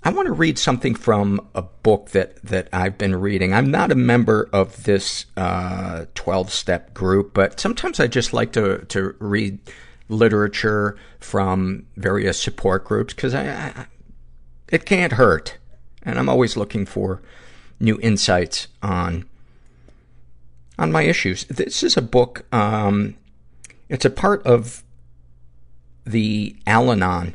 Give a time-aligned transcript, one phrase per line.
[0.05, 3.55] I want to read something from a book that, that I've been reading.
[3.55, 8.53] I'm not a member of this uh, 12 step group, but sometimes I just like
[8.53, 9.57] to, to read
[10.07, 13.85] literature from various support groups because I, I,
[14.69, 15.57] it can't hurt.
[16.03, 17.23] And I'm always looking for
[17.79, 19.25] new insights on
[20.77, 21.45] on my issues.
[21.45, 22.45] This is a book.
[22.53, 23.15] Um,
[23.89, 24.83] it's a part of
[26.05, 27.33] the Al-Anon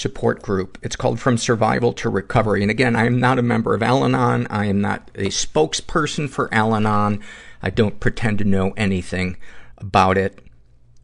[0.00, 0.78] support group.
[0.82, 2.62] It's called From Survival to Recovery.
[2.62, 4.46] And again, I am not a member of Al-Anon.
[4.48, 7.22] I am not a spokesperson for Al-Anon.
[7.62, 9.36] I don't pretend to know anything
[9.76, 10.40] about it.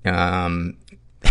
[0.04, 0.78] Um,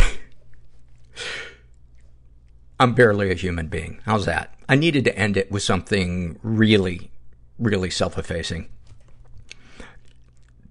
[2.80, 4.00] I'm barely a human being.
[4.06, 4.53] How's that?
[4.70, 7.09] I needed to end it with something really,
[7.58, 8.70] really self-effacing.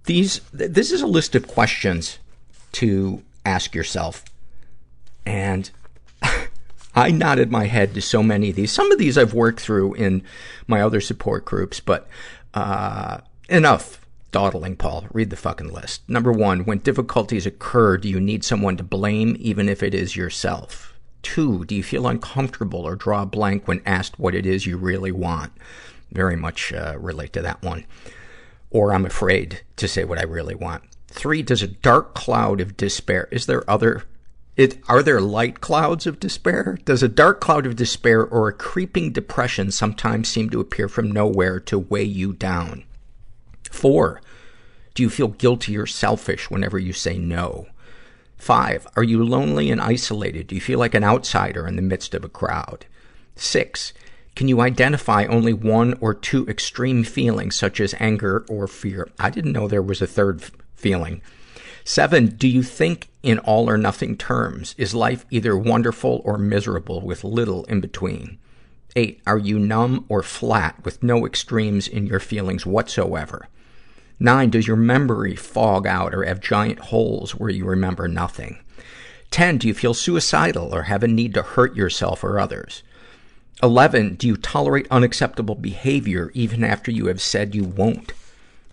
[0.04, 2.18] These, this is a list of questions
[2.72, 4.24] to ask yourself.
[5.26, 5.70] And
[6.94, 8.72] I nodded my head to so many of these.
[8.72, 10.22] Some of these I've worked through in
[10.66, 12.08] my other support groups, but,
[12.54, 13.18] uh,
[13.48, 15.06] enough dawdling, Paul.
[15.12, 16.02] Read the fucking list.
[16.08, 20.16] Number one, when difficulties occur, do you need someone to blame, even if it is
[20.16, 20.98] yourself?
[21.22, 24.76] Two, do you feel uncomfortable or draw a blank when asked what it is you
[24.76, 25.52] really want?
[26.10, 27.86] Very much uh, relate to that one.
[28.70, 30.82] Or I'm afraid to say what I really want.
[31.06, 34.02] Three, does a dark cloud of despair, is there other
[34.56, 36.78] it, are there light clouds of despair?
[36.84, 41.10] Does a dark cloud of despair or a creeping depression sometimes seem to appear from
[41.10, 42.84] nowhere to weigh you down?
[43.70, 44.20] Four,
[44.94, 47.66] do you feel guilty or selfish whenever you say no?
[48.36, 50.46] Five, are you lonely and isolated?
[50.46, 52.86] Do you feel like an outsider in the midst of a crowd?
[53.34, 53.92] Six,
[54.36, 59.08] can you identify only one or two extreme feelings such as anger or fear?
[59.18, 60.42] I didn't know there was a third
[60.74, 61.22] feeling.
[61.86, 64.74] Seven, do you think in all or nothing terms?
[64.78, 68.38] Is life either wonderful or miserable with little in between?
[68.96, 73.48] Eight, are you numb or flat with no extremes in your feelings whatsoever?
[74.18, 78.60] Nine, does your memory fog out or have giant holes where you remember nothing?
[79.30, 82.82] Ten, do you feel suicidal or have a need to hurt yourself or others?
[83.62, 88.12] Eleven, do you tolerate unacceptable behavior even after you have said you won't?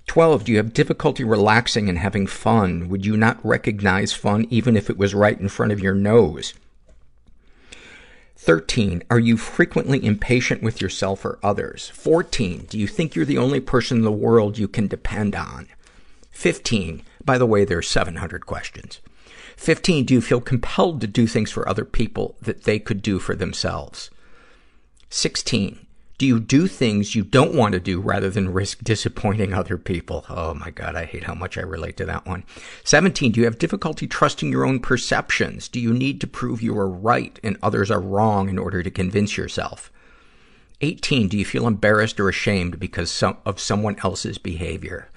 [0.07, 0.43] 12.
[0.43, 2.89] Do you have difficulty relaxing and having fun?
[2.89, 6.53] Would you not recognize fun even if it was right in front of your nose?
[8.35, 9.03] 13.
[9.11, 11.89] Are you frequently impatient with yourself or others?
[11.89, 12.65] 14.
[12.69, 15.67] Do you think you're the only person in the world you can depend on?
[16.31, 17.03] 15.
[17.23, 18.99] By the way, there are 700 questions.
[19.57, 20.05] 15.
[20.05, 23.35] Do you feel compelled to do things for other people that they could do for
[23.35, 24.09] themselves?
[25.11, 25.85] 16.
[26.21, 30.23] Do you do things you don't want to do rather than risk disappointing other people?
[30.29, 32.43] Oh my God, I hate how much I relate to that one.
[32.83, 33.31] 17.
[33.31, 35.67] Do you have difficulty trusting your own perceptions?
[35.67, 38.91] Do you need to prove you are right and others are wrong in order to
[38.91, 39.91] convince yourself?
[40.81, 41.27] 18.
[41.27, 45.09] Do you feel embarrassed or ashamed because of someone else's behavior?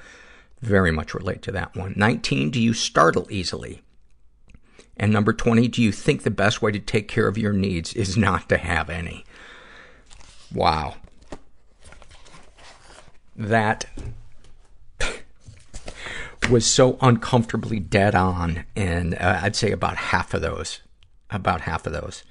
[0.63, 1.93] Very much relate to that one.
[1.99, 2.49] 19.
[2.49, 3.83] Do you startle easily?
[4.97, 7.93] And number 20, do you think the best way to take care of your needs
[7.93, 9.27] is not to have any?
[10.55, 10.95] Wow.
[13.37, 13.87] That
[16.49, 20.81] was so uncomfortably dead on, and uh, I'd say about half of those.
[21.31, 22.23] About half of those.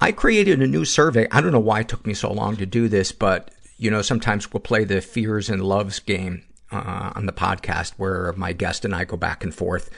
[0.00, 1.26] I created a new survey.
[1.30, 4.02] I don't know why it took me so long to do this, but, you know,
[4.02, 8.84] sometimes we'll play the fears and loves game uh, on the podcast where my guest
[8.84, 9.90] and I go back and forth,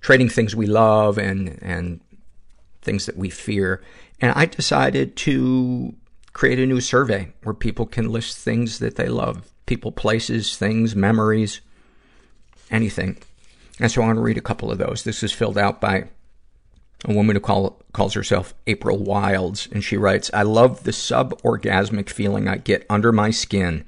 [0.00, 2.00] trading things we love and, and
[2.82, 3.82] things that we fear.
[4.20, 5.94] And I decided to
[6.32, 9.50] create a new survey where people can list things that they love.
[9.66, 11.60] People, places, things, memories,
[12.70, 13.18] anything.
[13.78, 15.04] And so I want to read a couple of those.
[15.04, 16.04] This is filled out by
[17.04, 22.10] a woman who call, calls herself April Wilds, and she writes, I love the sub-orgasmic
[22.10, 23.84] feeling I get under my skin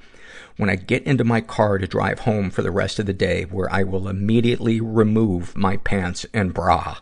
[0.56, 3.44] when I get into my car to drive home for the rest of the day,
[3.44, 6.98] where I will immediately remove my pants and bra.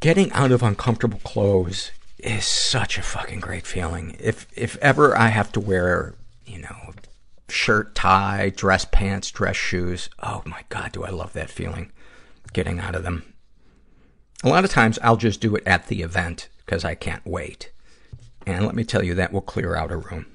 [0.00, 1.90] Getting out of uncomfortable clothes
[2.22, 4.16] is such a fucking great feeling.
[4.20, 6.14] If, if ever I have to wear,
[6.46, 6.92] you know,
[7.48, 11.92] shirt, tie, dress pants, dress shoes, oh my god, do I love that feeling.
[12.52, 13.24] Getting out of them.
[14.44, 17.70] A lot of times I'll just do it at the event because I can't wait.
[18.46, 20.26] And let me tell you, that will clear out a room.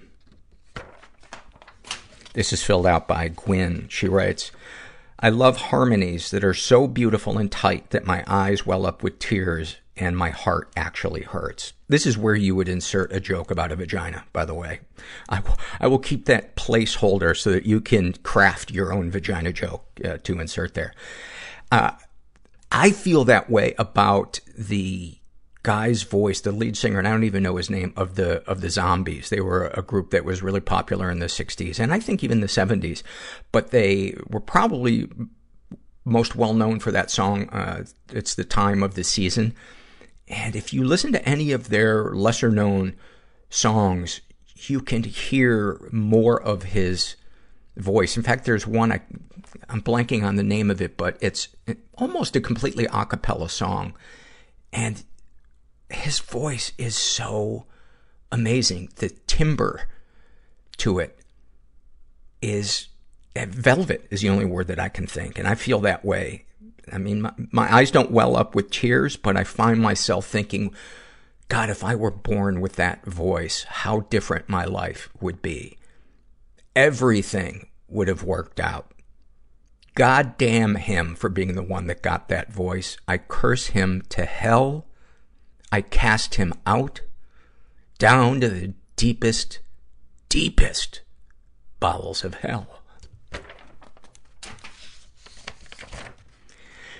[2.34, 3.88] This is filled out by Gwyn.
[3.90, 4.52] She writes,
[5.20, 9.18] I love harmonies that are so beautiful and tight that my eyes well up with
[9.20, 11.74] tears and my heart actually hurts.
[11.88, 14.82] This is where you would insert a joke about a vagina, by the way.
[15.28, 15.58] I will,
[15.90, 20.40] will keep that placeholder so that you can craft your own vagina joke uh, to
[20.40, 20.94] insert there.
[21.72, 21.92] Uh,
[22.72, 25.17] I feel that way about the
[25.68, 28.62] guy's voice, the lead singer, and I don't even know his name, of the, of
[28.62, 29.30] the Zombies.
[29.30, 32.40] They were a group that was really popular in the 60s, and I think even
[32.40, 33.04] the 70s.
[33.52, 35.10] But they were probably
[36.06, 37.84] most well known for that song, uh,
[38.14, 39.54] It's the Time of the Season.
[40.30, 42.96] And if you listen to any of their lesser known
[43.50, 44.22] songs,
[44.56, 47.18] you can hear more of his
[47.76, 48.16] voice.
[48.16, 49.02] In fact, there's one, I,
[49.68, 51.50] I'm blanking on the name of it, but it's
[51.96, 53.96] almost a completely a cappella song.
[54.72, 55.04] And
[55.90, 57.66] his voice is so
[58.32, 58.90] amazing.
[58.96, 59.88] The timbre
[60.78, 61.20] to it
[62.42, 62.88] is,
[63.36, 65.40] eh, velvet is the only word that I can think.
[65.40, 66.46] And I feel that way
[66.92, 70.74] I mean, my, my eyes don't well up with tears, but I find myself thinking,
[71.50, 75.78] God, if I were born with that voice, how different my life would be.
[76.76, 78.92] Everything would have worked out.
[79.96, 82.98] God damn him for being the one that got that voice.
[83.08, 84.86] I curse him to hell.
[85.72, 87.02] I cast him out
[87.98, 89.60] down to the deepest,
[90.30, 91.02] deepest
[91.80, 92.82] bowels of hell.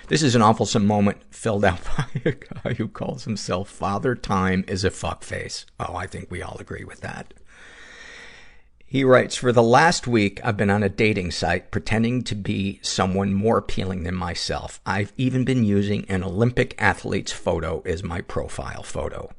[0.08, 4.64] This is an awfulsome moment filled out by a guy who calls himself Father Time
[4.66, 5.66] is a fuckface.
[5.78, 7.34] Oh, I think we all agree with that.
[8.90, 12.80] He writes, for the last week, I've been on a dating site pretending to be
[12.82, 14.80] someone more appealing than myself.
[14.86, 19.30] I've even been using an Olympic athlete's photo as my profile photo.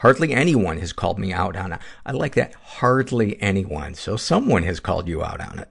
[0.00, 1.78] Hardly anyone has called me out on it.
[2.04, 2.54] I like that.
[2.54, 3.94] Hardly anyone.
[3.94, 5.70] So someone has called you out on it.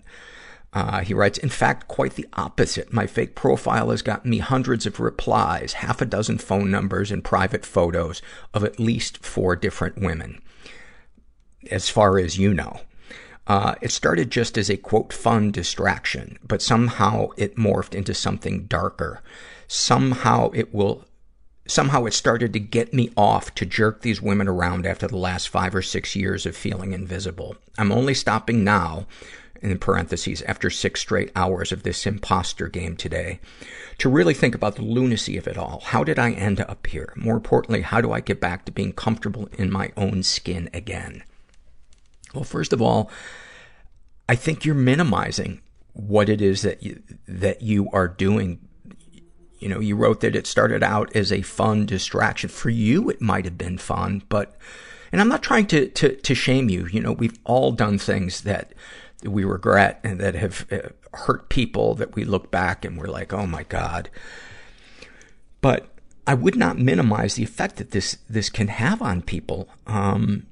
[0.71, 2.93] Uh, he writes, in fact, quite the opposite.
[2.93, 7.21] My fake profile has gotten me hundreds of replies, half a dozen phone numbers, and
[7.21, 8.21] private photos
[8.53, 10.41] of at least four different women.
[11.69, 12.79] As far as you know.
[13.47, 18.65] Uh, it started just as a quote fun distraction, but somehow it morphed into something
[18.65, 19.21] darker.
[19.67, 21.05] Somehow it will,
[21.67, 25.49] somehow it started to get me off to jerk these women around after the last
[25.49, 27.55] five or six years of feeling invisible.
[27.77, 29.05] I'm only stopping now
[29.61, 33.39] in parentheses, after six straight hours of this imposter game today,
[33.97, 35.81] to really think about the lunacy of it all.
[35.85, 37.13] How did I end up here?
[37.15, 41.23] More importantly, how do I get back to being comfortable in my own skin again?
[42.35, 43.09] Well, first of all,
[44.27, 45.61] I think you're minimizing
[45.93, 48.59] what it is that you, that you are doing.
[49.59, 52.49] you know, you wrote that it started out as a fun distraction.
[52.49, 54.57] For you, it might have been fun, but,
[55.11, 56.87] and I'm not trying to, to, to shame you.
[56.87, 58.73] You know, we've all done things that
[59.23, 63.33] we regret and that have uh, hurt people that we look back and we're like,
[63.33, 64.09] oh my God.
[65.61, 65.87] But
[66.27, 69.69] I would not minimize the effect that this, this can have on people.
[69.87, 70.47] Um,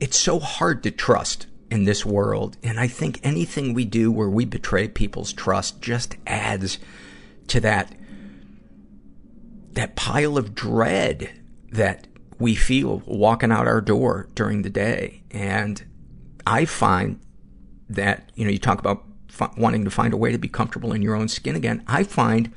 [0.00, 2.56] it's so hard to trust in this world.
[2.62, 6.78] And I think anything we do where we betray people's trust just adds
[7.48, 7.94] to that,
[9.72, 11.40] that pile of dread
[11.72, 12.06] that
[12.38, 15.22] we feel walking out our door during the day.
[15.30, 15.82] And
[16.46, 17.20] I find
[17.88, 19.04] that, you know, you talk about
[19.56, 21.82] wanting to find a way to be comfortable in your own skin again.
[21.86, 22.52] I find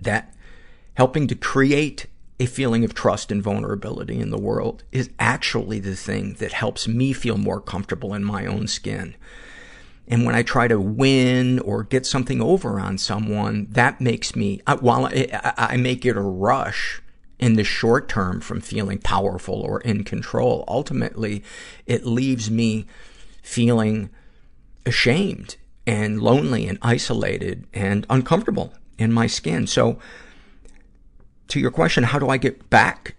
[0.00, 0.34] that
[0.94, 2.06] helping to create
[2.38, 6.86] a feeling of trust and vulnerability in the world is actually the thing that helps
[6.86, 9.14] me feel more comfortable in my own skin.
[10.08, 14.60] And when I try to win or get something over on someone, that makes me,
[14.80, 17.02] while I, I make it a rush
[17.38, 21.42] in the short term from feeling powerful or in control, ultimately
[21.86, 22.86] it leaves me
[23.42, 24.10] feeling
[24.84, 29.66] ashamed and lonely and isolated and uncomfortable in my skin.
[29.66, 29.98] So,
[31.48, 33.14] to your question, how do I get back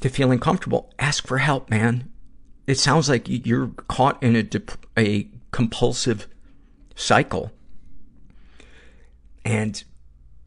[0.00, 0.92] to feeling comfortable?
[0.98, 2.10] Ask for help, man.
[2.66, 6.26] It sounds like you're caught in a, dep- a compulsive
[6.94, 7.50] cycle.
[9.44, 9.82] And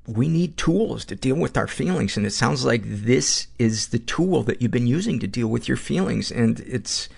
[0.07, 2.17] we need tools to deal with our feelings.
[2.17, 5.67] And it sounds like this is the tool that you've been using to deal with
[5.67, 6.31] your feelings.
[6.31, 7.09] And it's,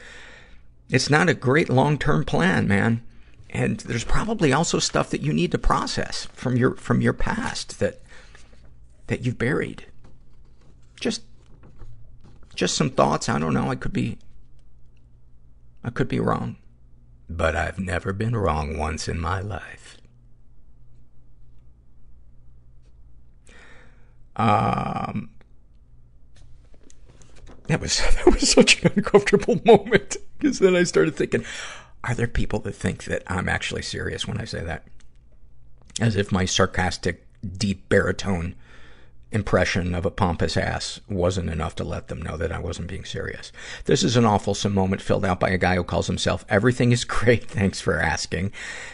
[0.90, 3.02] it's not a great long-term plan, man.
[3.50, 7.80] And there's probably also stuff that you need to process from your, from your past
[7.80, 8.02] that,
[9.08, 9.86] that you've buried.
[11.00, 11.24] Just,
[12.56, 13.30] just some thoughts.
[13.30, 13.70] I don't know.
[13.70, 14.18] I could be,
[15.84, 16.58] I could be wrong.
[17.30, 19.98] But I've never been wrong once in my life.
[24.36, 25.30] Um,
[27.68, 30.18] that was, that was such an uncomfortable moment.
[30.38, 31.46] Because then I started thinking,
[32.04, 34.84] are there people that think that I'm actually serious when I say that?
[36.00, 37.26] As if my sarcastic,
[37.58, 38.56] deep baritone
[39.36, 43.04] impression of a pompous ass wasn't enough to let them know that I wasn't being
[43.04, 43.52] serious.
[43.84, 47.04] This is an awful moment filled out by a guy who calls himself Everything is
[47.04, 48.52] Great, Thanks for Asking.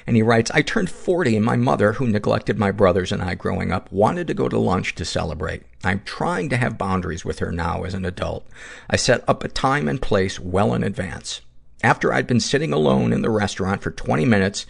[0.07, 3.35] And he writes, I turned 40 and my mother, who neglected my brothers and I
[3.35, 5.61] growing up, wanted to go to lunch to celebrate.
[5.83, 8.45] I'm trying to have boundaries with her now as an adult.
[8.89, 11.41] I set up a time and place well in advance.
[11.83, 14.65] After I'd been sitting alone in the restaurant for 20 minutes,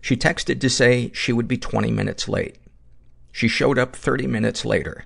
[0.00, 2.56] she texted to say she would be 20 minutes late.
[3.32, 5.04] She showed up 30 minutes later.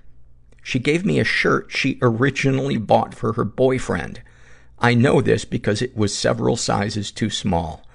[0.65, 4.23] She gave me a shirt she originally bought for her boyfriend.
[4.79, 7.85] I know this because it was several sizes too small.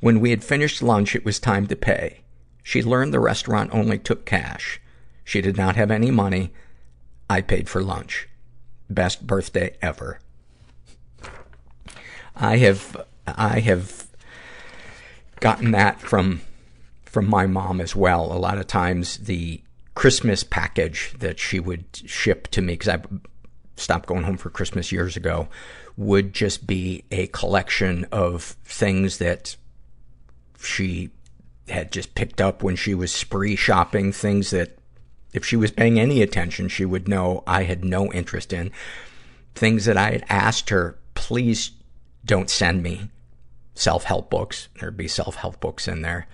[0.00, 2.22] When we had finished lunch, it was time to pay.
[2.64, 4.80] She learned the restaurant only took cash.
[5.22, 6.52] She did not have any money.
[7.30, 8.28] I paid for lunch.
[8.90, 10.18] Best birthday ever.
[12.34, 12.96] I have,
[13.28, 14.08] I have
[15.38, 16.40] gotten that from,
[17.04, 18.24] from my mom as well.
[18.32, 19.62] A lot of times the
[19.94, 23.02] Christmas package that she would ship to me, because I
[23.76, 25.48] stopped going home for Christmas years ago,
[25.96, 29.56] would just be a collection of things that
[30.58, 31.10] she
[31.68, 34.78] had just picked up when she was spree shopping, things that
[35.32, 38.70] if she was paying any attention, she would know I had no interest in.
[39.54, 41.72] Things that I had asked her, please
[42.24, 43.10] don't send me
[43.74, 44.68] self-help books.
[44.78, 46.26] There'd be self-help books in there.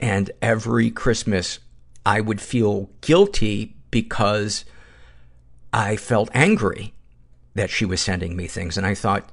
[0.00, 1.58] And every Christmas,
[2.06, 4.64] I would feel guilty because
[5.72, 6.94] I felt angry
[7.56, 8.78] that she was sending me things.
[8.78, 9.28] And I thought,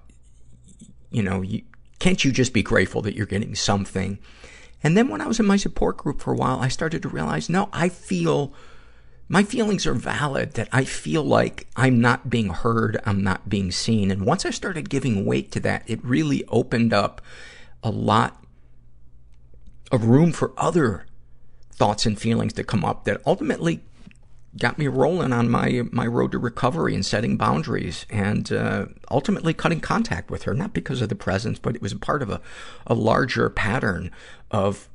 [1.12, 1.62] you know, you,
[2.00, 4.18] can't you just be grateful that you're getting something?
[4.82, 7.10] And then when I was in my support group for a while, I started to
[7.10, 8.54] realize, no, I feel,
[9.30, 13.72] my feelings are valid, that I feel like I'm not being heard, I'm not being
[13.72, 14.10] seen.
[14.10, 17.22] And once I started giving weight to that, it really opened up
[17.84, 18.44] a lot
[19.92, 21.06] of room for other
[21.74, 23.82] thoughts and feelings that come up that ultimately
[24.60, 29.54] got me rolling on my my road to recovery and setting boundaries and uh, ultimately
[29.54, 32.30] cutting contact with her not because of the presence but it was a part of
[32.30, 32.40] a,
[32.86, 34.12] a larger pattern
[34.52, 34.88] of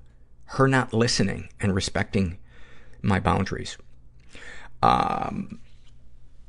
[0.52, 2.38] her not listening and respecting
[3.02, 3.76] my boundaries.
[4.82, 5.60] Um,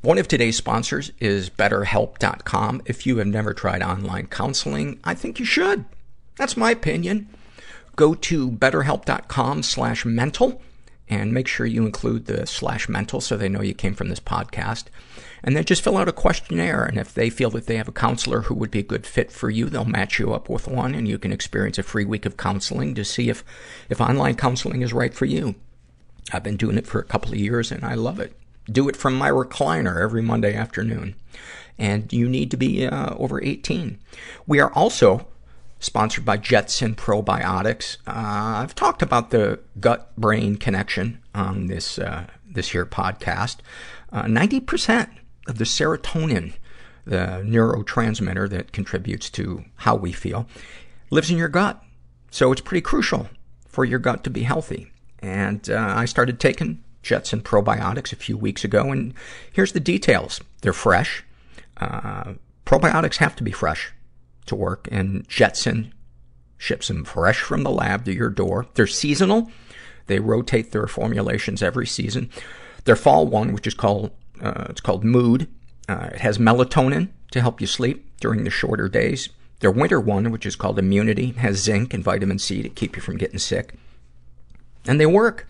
[0.01, 5.39] one of today's sponsors is betterhelp.com if you have never tried online counseling i think
[5.39, 5.83] you should.
[6.37, 7.27] That's my opinion
[7.99, 10.61] Go to betterhelp.com slash mental
[11.09, 14.21] and make sure you include the slash mental so they know you came from this
[14.21, 14.85] podcast.
[15.43, 16.85] And then just fill out a questionnaire.
[16.85, 19.33] And if they feel that they have a counselor who would be a good fit
[19.33, 22.25] for you, they'll match you up with one and you can experience a free week
[22.25, 23.43] of counseling to see if,
[23.89, 25.55] if online counseling is right for you.
[26.31, 28.31] I've been doing it for a couple of years and I love it.
[28.71, 31.15] Do it from my recliner every Monday afternoon.
[31.77, 33.99] And you need to be uh, over 18.
[34.47, 35.27] We are also
[35.79, 37.97] sponsored by Jetson Probiotics.
[38.05, 43.57] Uh, I've talked about the gut-brain connection on this, uh, this here podcast.
[44.11, 45.09] Uh, 90%
[45.47, 46.53] of the serotonin,
[47.05, 50.47] the neurotransmitter that contributes to how we feel,
[51.09, 51.81] lives in your gut.
[52.29, 53.29] So it's pretty crucial
[53.67, 54.91] for your gut to be healthy.
[55.19, 59.13] And uh, I started taking Jetson probiotics a few weeks ago, and
[59.51, 60.41] here's the details.
[60.61, 61.23] They're fresh.
[61.77, 62.33] Uh,
[62.65, 63.93] probiotics have to be fresh
[64.49, 65.93] to work, and Jetson
[66.57, 68.67] ships them fresh from the lab to your door.
[68.73, 69.51] They're seasonal.
[70.07, 72.29] They rotate their formulations every season.
[72.83, 75.47] Their fall one, which is called uh, it's called Mood.
[75.87, 79.29] Uh, it has melatonin to help you sleep during the shorter days.
[79.59, 83.01] Their winter one, which is called Immunity, has zinc and vitamin C to keep you
[83.01, 83.73] from getting sick.
[84.85, 85.47] And they work.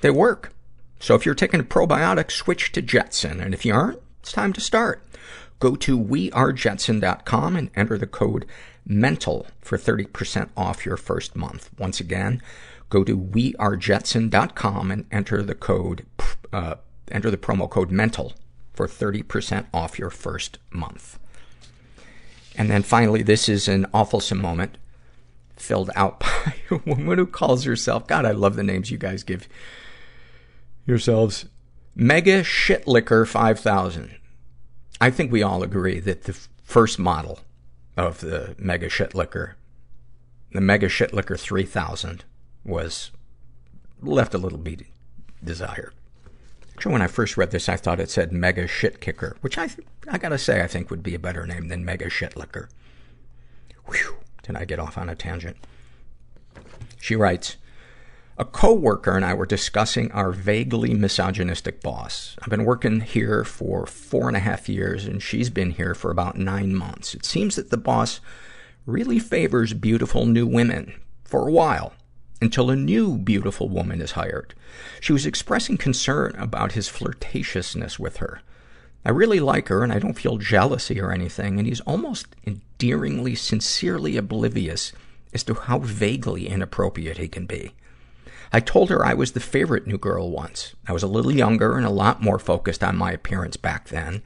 [0.00, 0.54] They work.
[1.00, 3.40] So if you're taking a probiotic, switch to Jetson.
[3.40, 5.04] And if you aren't, it's time to start.
[5.62, 8.46] Go to wearejetson.com and enter the code
[8.84, 11.70] MENTAL for 30% off your first month.
[11.78, 12.42] Once again,
[12.90, 16.04] go to wearejetson.com and enter the code,
[16.52, 16.74] uh,
[17.12, 18.32] enter the promo code MENTAL
[18.72, 21.20] for 30% off your first month.
[22.56, 24.78] And then finally, this is an awfulsome moment
[25.54, 29.22] filled out by a woman who calls herself, God, I love the names you guys
[29.22, 29.48] give
[30.86, 31.44] yourselves.
[31.94, 34.16] Mega Shitlicker 5000.
[35.00, 37.40] I think we all agree that the first model
[37.96, 39.54] of the Mega Shitlicker,
[40.52, 42.24] the Mega Shitlicker 3000,
[42.64, 43.10] was
[44.00, 44.82] left a little bit
[45.42, 45.92] desired.
[46.74, 49.68] Actually, when I first read this, I thought it said Mega Shit Kicker, which I,
[50.08, 52.68] I gotta say, I think would be a better name than Mega Shitlicker.
[53.86, 55.56] Whew, did I get off on a tangent?
[57.00, 57.56] She writes,
[58.38, 62.36] a coworker and I were discussing our vaguely misogynistic boss.
[62.40, 66.10] I've been working here for four and a half years and she's been here for
[66.10, 67.14] about nine months.
[67.14, 68.20] It seems that the boss
[68.86, 71.92] really favors beautiful new women for a while
[72.40, 74.54] until a new beautiful woman is hired.
[75.00, 78.40] She was expressing concern about his flirtatiousness with her.
[79.04, 83.34] I really like her and I don't feel jealousy or anything and he's almost endearingly,
[83.34, 84.92] sincerely oblivious
[85.34, 87.74] as to how vaguely inappropriate he can be.
[88.52, 90.74] I told her I was the favorite new girl once.
[90.86, 94.22] I was a little younger and a lot more focused on my appearance back then.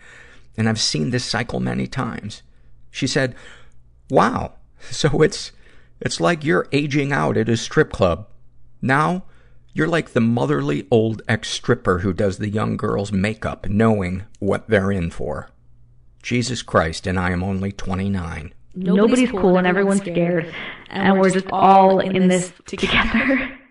[0.57, 2.43] And I've seen this cycle many times.
[2.91, 3.37] She said,
[4.11, 4.55] wow,
[4.91, 5.53] so it's,
[6.01, 8.27] it's like you're aging out at a strip club.
[8.83, 9.25] Now,
[9.73, 14.91] you're like the motherly old ex-stripper who does the young girl's makeup, knowing what they're
[14.91, 15.51] in for.
[16.23, 18.55] Jesus Christ, and I am only 29.
[18.75, 20.53] Nobody's, Nobody's cool and everyone's scared.
[20.91, 23.59] And, and we're just all in this together.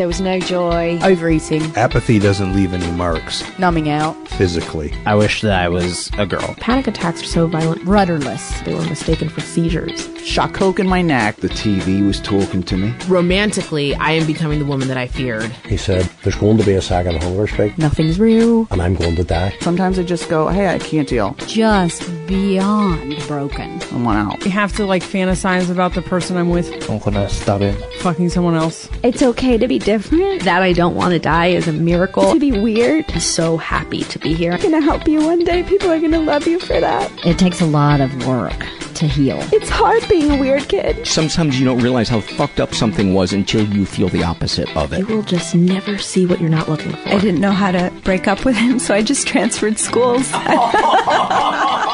[0.00, 0.98] There was no joy.
[1.02, 1.76] Overeating.
[1.76, 3.44] Apathy doesn't leave any marks.
[3.58, 4.16] Numbing out.
[4.28, 4.94] Physically.
[5.04, 6.54] I wish that I was a girl.
[6.54, 7.84] Panic attacks are so violent.
[7.84, 8.62] Rudderless.
[8.62, 10.08] They were mistaken for seizures.
[10.26, 11.36] Shot coke in my neck.
[11.36, 12.94] The TV was talking to me.
[13.08, 15.50] Romantically, I am becoming the woman that I feared.
[15.68, 17.76] He said, there's going to be a second hunger strike.
[17.76, 18.68] Nothing's real.
[18.70, 19.54] And I'm going to die.
[19.60, 21.34] Sometimes I just go, hey, I can't deal.
[21.46, 23.82] Just beyond broken.
[23.82, 24.46] I want out.
[24.46, 26.88] I have to like fantasize about the person I'm with.
[26.88, 27.76] I'm gonna stab him.
[27.98, 28.88] Fucking someone else.
[29.02, 30.44] It's okay to be different.
[30.44, 32.32] That I don't want to die is a miracle.
[32.32, 33.04] To be weird.
[33.08, 34.52] I'm so happy to be here.
[34.52, 35.64] I'm gonna help you one day.
[35.64, 37.10] People are gonna love you for that.
[37.26, 38.64] It takes a lot of work
[38.94, 39.38] to heal.
[39.52, 41.06] It's hard being a weird kid.
[41.06, 44.92] Sometimes you don't realize how fucked up something was until you feel the opposite of
[44.92, 45.00] it.
[45.00, 47.08] You will just never see what you're not looking for.
[47.08, 50.30] I didn't know how to break up with him, so I just transferred schools.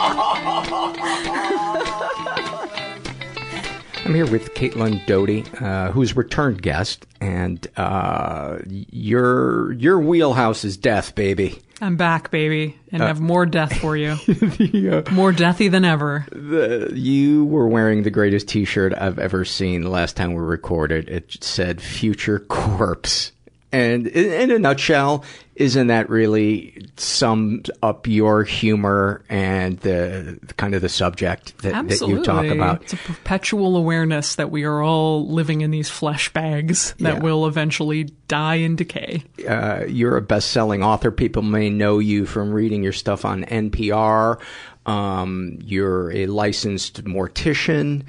[4.07, 10.77] I'm here with Caitlin Doughty, uh, who's returned guest, and uh, your your wheelhouse is
[10.77, 11.61] death, baby.
[11.81, 14.15] I'm back, baby, and uh, have more death for you.
[14.29, 16.25] the, uh, more deathy than ever.
[16.31, 19.81] The, you were wearing the greatest T-shirt I've ever seen.
[19.81, 23.33] The last time we recorded, it said "Future Corpse."
[23.73, 25.25] And in, in, a nutshell,
[25.57, 31.89] isn't that really summed up your humor and the, the kind of the subject that,
[31.89, 32.83] that, you talk about?
[32.83, 37.21] It's a perpetual awareness that we are all living in these flesh bags that yeah.
[37.21, 39.25] will eventually die and decay.
[39.47, 41.11] Uh, you're a best-selling author.
[41.11, 44.41] People may know you from reading your stuff on NPR.
[44.87, 48.05] Um, you're a licensed mortician.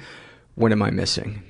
[0.54, 1.42] What am I missing?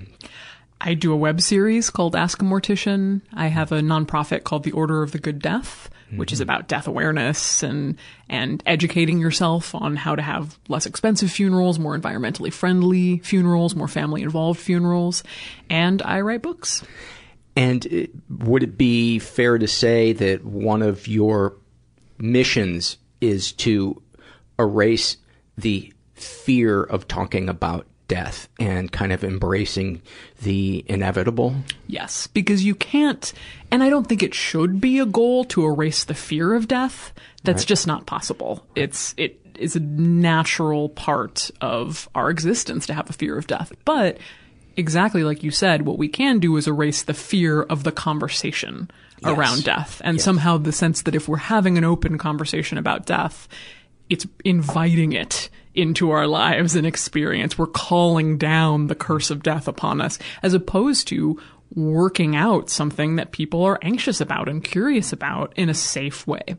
[0.81, 3.23] I do a web series called Ask a Mortician.
[3.33, 6.45] I have a nonprofit called the Order of the Good Death, which is mm-hmm.
[6.45, 11.99] about death awareness and and educating yourself on how to have less expensive funerals, more
[11.99, 15.25] environmentally friendly funerals, more family involved funerals.
[15.69, 16.85] And I write books.
[17.57, 21.57] And it, would it be fair to say that one of your
[22.19, 24.01] missions is to
[24.61, 25.17] erase
[25.57, 30.03] the fear of talking about death and kind of embracing
[30.42, 31.55] the inevitable?
[31.87, 33.33] Yes, because you can't,
[33.71, 37.12] and I don't think it should be a goal to erase the fear of death.
[37.44, 37.68] That's right.
[37.68, 38.66] just not possible.
[38.75, 43.73] It's, it is a natural part of our existence to have a fear of death.
[43.85, 44.18] But
[44.77, 48.90] exactly like you said, what we can do is erase the fear of the conversation
[49.21, 49.37] yes.
[49.37, 50.25] around death and yes.
[50.25, 53.49] somehow the sense that if we're having an open conversation about death,
[54.09, 57.59] it's inviting it into our lives and experience.
[57.59, 61.40] We're calling down the curse of death upon us as opposed to
[61.74, 66.57] working out something that people are anxious about and curious about in a safe way.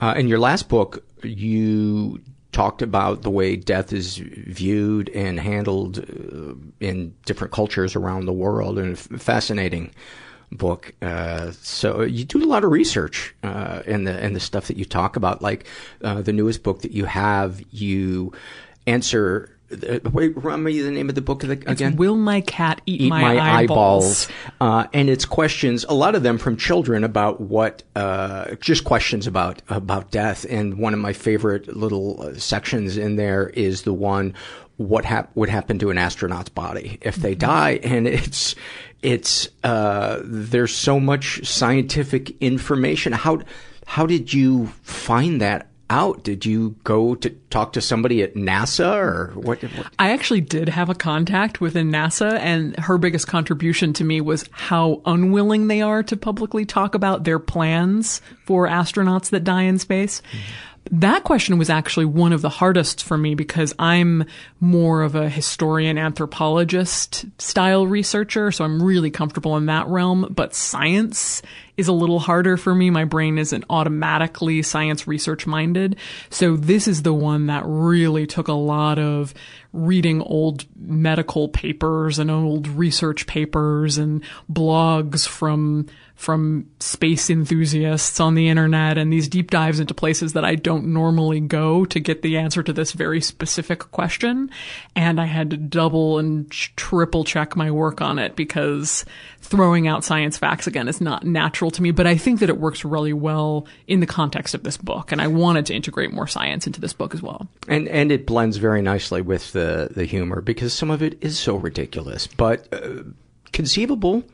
[0.00, 2.20] Uh, in your last book, you
[2.52, 8.32] talked about the way death is viewed and handled uh, in different cultures around the
[8.32, 9.90] world, and fascinating
[10.52, 10.92] book.
[11.02, 14.76] Uh, so you do a lot of research uh, in the in the stuff that
[14.76, 15.42] you talk about.
[15.42, 15.66] Like
[16.02, 18.32] uh, the newest book that you have, you
[18.86, 19.52] answer.
[19.70, 21.64] Uh, wait, remind me the name of the book again.
[21.66, 24.28] It's Will my cat eat, eat my, my, eyeballs?
[24.28, 24.28] eyeballs.
[24.60, 29.26] Uh, and it's questions, a lot of them from children about what, uh, just questions
[29.26, 30.46] about about death.
[30.48, 34.34] And one of my favorite little sections in there is the one
[34.76, 37.46] what hap- would happen to an astronaut's body if they mm-hmm.
[37.50, 38.54] die and it's
[39.02, 43.40] it's uh, there's so much scientific information how
[43.86, 46.24] how did you find that out?
[46.24, 49.86] Did you go to talk to somebody at NASA or what, what?
[49.98, 54.48] I actually did have a contact within NASA and her biggest contribution to me was
[54.50, 59.78] how unwilling they are to publicly talk about their plans for astronauts that die in
[59.78, 60.20] space.
[60.20, 64.24] Mm-hmm that question was actually one of the hardest for me because I'm
[64.60, 68.52] more of a historian anthropologist style researcher.
[68.52, 71.42] So I'm really comfortable in that realm, but science
[71.76, 72.90] is a little harder for me.
[72.90, 75.96] My brain isn't automatically science research minded.
[76.30, 79.34] So this is the one that really took a lot of
[79.72, 88.34] reading old medical papers and old research papers and blogs from from space enthusiasts on
[88.34, 92.22] the internet and these deep dives into places that I don't normally go to get
[92.22, 94.50] the answer to this very specific question.
[94.94, 99.04] And I had to double and triple check my work on it because
[99.42, 102.58] throwing out science facts again is not natural to me, but I think that it
[102.58, 105.12] works really well in the context of this book.
[105.12, 107.48] And I wanted to integrate more science into this book as well.
[107.68, 111.38] And, and it blends very nicely with the, the humor because some of it is
[111.38, 113.02] so ridiculous, but uh,
[113.52, 114.24] conceivable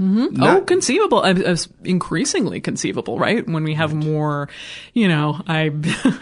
[0.00, 0.42] Mm-hmm.
[0.42, 1.18] oh, conceivable.
[1.18, 3.46] Uh, increasingly conceivable, right?
[3.46, 4.48] When we have more,
[4.94, 5.70] you know, I,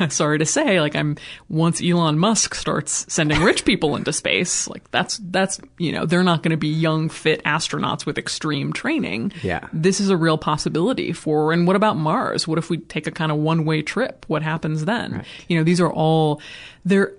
[0.00, 1.16] am sorry to say, like I'm,
[1.48, 6.24] once Elon Musk starts sending rich people into space, like that's, that's, you know, they're
[6.24, 9.32] not going to be young, fit astronauts with extreme training.
[9.42, 9.68] Yeah.
[9.72, 12.48] This is a real possibility for, and what about Mars?
[12.48, 14.24] What if we take a kind of one way trip?
[14.26, 15.12] What happens then?
[15.12, 15.26] Right.
[15.46, 16.40] You know, these are all,
[16.84, 17.12] they're,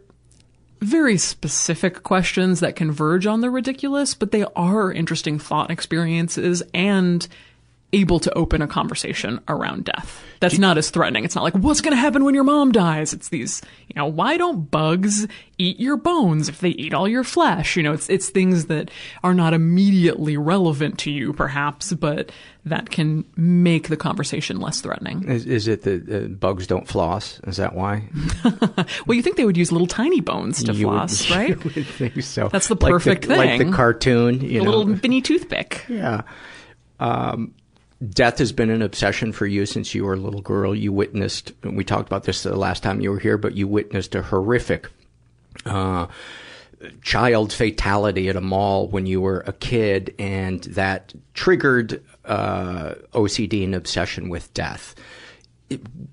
[0.82, 7.28] very specific questions that converge on the ridiculous, but they are interesting thought experiences and
[7.92, 10.24] able to open a conversation around death.
[10.40, 11.26] That's not as threatening.
[11.26, 13.14] It's not like, what's going to happen when your mom dies?
[13.14, 17.24] It's these, you know, why don't bugs eat your bones if they eat all your
[17.24, 17.76] flesh?
[17.76, 18.92] You know, it's, it's things that
[19.24, 22.32] are not immediately relevant to you, perhaps, but
[22.64, 25.28] that can make the conversation less threatening.
[25.28, 27.42] Is, is it that uh, bugs don't floss?
[27.48, 28.04] Is that why?
[29.08, 31.50] well, you think they would use little tiny bones to you floss, would, right?
[31.50, 32.50] You would think so.
[32.50, 33.58] That's the perfect like the, thing.
[33.58, 34.62] Like the cartoon, you know.
[34.62, 34.78] a know.
[34.78, 35.86] little mini toothpick.
[35.90, 36.22] Yeah.
[37.00, 37.54] Um,
[38.08, 40.74] death has been an obsession for you since you were a little girl.
[40.74, 44.16] You witnessed, we talked about this the last time you were here, but you witnessed
[44.16, 44.88] a horrific,
[45.66, 46.08] uh,
[47.02, 53.66] child fatality at a mall when you were a kid, and that triggered uh, OCD
[53.66, 54.96] and obsession with death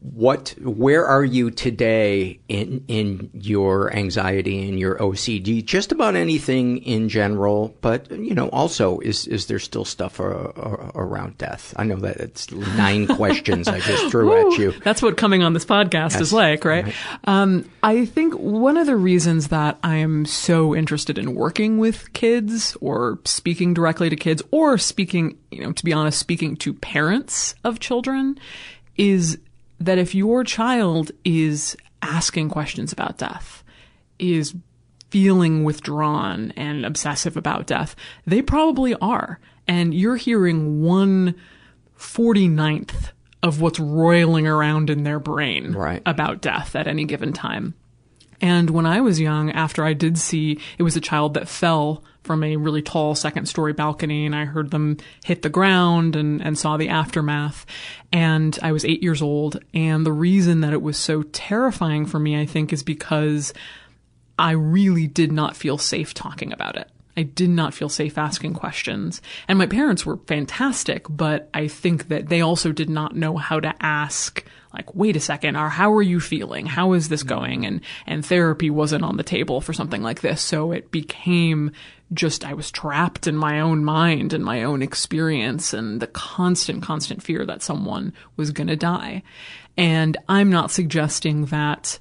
[0.01, 6.79] what where are you today in in your anxiety and your OCD just about anything
[6.79, 11.75] in general but you know also is is there still stuff around death?
[11.77, 14.73] I know that it's nine questions I just threw Ooh, at you.
[14.85, 16.21] That's what coming on this podcast yes.
[16.21, 16.95] is like right, right.
[17.25, 22.13] Um, I think one of the reasons that I am so interested in working with
[22.13, 26.75] kids or speaking directly to kids or speaking you know to be honest speaking to
[26.75, 28.39] parents of children
[28.97, 29.39] is
[29.79, 33.63] that if your child is asking questions about death,
[34.19, 34.55] is
[35.11, 37.95] feeling withdrawn and obsessive about death.
[38.27, 39.39] They probably are.
[39.69, 41.35] And you're hearing one
[41.99, 43.13] 49th
[43.43, 46.03] of what's roiling around in their brain right.
[46.05, 47.75] about death at any given time.
[48.41, 52.05] And when I was young, after I did see it was a child that fell
[52.27, 56.43] from a really tall second story balcony and I heard them hit the ground and,
[56.43, 57.65] and saw the aftermath.
[58.13, 59.59] And I was eight years old.
[59.73, 63.55] And the reason that it was so terrifying for me, I think, is because
[64.39, 66.91] I really did not feel safe talking about it.
[67.17, 69.23] I did not feel safe asking questions.
[69.49, 73.59] And my parents were fantastic, but I think that they also did not know how
[73.61, 74.45] to ask,
[74.77, 76.67] like, wait a second, or how are you feeling?
[76.67, 77.67] How is this going?
[77.67, 80.41] And, and therapy wasn't on the table for something like this.
[80.43, 81.73] So it became
[82.13, 86.83] just, I was trapped in my own mind and my own experience and the constant,
[86.83, 89.23] constant fear that someone was going to die.
[89.77, 91.99] And I'm not suggesting that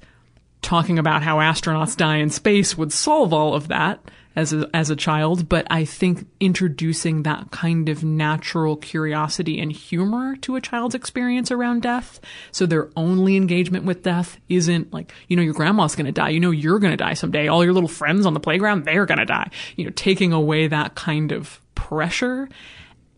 [0.62, 4.00] talking about how astronauts die in space would solve all of that
[4.36, 9.72] as a, as a child, but I think introducing that kind of natural curiosity and
[9.72, 12.20] humor to a child's experience around death,
[12.52, 16.40] so their only engagement with death isn't like, you know, your grandma's gonna die, you
[16.40, 19.50] know, you're gonna die someday, all your little friends on the playground, they're gonna die.
[19.76, 22.48] You know, taking away that kind of pressure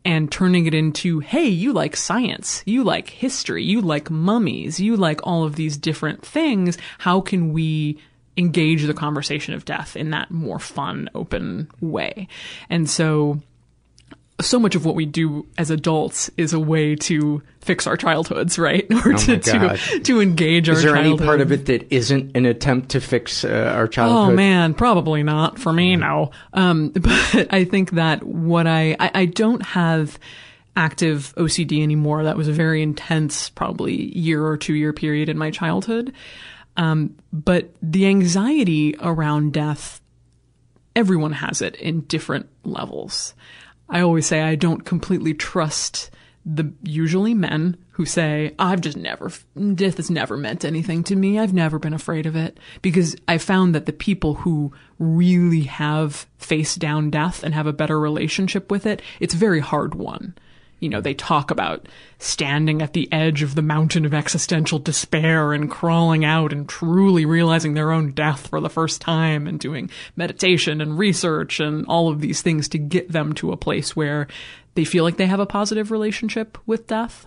[0.05, 4.97] and turning it into, hey, you like science, you like history, you like mummies, you
[4.97, 6.79] like all of these different things.
[6.99, 7.99] How can we
[8.39, 12.29] engage the conversation of death in that more fun, open way?
[12.71, 13.41] And so,
[14.41, 18.59] so much of what we do as adults is a way to fix our childhoods,
[18.59, 18.87] right?
[19.05, 21.21] Or oh to, to, to engage is our Is there childhood.
[21.21, 24.33] any part of it that isn't an attempt to fix uh, our childhood?
[24.33, 25.97] Oh man, probably not for me.
[25.97, 26.31] No.
[26.53, 30.19] Um, but I think that what I, I, I don't have
[30.79, 32.23] active OCD anymore.
[32.23, 36.15] That was a very intense, probably year or two year period in my childhood.
[36.79, 40.01] Um, but the anxiety around death,
[40.97, 43.35] everyone has it in different levels.
[43.91, 46.11] I always say I don't completely trust
[46.47, 49.31] the usually men who say, I've just never,
[49.75, 51.39] death has never meant anything to me.
[51.39, 52.59] I've never been afraid of it.
[52.81, 57.73] Because I found that the people who really have faced down death and have a
[57.73, 60.37] better relationship with it, it's very hard won.
[60.81, 61.87] You know, they talk about
[62.19, 67.25] standing at the edge of the mountain of existential despair and crawling out and truly
[67.25, 72.09] realizing their own death for the first time and doing meditation and research and all
[72.09, 74.29] of these things to get them to a place where
[74.75, 77.27] they feel like they have a positive relationship with death.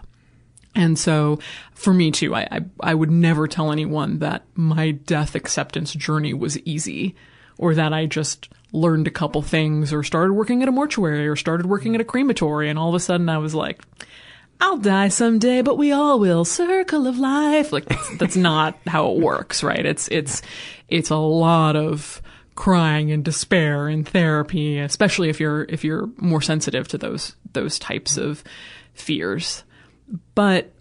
[0.73, 1.39] And so
[1.73, 6.33] for me too, I, I, I would never tell anyone that my death acceptance journey
[6.33, 7.15] was easy
[7.57, 11.36] or that I just learned a couple things or started working at a mortuary or
[11.36, 13.81] started working at a crematory and all of a sudden I was like,
[14.62, 16.45] I'll die someday, but we all will.
[16.45, 17.73] Circle of life.
[17.73, 19.86] Like that's, that's not how it works, right?
[19.86, 20.41] It's, it's,
[20.88, 22.21] it's a lot of
[22.53, 27.79] crying and despair and therapy, especially if you're, if you're more sensitive to those, those
[27.79, 28.43] types of
[28.93, 29.63] fears.
[30.36, 30.71] But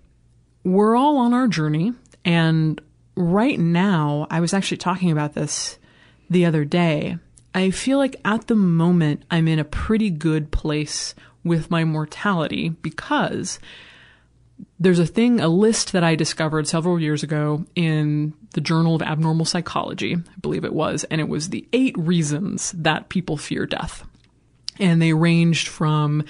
[0.63, 1.95] we're all on our journey.
[2.25, 2.81] And
[3.17, 5.79] right now, I was actually talking about this
[6.29, 7.19] the other day.
[7.55, 12.69] I feel like at the moment I'm in a pretty good place with my mortality
[12.69, 13.59] because
[14.79, 19.03] there's a thing, a list that I discovered several years ago in the Journal of
[19.03, 23.67] Abnormal Psychology, I believe it was, and it was the eight reasons that people fear
[23.67, 24.05] death.
[24.79, 26.25] And they ranged from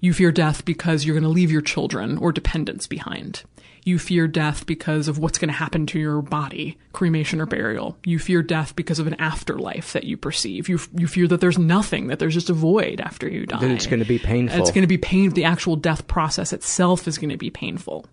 [0.00, 3.42] you fear death because you're going to leave your children or dependents behind.
[3.84, 7.96] You fear death because of what's going to happen to your body, cremation or burial.
[8.04, 10.68] You fear death because of an afterlife that you perceive.
[10.68, 13.58] You, you fear that there's nothing, that there's just a void after you die.
[13.58, 14.60] That it's going to be painful.
[14.60, 15.30] It's going to be pain.
[15.30, 18.06] The actual death process itself is going to be painful.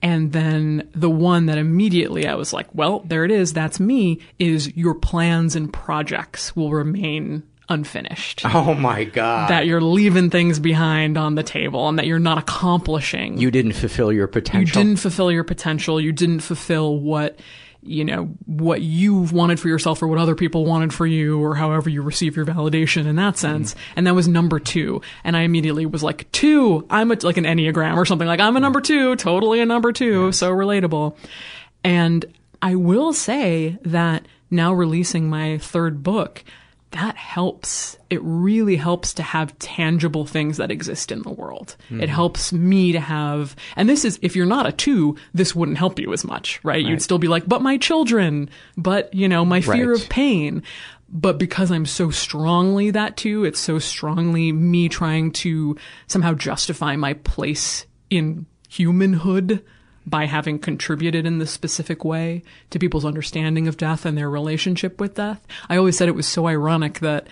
[0.00, 3.52] And then the one that immediately I was like, well, there it is.
[3.52, 8.44] That's me is your plans and projects will remain unfinished.
[8.52, 9.48] Oh my God.
[9.48, 13.38] That you're leaving things behind on the table and that you're not accomplishing.
[13.38, 14.60] You didn't fulfill your potential.
[14.60, 16.00] You didn't fulfill your potential.
[16.00, 17.38] You didn't fulfill what,
[17.82, 21.54] you know, what you wanted for yourself or what other people wanted for you or
[21.54, 23.72] however you receive your validation in that sense.
[23.72, 23.78] Mm.
[23.96, 25.00] And that was number two.
[25.24, 28.56] And I immediately was like, two, I'm a, like an Enneagram or something like I'm
[28.56, 30.26] a number two, totally a number two.
[30.26, 30.38] Yes.
[30.38, 31.16] So relatable.
[31.84, 32.26] And
[32.60, 36.44] I will say that now releasing my third book,
[36.92, 37.96] that helps.
[38.08, 41.76] It really helps to have tangible things that exist in the world.
[41.84, 42.02] Mm-hmm.
[42.02, 45.78] It helps me to have, and this is, if you're not a two, this wouldn't
[45.78, 46.74] help you as much, right?
[46.74, 46.84] right.
[46.84, 50.02] You'd still be like, but my children, but, you know, my fear right.
[50.02, 50.62] of pain.
[51.08, 55.76] But because I'm so strongly that two, it's so strongly me trying to
[56.06, 59.64] somehow justify my place in humanhood
[60.06, 65.00] by having contributed in this specific way to people's understanding of death and their relationship
[65.00, 65.46] with death.
[65.68, 67.26] I always said it was so ironic that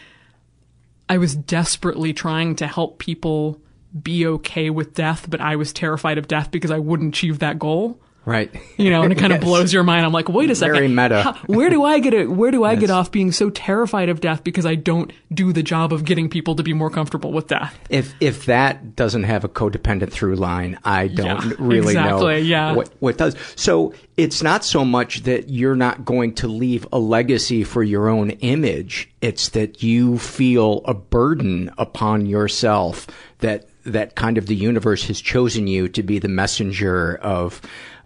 [1.09, 3.61] I was desperately trying to help people
[4.03, 7.59] be okay with death, but I was terrified of death because I wouldn't achieve that
[7.59, 7.99] goal.
[8.29, 8.51] Right.
[8.79, 9.43] You know, and it kind Yes.
[9.43, 10.07] of blows your mind.
[10.07, 10.75] I'm like, wait a second.
[10.77, 11.21] Very meta.
[11.23, 12.31] How- where do I get it?
[12.31, 12.81] Where do I Yes.
[12.83, 16.29] get off being so terrified of death because I don't do the job of getting
[16.29, 17.77] people to be more comfortable with death?
[17.91, 22.73] If if that doesn't have a codependent through line, I don't Yeah, really know yeah.
[22.75, 23.35] what what does.
[23.57, 28.09] So it's not so much that you're not going to leave a legacy for your
[28.09, 29.11] own image.
[29.21, 33.09] It's that you feel a burden upon yourself
[33.41, 37.61] that that kind of the universe has chosen you to be the messenger of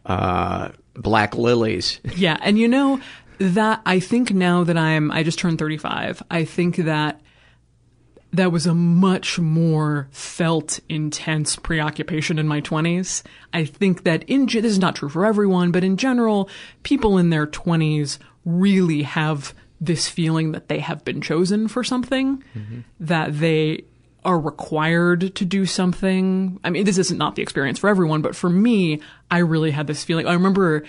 [0.07, 2.01] uh, black lilies.
[2.17, 3.01] Yeah, and you know
[3.38, 7.21] that I think now that I'm I just turned 35, I think that
[8.33, 13.23] that was a much more felt intense preoccupation in my 20s.
[13.53, 16.49] I think that in this is not true for everyone, but in general,
[16.83, 22.43] people in their 20s really have this feeling that they have been chosen for something,
[23.01, 23.85] that they
[24.24, 26.61] are required to do something.
[26.62, 29.87] I mean, this isn't not the experience for everyone, but for me, I really had
[29.87, 30.26] this feeling.
[30.26, 30.85] I remember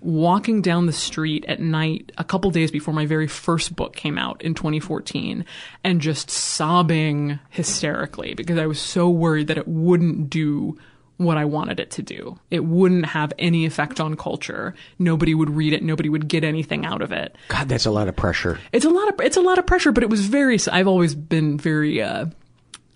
[0.00, 4.16] walking down the street at night a couple days before my very first book came
[4.16, 5.44] out in 2014
[5.82, 10.78] and just sobbing hysterically because I was so worried that it wouldn't do
[11.16, 12.38] what I wanted it to do.
[12.48, 14.74] It wouldn't have any effect on culture.
[15.00, 15.82] Nobody would read it.
[15.82, 17.34] Nobody would get anything out of it.
[17.48, 18.60] God, that's a lot of pressure.
[18.72, 20.58] It's a lot of it's a lot of pressure, but it was very.
[20.70, 22.00] I've always been very.
[22.00, 22.26] Uh,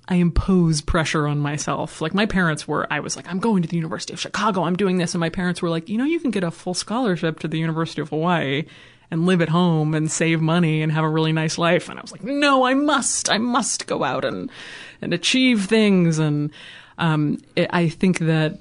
[0.09, 2.01] I impose pressure on myself.
[2.01, 2.87] Like my parents were.
[2.93, 4.65] I was like, I'm going to the University of Chicago.
[4.65, 6.75] I'm doing this, and my parents were like, you know, you can get a full
[6.75, 8.65] scholarship to the University of Hawaii
[9.11, 11.89] and live at home and save money and have a really nice life.
[11.89, 13.31] And I was like, no, I must.
[13.31, 14.51] I must go out and
[15.01, 16.19] and achieve things.
[16.19, 16.51] And
[16.99, 18.59] um, it, I think that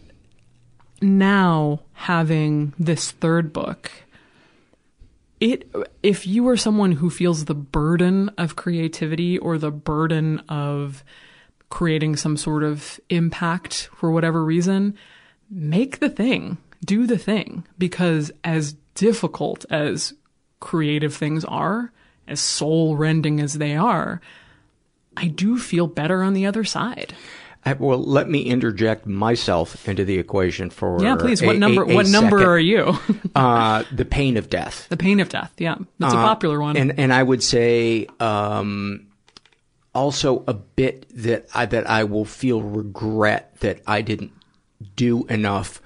[1.02, 3.92] now having this third book
[5.42, 5.70] it
[6.04, 11.04] if you are someone who feels the burden of creativity or the burden of
[11.72, 14.96] creating some sort of impact for whatever reason
[15.50, 17.66] make the thing do the thing.
[17.80, 20.14] Because as difficult as
[20.60, 21.92] creative things are
[22.28, 24.22] as soul rending as they are
[25.18, 27.14] i do feel better on the other side.
[27.66, 31.42] I, well, let me interject myself into the equation for yeah please.
[31.42, 32.94] a- what number a- a what number are you?
[33.36, 34.88] Uh, the pain of death.
[34.90, 35.76] the pain of death yeah.
[36.00, 36.76] That's a Uh, popular one.
[36.78, 39.08] and and I would say um,
[39.94, 44.32] also a bit that I that I will feel regret that I didn't
[44.96, 45.82] do enough.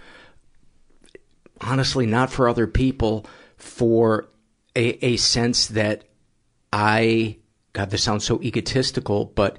[1.62, 3.26] Honestly, not for other people,
[3.58, 4.28] for
[4.76, 6.04] a a sense that
[6.72, 7.38] I
[7.74, 9.58] God, this sounds so egotistical, but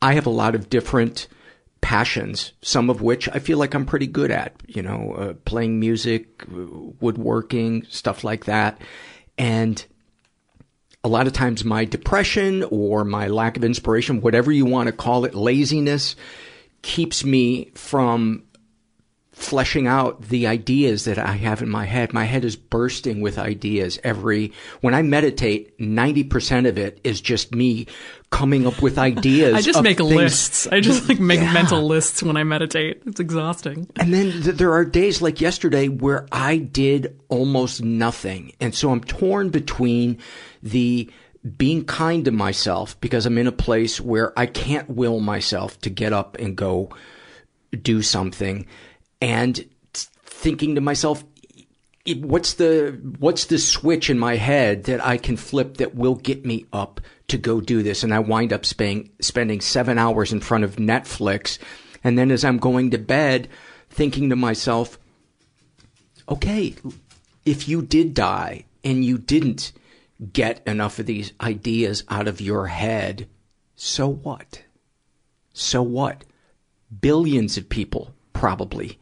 [0.00, 1.28] I have a lot of different
[1.80, 5.80] passions, some of which I feel like I'm pretty good at, you know, uh, playing
[5.80, 8.80] music, woodworking, stuff like that.
[9.36, 9.84] And
[11.04, 14.92] a lot of times my depression or my lack of inspiration, whatever you want to
[14.92, 16.16] call it, laziness,
[16.80, 18.42] keeps me from
[19.34, 22.12] fleshing out the ideas that I have in my head.
[22.12, 27.52] My head is bursting with ideas every, when I meditate, 90% of it is just
[27.52, 27.86] me
[28.30, 29.54] coming up with ideas.
[29.54, 30.66] I just make things- lists.
[30.68, 31.52] I just like make Yeah.
[31.52, 33.02] mental lists when I meditate.
[33.06, 33.88] It's exhausting.
[33.96, 38.52] And then th- there are days like yesterday where I did almost nothing.
[38.60, 40.18] And so I'm torn between
[40.62, 41.10] the
[41.58, 45.90] being kind to myself because I'm in a place where I can't will myself to
[45.90, 46.90] get up and go
[47.82, 48.66] do something
[49.24, 49.64] and
[50.02, 51.24] thinking to myself,
[52.06, 56.16] "I- what's the, what's the switch in my head that I can flip that will
[56.16, 58.02] get me up to go do this?
[58.02, 61.58] And I wind up spending, spending seven hours in front of Netflix.
[62.02, 63.48] And then as I'm going to bed,
[63.88, 64.98] thinking to myself,
[66.28, 66.74] okay,
[67.46, 69.72] if you did die and you didn't
[70.34, 73.26] get enough of these ideas out of your head,
[73.74, 74.64] so what?
[75.54, 76.24] So what?
[77.00, 78.98] Billions of people probably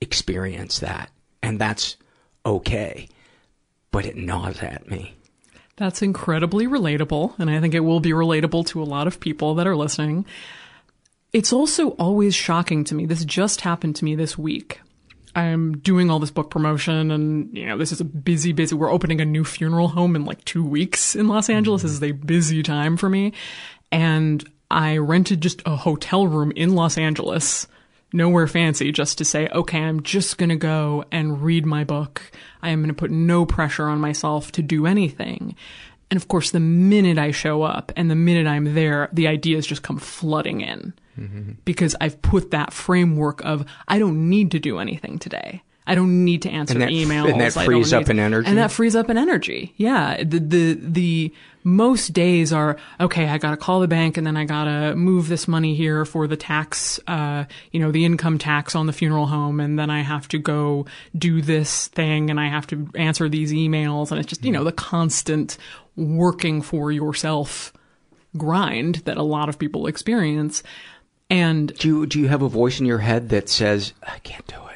[0.00, 1.10] experience that,
[1.42, 1.96] and that's
[2.44, 3.08] okay.
[3.90, 5.14] But it gnaws at me.
[5.76, 9.54] That's incredibly relatable, and I think it will be relatable to a lot of people
[9.54, 10.26] that are listening.
[11.32, 13.06] It's also always shocking to me.
[13.06, 14.80] This just happened to me this week.
[15.34, 18.90] I'm doing all this book promotion and, you know, this is a busy, busy, we're
[18.90, 21.82] opening a new funeral home in like two weeks in Los Angeles.
[21.82, 23.32] This is a busy time for me.
[23.92, 27.68] And I rented just a hotel room in Los Angeles,
[28.12, 32.22] nowhere fancy, just to say, okay, I'm just going to go and read my book.
[32.62, 35.54] I am going to put no pressure on myself to do anything.
[36.10, 39.66] And of course, the minute I show up and the minute I'm there, the ideas
[39.66, 40.94] just come flooding in.
[41.18, 41.52] mm-hmm.
[41.64, 45.62] because I've put that framework of I don't need to do anything today.
[45.88, 47.32] I don't need to answer and that, emails.
[47.32, 48.46] And that frees up an energy.
[48.46, 49.72] And that frees up an energy.
[49.78, 50.22] Yeah.
[50.22, 51.34] The, the, the
[51.64, 55.48] most days are, okay, I gotta call the bank and then I gotta move this
[55.48, 59.60] money here for the tax, uh, you know, the income tax on the funeral home.
[59.60, 60.84] And then I have to go
[61.16, 64.10] do this thing and I have to answer these emails.
[64.10, 65.56] And it's just, you know, the constant
[65.96, 67.72] working for yourself
[68.36, 70.62] grind that a lot of people experience.
[71.30, 74.46] And do you, do you have a voice in your head that says, I can't
[74.46, 74.67] do it?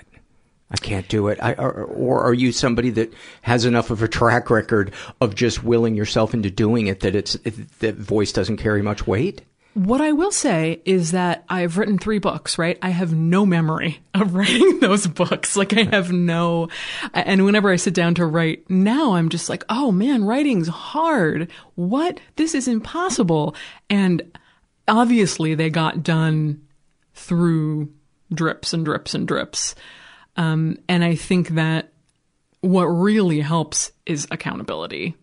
[0.73, 1.39] I can't do it.
[1.43, 3.13] I, or, or, are you somebody that
[3.43, 7.35] has enough of a track record of just willing yourself into doing it that it's
[7.45, 9.43] it, that voice doesn't carry much weight?
[9.75, 12.79] What I will say is that I've written three books, right?
[12.83, 15.57] I have no memory of writing those books.
[15.57, 16.69] Like I have no,
[17.13, 21.51] and whenever I sit down to write now, I'm just like, oh man, writing's hard.
[21.75, 22.19] What?
[22.37, 23.55] This is impossible.
[23.91, 24.37] And
[24.89, 26.67] obviously they got done
[27.15, 27.93] through
[28.33, 29.75] drips and drips and drips.
[30.37, 31.93] Um, and I think that
[32.61, 35.17] what really helps is accountability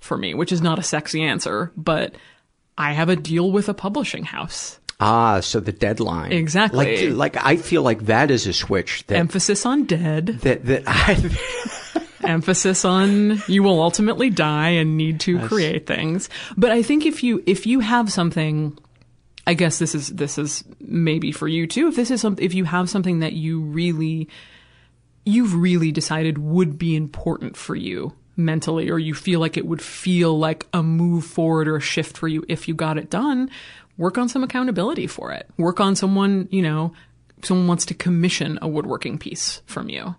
[0.00, 2.14] for me, which is not a sexy answer, but
[2.76, 4.80] I have a deal with a publishing house.
[5.00, 6.32] Ah, so the deadline.
[6.32, 7.08] Exactly.
[7.10, 9.06] Like, like I feel like that is a switch.
[9.06, 10.26] That, Emphasis on dead.
[10.42, 11.98] That, that I,
[12.28, 15.48] Emphasis on you will ultimately die and need to That's...
[15.48, 16.28] create things.
[16.56, 18.76] But I think if you, if you have something
[19.48, 21.88] I guess this is this is maybe for you too.
[21.88, 24.28] If this is if you have something that you really,
[25.24, 29.80] you've really decided would be important for you mentally, or you feel like it would
[29.80, 33.50] feel like a move forward or a shift for you if you got it done,
[33.96, 35.48] work on some accountability for it.
[35.56, 36.92] Work on someone, you know,
[37.42, 40.14] someone wants to commission a woodworking piece from you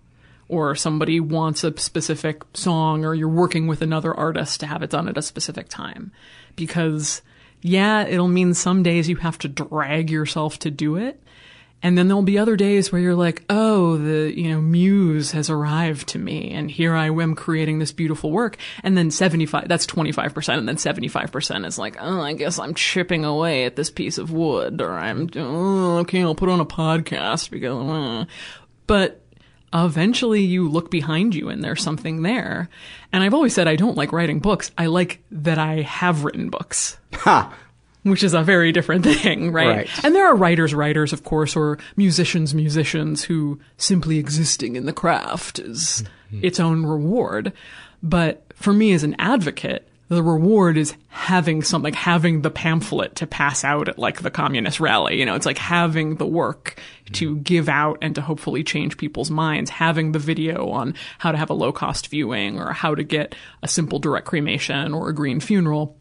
[0.48, 4.90] or somebody wants a specific song or you're working with another artist to have it
[4.90, 6.10] done at a specific time
[6.56, 7.22] because
[7.62, 11.22] yeah, it'll mean some days you have to drag yourself to do it.
[11.82, 15.48] And then there'll be other days where you're like, oh, the, you know, muse has
[15.48, 18.58] arrived to me and here I am creating this beautiful work.
[18.82, 20.58] And then 75, that's 25%.
[20.58, 24.30] And then 75% is like, oh, I guess I'm chipping away at this piece of
[24.30, 28.24] wood or I'm, oh, okay, I'll put on a podcast because, uh.
[28.86, 29.22] but
[29.72, 32.68] eventually you look behind you and there's something there.
[33.12, 34.70] And I've always said I don't like writing books.
[34.76, 36.98] I like that I have written books.
[37.14, 37.54] Ha!
[38.02, 39.68] Which is a very different thing, right?
[39.68, 40.04] right?
[40.04, 44.92] And there are writers, writers, of course, or musicians, musicians who simply existing in the
[44.92, 46.44] craft is mm-hmm.
[46.44, 47.52] its own reward.
[48.02, 53.14] But for me as an advocate, the reward is having something, like having the pamphlet
[53.16, 55.20] to pass out at like the communist rally.
[55.20, 56.80] You know, it's like having the work
[57.12, 61.38] to give out and to hopefully change people's minds, having the video on how to
[61.38, 65.14] have a low cost viewing or how to get a simple direct cremation or a
[65.14, 65.96] green funeral.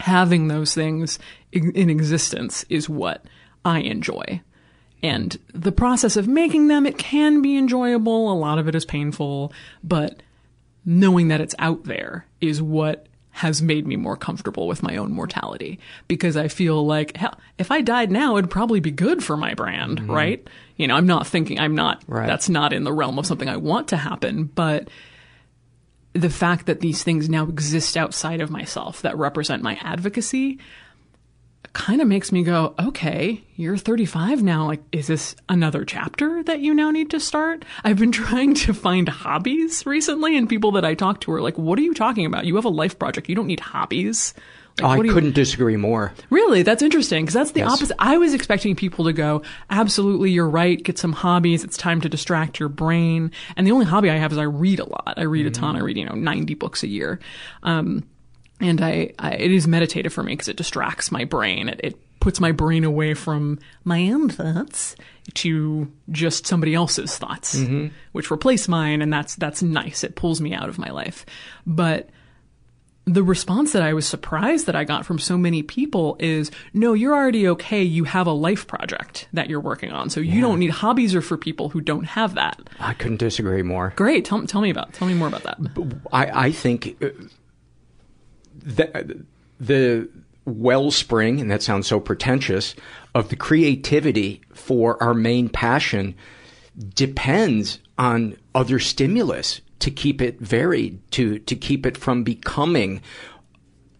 [0.00, 1.18] Having those things
[1.52, 3.24] in existence is what
[3.64, 4.40] I enjoy.
[5.02, 8.32] And the process of making them, it can be enjoyable.
[8.32, 9.52] A lot of it is painful,
[9.82, 10.22] but
[10.84, 15.10] knowing that it's out there is what has made me more comfortable with my own
[15.10, 19.36] mortality because I feel like hell, if I died now, it'd probably be good for
[19.36, 20.10] my brand, mm-hmm.
[20.10, 20.48] right?
[20.76, 22.28] You know, I'm not thinking, I'm not, right.
[22.28, 24.88] that's not in the realm of something I want to happen, but
[26.12, 30.60] the fact that these things now exist outside of myself that represent my advocacy,
[31.74, 34.66] kind of makes me go, okay, you're 35 now.
[34.66, 37.64] Like, is this another chapter that you now need to start?
[37.82, 41.58] I've been trying to find hobbies recently, and people that I talk to are like,
[41.58, 42.46] what are you talking about?
[42.46, 43.28] You have a life project.
[43.28, 44.32] You don't need hobbies.
[44.80, 46.12] Like, oh, I couldn't disagree more.
[46.30, 46.62] Really?
[46.62, 47.72] That's interesting because that's the yes.
[47.72, 47.96] opposite.
[48.00, 50.82] I was expecting people to go, absolutely, you're right.
[50.82, 51.62] Get some hobbies.
[51.62, 53.30] It's time to distract your brain.
[53.56, 55.14] And the only hobby I have is I read a lot.
[55.16, 55.48] I read mm-hmm.
[55.48, 55.76] a ton.
[55.76, 57.20] I read, you know, 90 books a year.
[57.62, 58.02] Um,
[58.60, 61.68] and I, I, it is meditative for me because it distracts my brain.
[61.68, 64.96] It, it puts my brain away from my own thoughts
[65.34, 67.88] to just somebody else's thoughts, mm-hmm.
[68.12, 70.04] which replace mine, and that's that's nice.
[70.04, 71.26] It pulls me out of my life.
[71.66, 72.08] But
[73.06, 76.94] the response that I was surprised that I got from so many people is, no,
[76.94, 77.82] you're already okay.
[77.82, 80.08] You have a life project that you're working on.
[80.08, 80.40] So you yeah.
[80.40, 82.58] don't need hobbies or for people who don't have that.
[82.80, 83.92] I couldn't disagree more.
[83.96, 84.24] Great.
[84.24, 85.58] Tell, tell me about, tell me more about that.
[86.12, 87.08] I, I think uh,
[88.64, 89.24] the,
[89.60, 90.08] the
[90.44, 92.74] wellspring, and that sounds so pretentious,
[93.14, 96.14] of the creativity for our main passion
[96.94, 103.00] depends on other stimulus to keep it varied, to, to keep it from becoming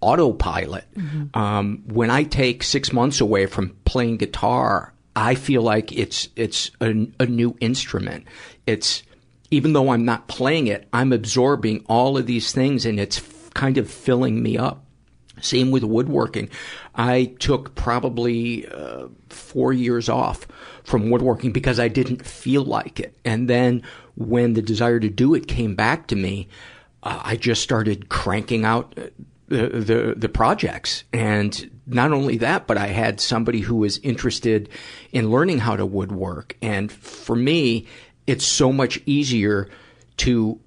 [0.00, 0.84] autopilot.
[0.94, 1.38] Mm-hmm.
[1.38, 6.70] Um, when I take six months away from playing guitar, I feel like it's, it's
[6.80, 8.26] a, a new instrument.
[8.66, 9.02] It's,
[9.50, 13.18] even though I'm not playing it, I'm absorbing all of these things and it's
[13.54, 14.84] kind of filling me up.
[15.40, 16.48] Same with woodworking.
[16.94, 20.46] I took probably uh, four years off
[20.84, 23.16] from woodworking because I didn't feel like it.
[23.24, 23.82] And then
[24.14, 26.48] when the desire to do it came back to me,
[27.02, 29.08] uh, I just started cranking out uh,
[29.48, 31.04] the, the, the projects.
[31.12, 34.68] And not only that, but I had somebody who was interested
[35.12, 36.56] in learning how to woodwork.
[36.62, 37.86] And for me,
[38.26, 39.68] it's so much easier
[40.18, 40.60] to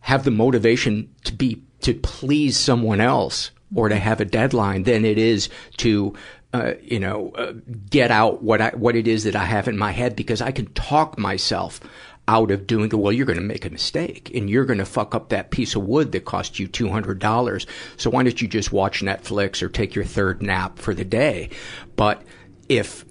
[0.00, 5.04] have the motivation to be to please someone else or to have a deadline than
[5.04, 6.14] it is to
[6.52, 7.52] uh, you know uh,
[7.88, 10.50] get out what I what it is that I have in my head because I
[10.50, 11.80] can talk myself
[12.26, 12.94] out of doing it.
[12.94, 15.74] well you're going to make a mistake and you're going to fuck up that piece
[15.74, 17.66] of wood that cost you $200
[17.96, 21.50] so why don't you just watch Netflix or take your third nap for the day
[21.96, 22.22] but
[22.68, 23.04] if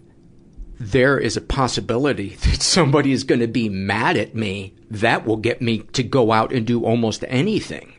[0.79, 5.37] there is a possibility that somebody is going to be mad at me that will
[5.37, 7.93] get me to go out and do almost anything.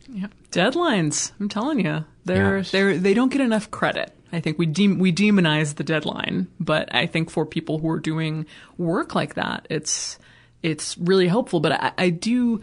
[0.51, 1.33] Deadlines.
[1.39, 4.15] I'm telling you, they're they're they don't get enough credit.
[4.33, 7.99] I think we de- we demonize the deadline, but I think for people who are
[7.99, 8.47] doing
[8.79, 10.19] work like that, it's
[10.63, 11.61] it's really helpful.
[11.61, 12.61] But I, I do,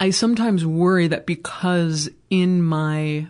[0.00, 3.28] I sometimes worry that because in my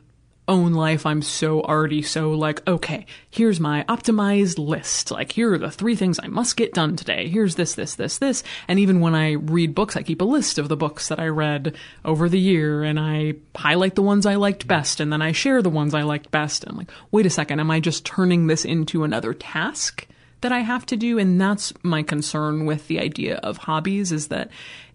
[0.49, 5.11] own life, I'm so already so like, okay, here's my optimized list.
[5.11, 7.29] Like, here are the three things I must get done today.
[7.29, 8.43] Here's this, this, this, this.
[8.67, 11.29] And even when I read books, I keep a list of the books that I
[11.29, 15.33] read over the year and I highlight the ones I liked best and then I
[15.33, 16.65] share the ones I liked best.
[16.65, 20.07] And I'm like, wait a second, am I just turning this into another task?
[20.41, 21.19] that I have to do.
[21.19, 24.51] And that's my concern with the idea of hobbies is that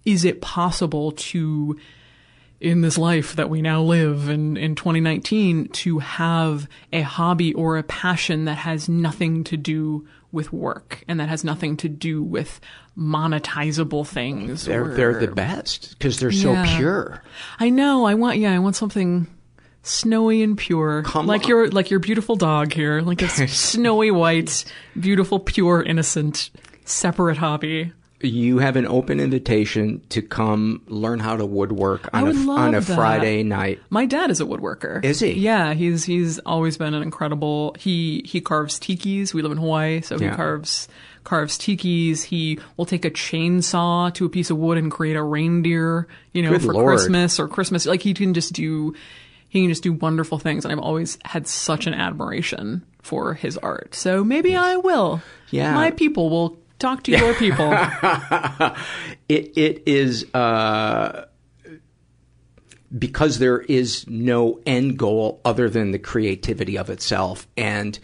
[0.06, 1.78] is it possible to
[2.64, 7.78] in this life that we now live in, in 2019 to have a hobby or
[7.78, 12.24] a passion that has nothing to do with work and that has nothing to do
[12.24, 12.62] with
[12.98, 14.64] monetizable things.
[14.64, 16.78] They're, or, they're the best because they're so yeah.
[16.78, 17.24] pure.
[17.60, 18.06] I know.
[18.06, 19.28] I want, yeah, I want something
[19.82, 21.04] snowy and pure.
[21.04, 21.50] Come like on.
[21.50, 23.02] your, like your beautiful dog here.
[23.02, 24.64] Like a snowy white,
[24.98, 26.50] beautiful, pure, innocent,
[26.86, 27.92] separate hobby
[28.24, 32.50] you have an open invitation to come learn how to woodwork on I would a
[32.52, 32.96] on a that.
[32.96, 33.80] Friday night.
[33.90, 35.04] My dad is a woodworker.
[35.04, 35.32] Is he?
[35.34, 37.76] Yeah, he's he's always been an incredible.
[37.80, 39.34] He he carves tikis.
[39.34, 40.36] We live in Hawaii, so he Yeah.
[40.36, 40.88] carves
[41.24, 42.24] carves tikis.
[42.24, 46.42] He will take a chainsaw to a piece of wood and create a reindeer, you
[46.44, 46.98] know, Good for Lord.
[46.98, 47.86] Christmas or Christmas.
[47.86, 48.94] Like he can just do
[49.50, 53.58] he can just do wonderful things and I've always had such an admiration for his
[53.60, 53.94] art.
[53.96, 55.22] So maybe I will.
[55.52, 55.74] Yeah.
[55.76, 57.72] My people will talk to your people.
[59.30, 61.26] it it is uh,
[62.98, 67.98] because there is no end goal other than the creativity of itself, and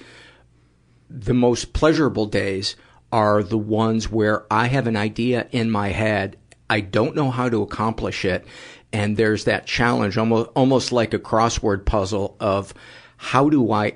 [1.10, 2.76] the most pleasurable days
[3.12, 6.38] are the ones where I have an idea in my head.
[6.70, 8.46] I don't know how to accomplish it,
[8.94, 12.74] and there's that challenge, almost almost like a crossword puzzle of
[13.18, 13.96] how do I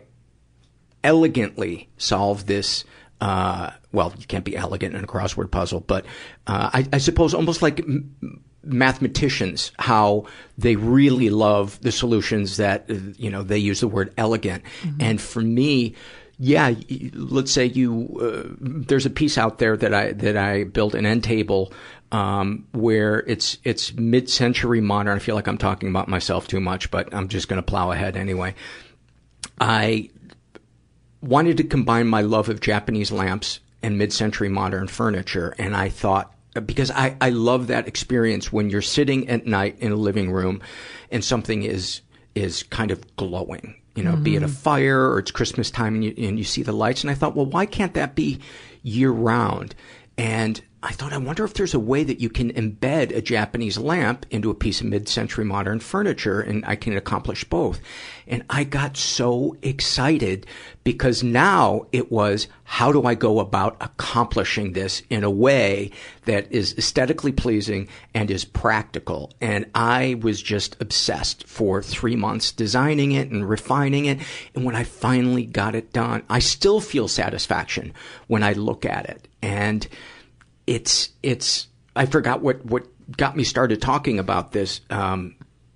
[1.03, 2.83] elegantly solve this.
[3.21, 6.05] Uh, well, you can't be elegant in a crossword puzzle, but
[6.47, 10.25] uh, I, I suppose almost like m- mathematicians, how
[10.57, 14.63] they really love the solutions that uh, you know they use the word elegant.
[14.99, 15.95] And for me,
[16.39, 16.73] yeah,
[17.13, 21.05] let's say you uh, there's a piece out there that I that I built an
[21.05, 21.71] end table
[22.11, 25.15] um, where it's it's mid-century modern.
[25.15, 27.91] I feel like I'm talking about myself too much, but I'm just going to plow
[27.91, 28.55] ahead anyway.
[29.61, 30.09] I
[31.21, 36.33] wanted to combine my love of Japanese lamps and mid-century modern furniture, and I thought
[36.65, 40.61] because I I love that experience when you're sitting at night in a living room
[41.11, 42.01] and something is
[42.35, 43.75] is kind of glowing.
[43.95, 44.55] You know, be it a mm-hmm.
[44.55, 47.03] fire or it's Christmas time and you, and you see the lights.
[47.03, 48.39] And I thought, well, why can't that be
[48.81, 49.75] year round?
[50.17, 53.77] And I thought, I wonder if there's a way that you can embed a Japanese
[53.77, 57.79] lamp into a piece of mid-century modern furniture and I can accomplish both.
[58.27, 60.45] And I got so excited
[60.83, 65.91] because now it was, how do I go about accomplishing this in a way
[66.25, 69.31] that is aesthetically pleasing and is practical?
[69.39, 74.19] And I was just obsessed for three months designing it and refining it.
[74.53, 77.93] And when I finally got it done, I still feel satisfaction
[78.27, 79.29] when I look at it.
[79.41, 79.87] And
[80.67, 82.87] it's it's I forgot what what
[83.17, 84.81] got me started talking about this.
[84.89, 85.35] Um,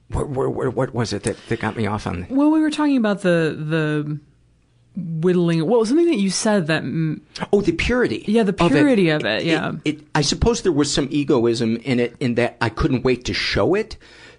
[0.10, 2.28] what, what, what was it that, that got me off on?
[2.30, 4.20] Well, we were talking about the the
[4.96, 5.66] whittling.
[5.68, 6.84] Well, something that you said that.
[7.52, 8.24] Oh, the purity.
[8.28, 8.76] Yeah, the of it.
[8.76, 9.44] purity of it.
[9.44, 9.74] yeah.
[9.86, 13.34] It, I suppose there was some egoism in it, in that I couldn't wait to
[13.34, 13.98] show it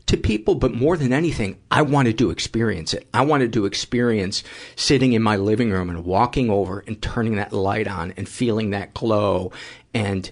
[0.09, 3.07] to people, but more than anything, I wanted to experience it.
[3.15, 4.43] I wanted to experience
[4.75, 8.71] sitting in my living room and walking over and turning that light on and feeling
[8.71, 9.53] that glow
[9.95, 10.31] and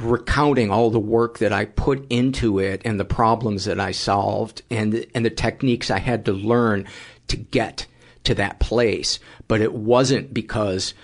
[0.00, 4.62] recounting all the work that I put into it and the problems that I solved
[4.70, 6.86] and and the techniques I had to learn
[7.28, 7.86] to get
[8.24, 10.94] to that place, but it wasn't because,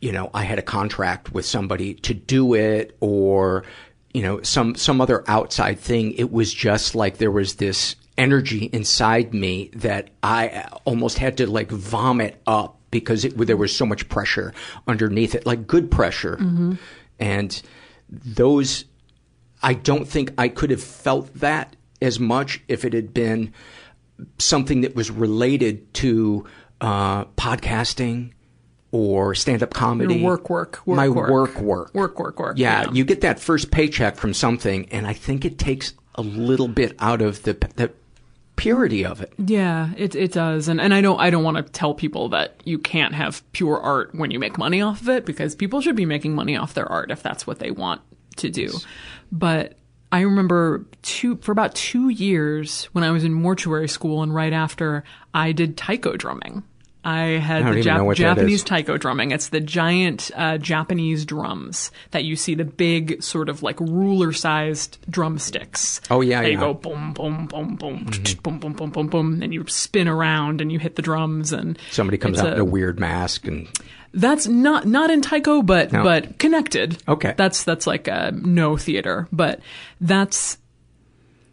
[0.00, 3.64] you know, I had a contract with somebody to do it or,
[4.18, 6.10] you know, some, some other outside thing.
[6.14, 11.46] It was just like there was this energy inside me that I almost had to
[11.48, 14.52] like vomit up because it, there was so much pressure
[14.88, 16.36] underneath it, like good pressure.
[16.36, 16.74] Mm-hmm.
[17.20, 17.62] And
[18.08, 18.86] those,
[19.62, 23.54] I don't think I could have felt that as much if it had been
[24.38, 26.44] something that was related to
[26.80, 28.32] uh, podcasting
[28.90, 30.14] or stand-up comedy.
[30.14, 31.30] Your work, work, work, my work.
[31.30, 32.58] work, work, work, work, work.
[32.58, 36.22] Yeah, yeah, you get that first paycheck from something, and I think it takes a
[36.22, 37.92] little bit out of the the
[38.56, 39.32] purity of it.
[39.38, 40.68] Yeah, it it does.
[40.68, 43.78] And and I don't I don't want to tell people that you can't have pure
[43.78, 46.74] art when you make money off of it because people should be making money off
[46.74, 48.00] their art if that's what they want
[48.36, 48.72] to do.
[49.30, 49.76] But
[50.10, 54.52] I remember two for about 2 years when I was in mortuary school and right
[54.52, 56.62] after I did taiko drumming.
[57.08, 59.30] I had I the Jap- Japanese taiko drumming.
[59.30, 64.32] It's the giant uh, Japanese drums that you see, the big sort of like ruler
[64.32, 66.02] sized drumsticks.
[66.10, 66.48] Oh, yeah, yeah.
[66.48, 68.42] you go boom, boom, boom, boom, mm-hmm.
[68.42, 71.78] boom, boom, boom, boom, boom, and you spin around and you hit the drums and
[71.90, 73.68] somebody comes out a, in a weird mask and.
[74.14, 76.02] That's not not in taiko, but Noh.
[76.02, 76.96] but connected.
[77.06, 79.60] Okay, that's that's like a no theater, but
[80.00, 80.56] that's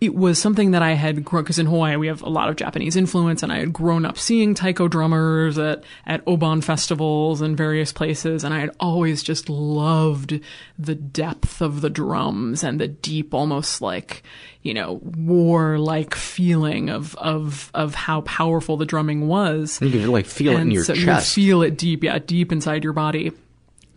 [0.02, 2.58] it was something that I had grown because in Hawaii we have a lot of
[2.58, 7.56] Japanese influence, and I had grown up seeing taiko drummers at at obon festivals and
[7.56, 10.40] various places, and I had always just loved
[10.78, 14.24] the depth of the drums and the deep, almost like
[14.62, 19.80] you know war-like feeling of of of how powerful the drumming was.
[19.82, 21.38] You can like feel and it in your so chest.
[21.38, 23.32] You feel it deep, yeah, deep inside your body.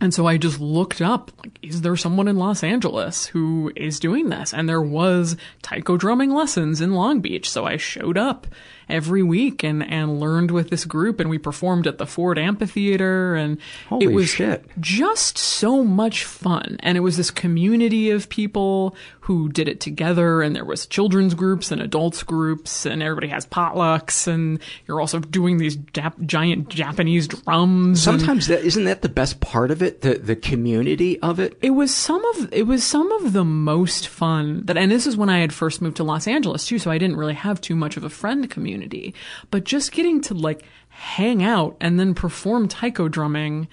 [0.01, 3.99] And so I just looked up, like, is there someone in Los Angeles who is
[3.99, 4.53] doing this?
[4.53, 7.49] And there was taiko drumming lessons in Long Beach.
[7.49, 8.47] So I showed up
[8.89, 13.35] every week and, and learned with this group and we performed at the Ford Amphitheater
[13.35, 14.65] and Holy it was shit.
[14.79, 16.77] just so much fun.
[16.79, 21.35] And it was this community of people who did it together and there was children's
[21.35, 26.69] groups and adults groups and everybody has potlucks and you're also doing these Jap- giant
[26.69, 28.01] Japanese drums.
[28.01, 31.57] Sometimes that isn't that the best part of it, the the community of it.
[31.61, 35.17] It was some of it was some of the most fun that, and this is
[35.17, 37.75] when I had first moved to Los Angeles too, so I didn't really have too
[37.75, 39.13] much of a friend community.
[39.51, 43.67] But just getting to like hang out and then perform taiko drumming,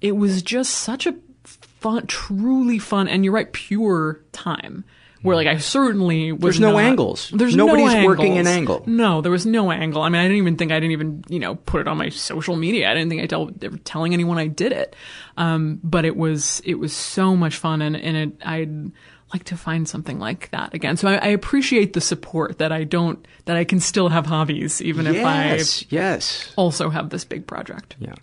[0.00, 4.84] it was just such a fun, truly fun, and you're right, pure time.
[5.22, 6.40] Where like I certainly was.
[6.40, 7.30] There's no not, angles.
[7.34, 8.84] There's nobody's no working an angle.
[8.86, 10.02] No, there was no angle.
[10.02, 12.08] I mean, I didn't even think I didn't even you know put it on my
[12.08, 12.90] social media.
[12.90, 13.50] I didn't think I tell
[13.84, 14.94] telling anyone I did it.
[15.36, 18.92] Um, but it was it was so much fun, and and it, I'd
[19.32, 20.96] like to find something like that again.
[20.96, 24.80] So I, I appreciate the support that I don't that I can still have hobbies
[24.80, 27.96] even yes, if I yes also have this big project.
[27.98, 28.14] Yeah.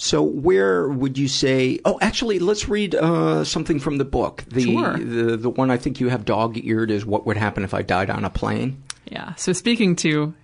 [0.00, 1.80] So where would you say?
[1.84, 4.44] Oh, actually, let's read uh, something from the book.
[4.48, 4.96] The, sure.
[4.96, 7.82] the the one I think you have dog eared is what would happen if I
[7.82, 8.80] died on a plane.
[9.10, 9.34] Yeah.
[9.34, 10.34] So speaking to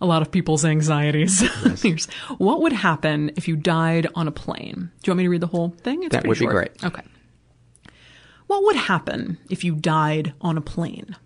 [0.00, 1.42] a lot of people's anxieties,
[1.82, 2.06] yes.
[2.38, 4.92] what would happen if you died on a plane?
[5.02, 6.04] Do you want me to read the whole thing?
[6.04, 6.50] It's that would short.
[6.50, 6.84] be great.
[6.84, 7.02] Okay.
[8.46, 11.16] What would happen if you died on a plane?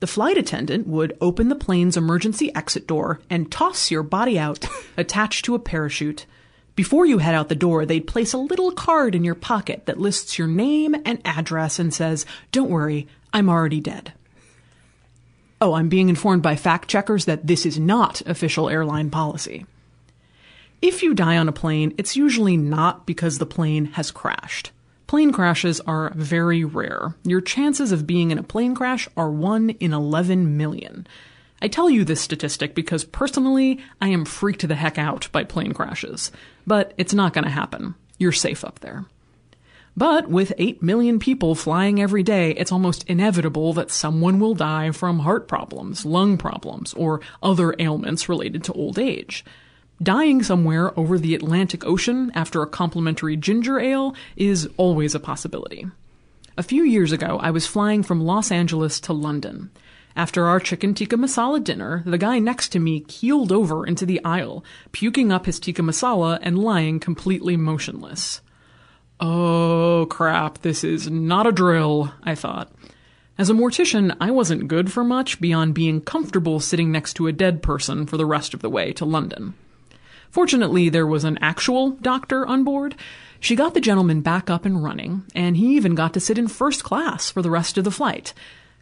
[0.00, 4.66] The flight attendant would open the plane's emergency exit door and toss your body out,
[4.96, 6.26] attached to a parachute.
[6.74, 10.00] Before you head out the door, they'd place a little card in your pocket that
[10.00, 14.12] lists your name and address and says, Don't worry, I'm already dead.
[15.60, 19.66] Oh, I'm being informed by fact checkers that this is not official airline policy.
[20.82, 24.72] If you die on a plane, it's usually not because the plane has crashed.
[25.06, 27.14] Plane crashes are very rare.
[27.22, 31.06] Your chances of being in a plane crash are 1 in 11 million.
[31.64, 35.72] I tell you this statistic because personally, I am freaked the heck out by plane
[35.72, 36.30] crashes.
[36.66, 37.94] But it's not going to happen.
[38.18, 39.06] You're safe up there.
[39.96, 44.90] But with 8 million people flying every day, it's almost inevitable that someone will die
[44.90, 49.42] from heart problems, lung problems, or other ailments related to old age.
[50.02, 55.86] Dying somewhere over the Atlantic Ocean after a complimentary ginger ale is always a possibility.
[56.58, 59.70] A few years ago, I was flying from Los Angeles to London.
[60.16, 64.24] After our chicken tikka masala dinner, the guy next to me keeled over into the
[64.24, 68.40] aisle, puking up his tikka masala and lying completely motionless.
[69.18, 72.72] Oh crap, this is not a drill, I thought.
[73.36, 77.32] As a mortician, I wasn't good for much beyond being comfortable sitting next to a
[77.32, 79.54] dead person for the rest of the way to London.
[80.30, 82.94] Fortunately, there was an actual doctor on board.
[83.40, 86.46] She got the gentleman back up and running, and he even got to sit in
[86.46, 88.34] first class for the rest of the flight.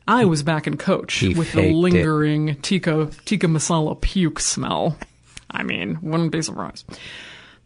[0.06, 4.98] I was back in coach he with the lingering tikka, tikka masala puke smell.
[5.50, 6.86] I mean, wouldn't be surprised.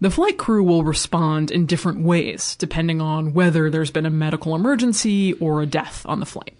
[0.01, 4.55] The flight crew will respond in different ways, depending on whether there's been a medical
[4.55, 6.55] emergency or a death on the flight.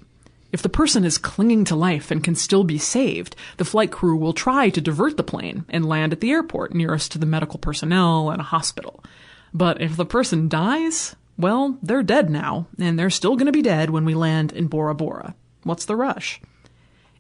[0.53, 4.16] If the person is clinging to life and can still be saved, the flight crew
[4.16, 7.59] will try to divert the plane and land at the airport nearest to the medical
[7.59, 9.05] personnel and a hospital.
[9.53, 13.61] But if the person dies, well, they're dead now, and they're still going to be
[13.61, 15.35] dead when we land in Bora Bora.
[15.66, 16.40] What's the rush?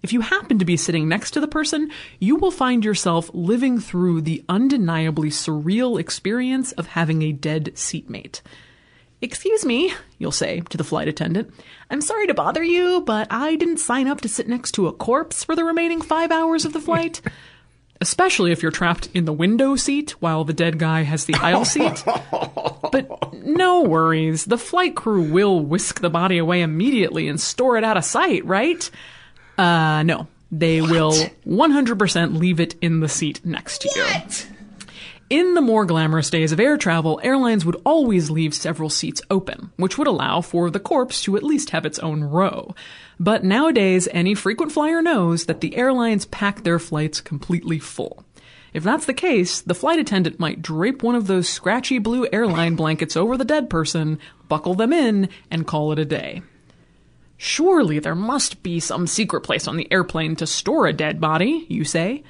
[0.04, 1.90] If you happen to be sitting next to the person,
[2.20, 8.42] you will find yourself living through the undeniably surreal experience of having a dead seatmate.
[9.20, 11.52] Excuse me, you'll say to the flight attendant.
[11.90, 14.92] I'm sorry to bother you, but I didn't sign up to sit next to a
[14.92, 17.20] corpse for the remaining five hours of the flight.
[18.00, 21.64] Especially if you're trapped in the window seat while the dead guy has the aisle
[21.64, 22.04] seat.
[22.92, 27.82] But no worries, the flight crew will whisk the body away immediately and store it
[27.82, 28.88] out of sight, right?
[29.58, 30.28] Uh, no.
[30.52, 30.90] They what?
[30.90, 31.12] will
[31.46, 34.46] 100% leave it in the seat next to what?
[34.48, 34.55] you.
[35.28, 39.72] In the more glamorous days of air travel, airlines would always leave several seats open,
[39.74, 42.76] which would allow for the corpse to at least have its own row.
[43.18, 48.24] But nowadays, any frequent flyer knows that the airlines pack their flights completely full.
[48.72, 52.76] If that's the case, the flight attendant might drape one of those scratchy blue airline
[52.76, 56.42] blankets over the dead person, buckle them in, and call it a day.
[57.36, 61.66] Surely there must be some secret place on the airplane to store a dead body,
[61.68, 62.22] you say.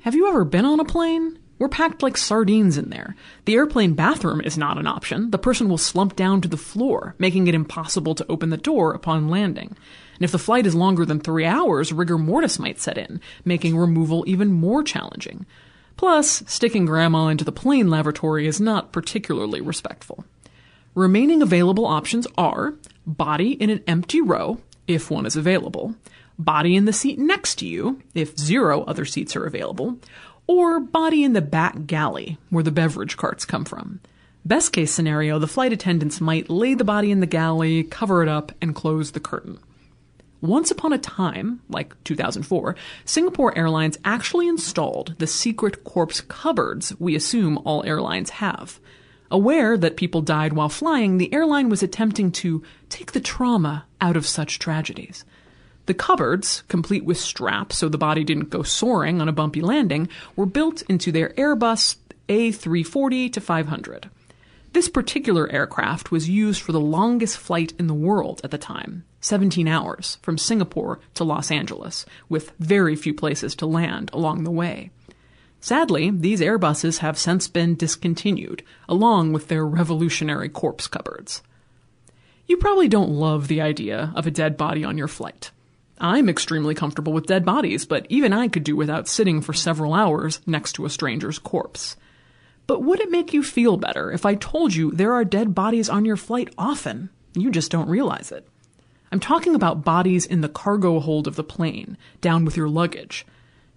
[0.00, 1.38] Have you ever been on a plane?
[1.64, 3.16] We're packed like sardines in there.
[3.46, 5.30] The airplane bathroom is not an option.
[5.30, 8.92] The person will slump down to the floor, making it impossible to open the door
[8.92, 9.68] upon landing.
[9.68, 13.78] And if the flight is longer than three hours, rigor mortis might set in, making
[13.78, 15.46] removal even more challenging.
[15.96, 20.26] Plus, sticking grandma into the plane lavatory is not particularly respectful.
[20.94, 22.74] Remaining available options are
[23.06, 25.94] body in an empty row, if one is available,
[26.38, 29.98] body in the seat next to you, if zero other seats are available,
[30.46, 34.00] or body in the back galley, where the beverage carts come from.
[34.44, 38.28] Best case scenario, the flight attendants might lay the body in the galley, cover it
[38.28, 39.58] up, and close the curtain.
[40.42, 42.76] Once upon a time, like 2004,
[43.06, 48.78] Singapore Airlines actually installed the secret corpse cupboards we assume all airlines have.
[49.30, 54.18] Aware that people died while flying, the airline was attempting to take the trauma out
[54.18, 55.24] of such tragedies.
[55.86, 60.08] The cupboards, complete with straps so the body didn't go soaring on a bumpy landing,
[60.34, 61.96] were built into their Airbus
[62.28, 64.10] A340 to 500.
[64.72, 69.04] This particular aircraft was used for the longest flight in the world at the time
[69.20, 74.50] 17 hours from Singapore to Los Angeles, with very few places to land along the
[74.50, 74.90] way.
[75.60, 81.40] Sadly, these Airbuses have since been discontinued, along with their revolutionary corpse cupboards.
[82.46, 85.52] You probably don't love the idea of a dead body on your flight.
[85.98, 89.94] I'm extremely comfortable with dead bodies, but even I could do without sitting for several
[89.94, 91.96] hours next to a stranger's corpse.
[92.66, 95.88] But would it make you feel better if I told you there are dead bodies
[95.88, 97.10] on your flight often?
[97.34, 98.48] You just don't realize it.
[99.12, 103.24] I'm talking about bodies in the cargo hold of the plane, down with your luggage.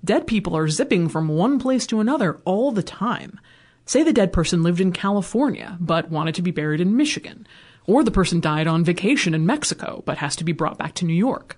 [0.04, 3.40] Dead people are zipping from one place to another all the time.
[3.86, 7.46] Say the dead person lived in California, but wanted to be buried in Michigan.
[7.86, 11.06] Or the person died on vacation in Mexico, but has to be brought back to
[11.06, 11.58] New York.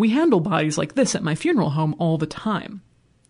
[0.00, 2.82] We handle bodies like this at my funeral home all the time.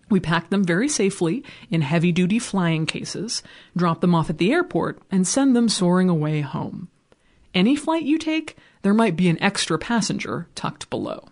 [0.09, 3.43] We pack them very safely in heavy duty flying cases,
[3.77, 6.89] drop them off at the airport, and send them soaring away home.
[7.55, 11.29] Any flight you take, there might be an extra passenger tucked below.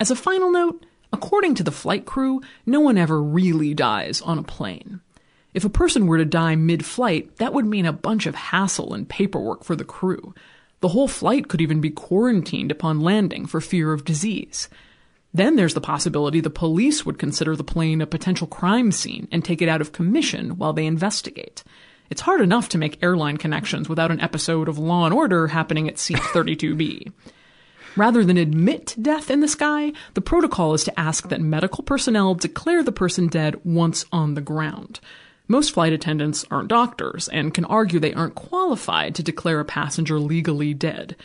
[0.00, 4.38] As a final note, According to the flight crew, no one ever really dies on
[4.38, 5.00] a plane.
[5.52, 8.94] If a person were to die mid flight, that would mean a bunch of hassle
[8.94, 10.34] and paperwork for the crew.
[10.80, 14.68] The whole flight could even be quarantined upon landing for fear of disease.
[15.32, 19.44] Then there's the possibility the police would consider the plane a potential crime scene and
[19.44, 21.62] take it out of commission while they investigate.
[22.08, 25.86] It's hard enough to make airline connections without an episode of Law and Order happening
[25.88, 27.12] at seat 32B.
[27.96, 32.34] Rather than admit death in the sky, the protocol is to ask that medical personnel
[32.34, 35.00] declare the person dead once on the ground.
[35.50, 40.20] Most flight attendants aren't doctors and can argue they aren't qualified to declare a passenger
[40.20, 41.16] legally dead.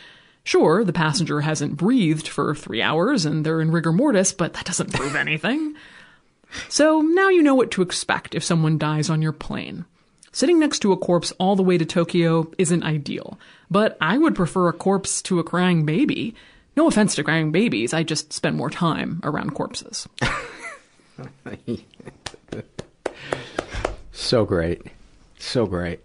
[0.42, 4.64] Sure, the passenger hasn't breathed for three hours and they're in rigor mortis, but that
[4.64, 5.76] doesn't prove anything.
[6.68, 9.84] So now you know what to expect if someone dies on your plane.
[10.32, 13.38] Sitting next to a corpse all the way to Tokyo isn't ideal,
[13.70, 16.34] but I would prefer a corpse to a crying baby.
[16.76, 20.08] No offense to crying babies, I just spend more time around corpses.
[24.18, 24.82] so great.
[25.38, 26.00] So great.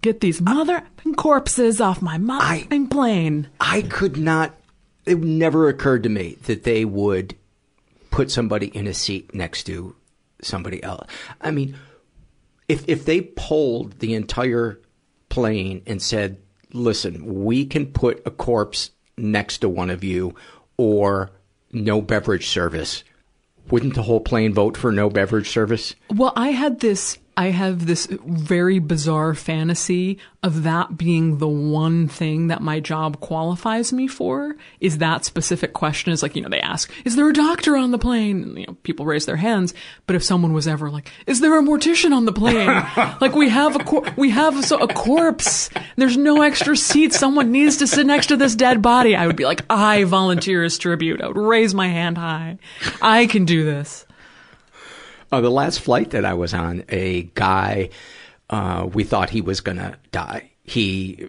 [0.00, 0.82] Get these mother
[1.16, 3.48] corpses off my mother plane.
[3.60, 4.54] I could not,
[5.06, 7.36] it never occurred to me that they would
[8.10, 9.96] put somebody in a seat next to
[10.42, 11.08] somebody else.
[11.40, 11.76] I mean,
[12.68, 14.80] if if they polled the entire
[15.28, 16.38] plane and said,
[16.72, 20.34] "Listen, we can put a corpse next to one of you,
[20.76, 21.30] or
[21.72, 23.04] no beverage service,"
[23.70, 25.94] wouldn't the whole plane vote for no beverage service?
[26.08, 32.06] Well, I had this I have this very bizarre fantasy of that being the one
[32.06, 36.48] thing that my job qualifies me for is that specific question is like, you know,
[36.48, 38.42] they ask, is there a doctor on the plane?
[38.42, 39.74] And, you know, people raise their hands.
[40.06, 42.66] But if someone was ever like, is there a mortician on the plane?
[43.20, 45.70] like we have a, cor- we have a, a corpse.
[45.96, 47.12] There's no extra seat.
[47.12, 49.16] Someone needs to sit next to this dead body.
[49.16, 51.20] I would be like, I volunteer as tribute.
[51.20, 52.58] I would raise my hand high.
[53.02, 54.06] I can do this.
[55.34, 57.90] Uh, the last flight that I was on, a guy,
[58.50, 60.52] uh, we thought he was going to die.
[60.62, 61.28] He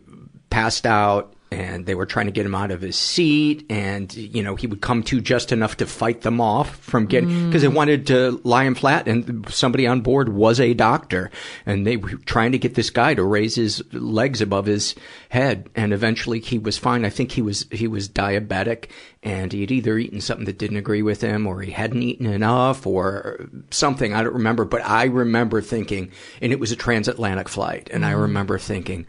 [0.52, 4.44] passed out and they were trying to get him out of his seat and you
[4.44, 7.70] know he would come to just enough to fight them off from getting because mm.
[7.70, 11.32] they wanted to lie him flat and somebody on board was a doctor
[11.66, 14.96] and they were trying to get this guy to raise his legs above his
[15.30, 18.90] head and eventually he was fine i think he was he was diabetic
[19.24, 22.26] and he had either eaten something that didn't agree with him or he hadn't eaten
[22.26, 27.48] enough or something i don't remember but i remember thinking and it was a transatlantic
[27.48, 28.08] flight and mm.
[28.08, 29.06] i remember thinking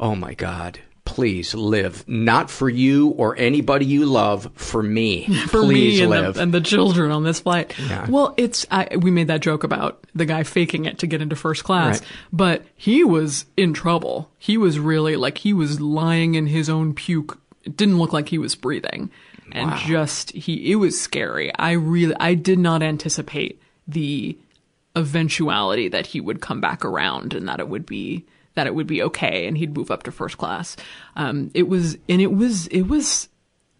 [0.00, 2.06] oh my god please live.
[2.06, 5.24] Not for you or anybody you love, for me.
[5.46, 6.34] For please me and live.
[6.34, 7.74] The, and the children on this flight.
[7.78, 8.06] Yeah.
[8.10, 11.36] Well, it's, I, we made that joke about the guy faking it to get into
[11.36, 12.08] first class, right.
[12.32, 14.30] but he was in trouble.
[14.38, 17.38] He was really like, he was lying in his own puke.
[17.64, 19.10] It didn't look like he was breathing.
[19.52, 19.76] And Wow.
[19.86, 21.54] just, he, it was scary.
[21.56, 24.36] I really, I did not anticipate the
[24.96, 28.24] eventuality that he would come back around and that it would be,
[28.56, 30.76] that it would be okay and he'd move up to first class.
[31.14, 33.28] Um, it was, and it was, it was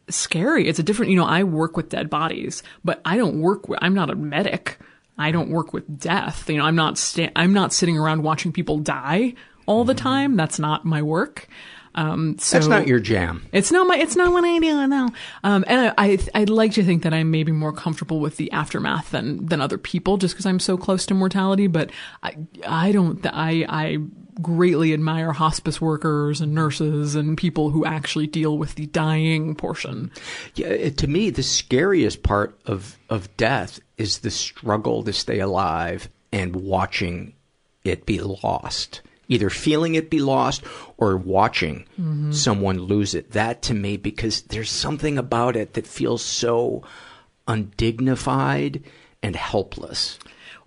[0.08, 0.68] scary.
[0.68, 3.80] It's a different, you know, I work with dead bodies, but I don't work with,
[3.82, 4.78] I'm not a medic.
[5.18, 6.48] I don't work with death.
[6.48, 10.36] You know, I'm not, sta- I'm not sitting around watching people die all the time.
[10.36, 11.48] That's not my work.
[11.94, 13.46] Um, so That's not your jam.
[13.52, 15.08] it's not my, it's not what I do now.
[15.42, 18.52] Um, and I, I, I'd like to think that I'm maybe more comfortable with the
[18.52, 21.66] aftermath than, than other people just because I'm so close to mortality.
[21.68, 21.90] But
[22.22, 22.36] I,
[22.68, 23.98] I don't, I, I
[24.42, 30.10] greatly admire hospice workers and nurses and people who actually deal with the dying portion.
[30.54, 35.38] Yeah, it, to me, the scariest part of, of death is the struggle to stay
[35.40, 37.32] alive and watching
[37.84, 39.00] it be lost.
[39.28, 40.62] Either feeling it be lost
[40.98, 42.32] or watching Mhm.
[42.34, 43.32] someone lose it.
[43.32, 46.82] That to me, because there's something about it that feels so
[47.48, 48.82] undignified
[49.22, 50.18] and helpless.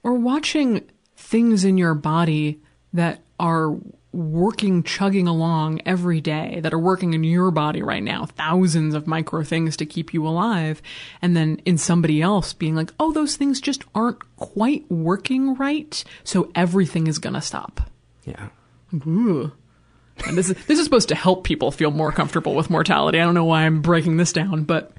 [0.04, 0.82] Or watching
[1.16, 2.60] things in your body
[2.94, 3.76] that are
[4.12, 9.06] working, chugging along every day, that are working in your body right now, thousands of
[9.06, 10.82] micro things to keep you alive.
[11.22, 16.04] And then in somebody else being like, oh, those things just aren't quite working right.
[16.24, 17.82] So everything is going to stop.
[18.26, 18.50] Yeah.
[19.06, 19.52] Ooh.
[20.26, 23.20] And this is, this is supposed to help people feel more comfortable with mortality.
[23.20, 24.92] I don't know why I'm breaking this down, but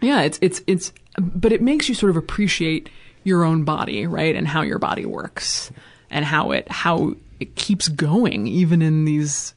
[0.00, 2.88] yeah, it's, it's, it's, but it makes you sort of appreciate
[3.24, 4.34] your own body, right?
[4.36, 5.72] And how your body works
[6.08, 7.14] and how it, how
[7.44, 9.54] it keeps going even in these,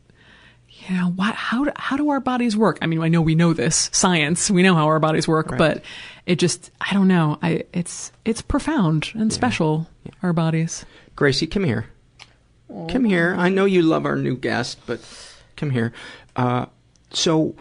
[0.69, 2.77] you know, what, how, do, how do our bodies work?
[2.81, 4.51] I mean, I know we know this science.
[4.51, 5.57] We know how our bodies work, Right.
[5.57, 5.83] but
[6.25, 7.39] it just, I don't know.
[7.41, 9.87] I, it's, it's profound and special,
[10.21, 10.85] our bodies.
[11.15, 11.85] Gracie, come here.
[12.89, 13.33] Come here.
[13.37, 14.99] I know you love our new guest, but
[15.55, 15.93] come here.
[16.35, 16.65] Uh,
[17.11, 17.55] so,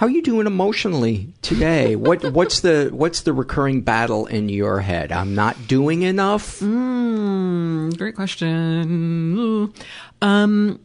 [0.00, 1.94] how are you doing emotionally today?
[2.08, 5.12] what what's the what's the recurring battle in your head?
[5.12, 6.60] I'm not doing enough.
[6.60, 9.74] Mm, great question.
[10.22, 10.80] Um,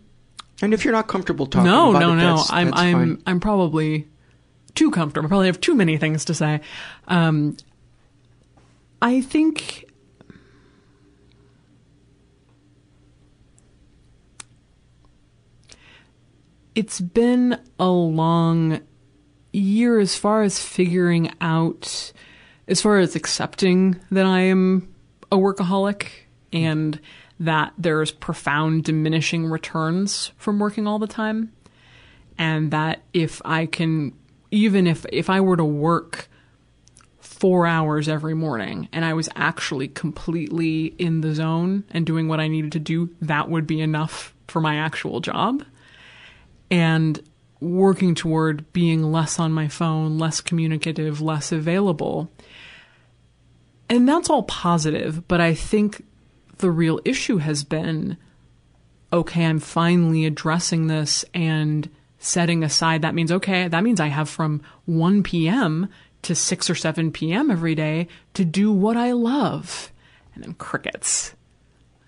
[0.62, 2.94] and if you're not comfortable talking no, about no, it, no, that's- I'm, that's I'm,
[2.94, 3.24] fine.
[3.26, 4.06] I'm probably
[4.74, 5.28] too comfortable.
[5.28, 6.60] I probably have too many things to say.
[7.08, 7.56] Um,
[9.02, 9.90] I think
[16.76, 18.82] it's been a long
[19.56, 22.12] year as far as figuring out,
[22.68, 24.94] as far as accepting that I am
[25.32, 26.08] a workaholic
[26.54, 27.00] and
[27.40, 31.52] that there's profound diminishing returns from working all the time.
[32.38, 34.14] And that if I can,
[34.52, 36.30] even if, if I were to work
[37.20, 42.40] four hours every morning and I was actually completely in the zone and doing what
[42.40, 45.64] I needed to do, that would be enough for my actual job.
[46.72, 47.22] And
[47.66, 52.32] working toward being less on my phone, less communicative, less available.
[53.90, 56.04] And that's all positive, but I think
[56.58, 58.18] the real issue has been
[59.14, 61.90] okay, I'm finally addressing this and
[62.20, 65.90] setting aside that means okay, that means I have from 1 p.m.
[66.24, 67.50] to 6 or 7 p.m.
[67.50, 69.92] every day to do what I love.
[70.34, 71.34] And then crickets.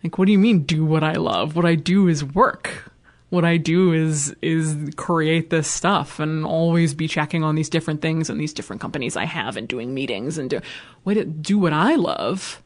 [0.03, 1.55] Like, what do you mean do what I love?
[1.55, 2.91] What I do is work.
[3.29, 8.01] What I do is is create this stuff and always be checking on these different
[8.01, 10.61] things and these different companies I have and doing meetings and do
[11.03, 12.63] wait do what I love.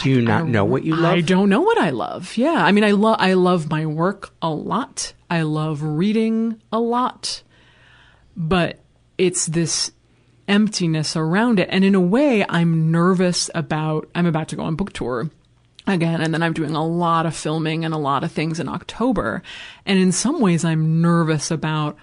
[0.00, 1.14] Do you not know what you love?
[1.14, 2.36] I don't know what I love.
[2.36, 5.14] Yeah, I mean, I love I love my work a lot.
[5.30, 7.42] I love reading a lot,
[8.36, 8.80] but
[9.16, 9.92] it's this
[10.46, 14.10] emptiness around it, and in a way, I'm nervous about.
[14.14, 15.30] I'm about to go on book tour
[15.86, 18.68] again, and then I'm doing a lot of filming and a lot of things in
[18.68, 19.42] October,
[19.86, 21.96] and in some ways, I'm nervous about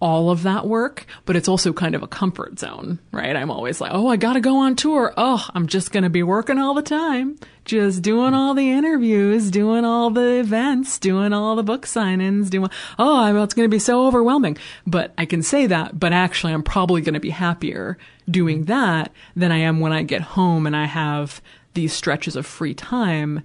[0.00, 3.34] all of that work, but it's also kind of a comfort zone, right?
[3.34, 5.14] I'm always like, oh, I gotta go on tour.
[5.16, 9.84] Oh, I'm just gonna be working all the time, just doing all the interviews, doing
[9.86, 12.68] all the events, doing all the book signings, doing,
[12.98, 14.58] oh, it's gonna be so overwhelming.
[14.86, 17.96] But I can say that, but actually I'm probably gonna be happier
[18.30, 21.40] doing that than I am when I get home and I have
[21.74, 23.42] these stretches of free time.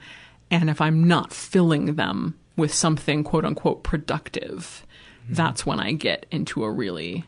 [0.51, 4.85] And if I'm not filling them with something quote unquote productive,
[5.23, 5.33] mm-hmm.
[5.33, 7.25] that's when I get into a really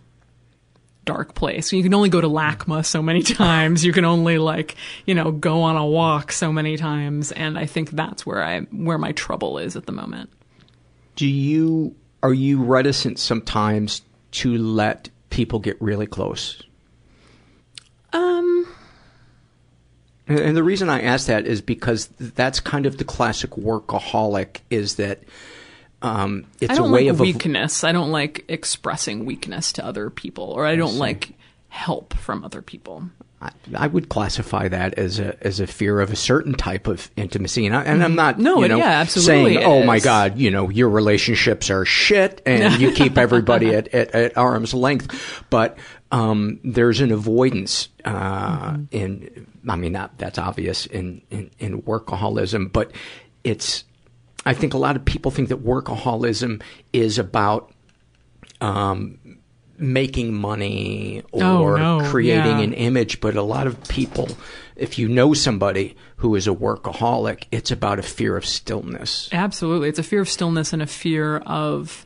[1.06, 1.74] dark place.
[1.74, 3.84] You can only go to LACMA so many times.
[3.84, 4.76] You can only like,
[5.06, 7.32] you know, go on a walk so many times.
[7.32, 10.30] And I think that's where I, where my trouble is at the moment.
[11.16, 16.62] Do you, are you reticent sometimes to let people get really close?
[18.14, 18.68] Um,
[20.40, 24.96] and the reason I ask that is because that's kind of the classic workaholic is
[24.96, 25.20] that,
[26.02, 27.84] um, it's a way like of weakness.
[27.84, 31.34] I don't like expressing weakness to other people, or I don't like
[31.70, 33.10] help from other people.
[33.42, 37.10] I, I would classify that as a as a fear of a certain type of
[37.16, 40.00] intimacy, and, I, and I'm not No, you know, yeah, absolutely saying, "Oh my.
[40.00, 44.74] God, you know, your relationships are shit, and you keep everybody at, at, at arm's
[44.74, 45.78] length." But
[46.12, 48.84] um, there's an avoidance uh, Mm-hmm.
[48.92, 49.48] in.
[49.70, 52.92] I mean, that that's obvious in, in in workaholism, but
[53.44, 53.84] it's.
[54.46, 57.72] I think a lot of people think that workaholism is about
[58.60, 59.20] um,
[59.78, 62.64] making money Oh, or no, creating yeah.
[62.64, 64.30] an image, but a lot of people,
[64.76, 69.30] if you know somebody who is a workaholic, it's about a fear of stillness.
[69.32, 69.90] Absolutely.
[69.90, 72.06] It's a fear of stillness and a fear of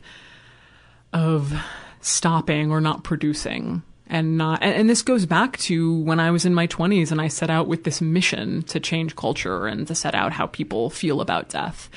[1.12, 1.54] of
[2.02, 6.44] stopping or not producing and not and, and this goes back to when I was
[6.44, 9.94] in my 20s and I set out with this mission to change culture and to
[9.94, 11.90] set out how people feel about death.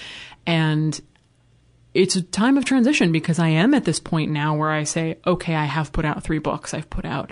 [0.46, 1.00] And
[1.94, 5.18] it's a time of transition because I am at this point now where I say,
[5.26, 6.74] okay, I have put out three books.
[6.74, 7.32] I've put out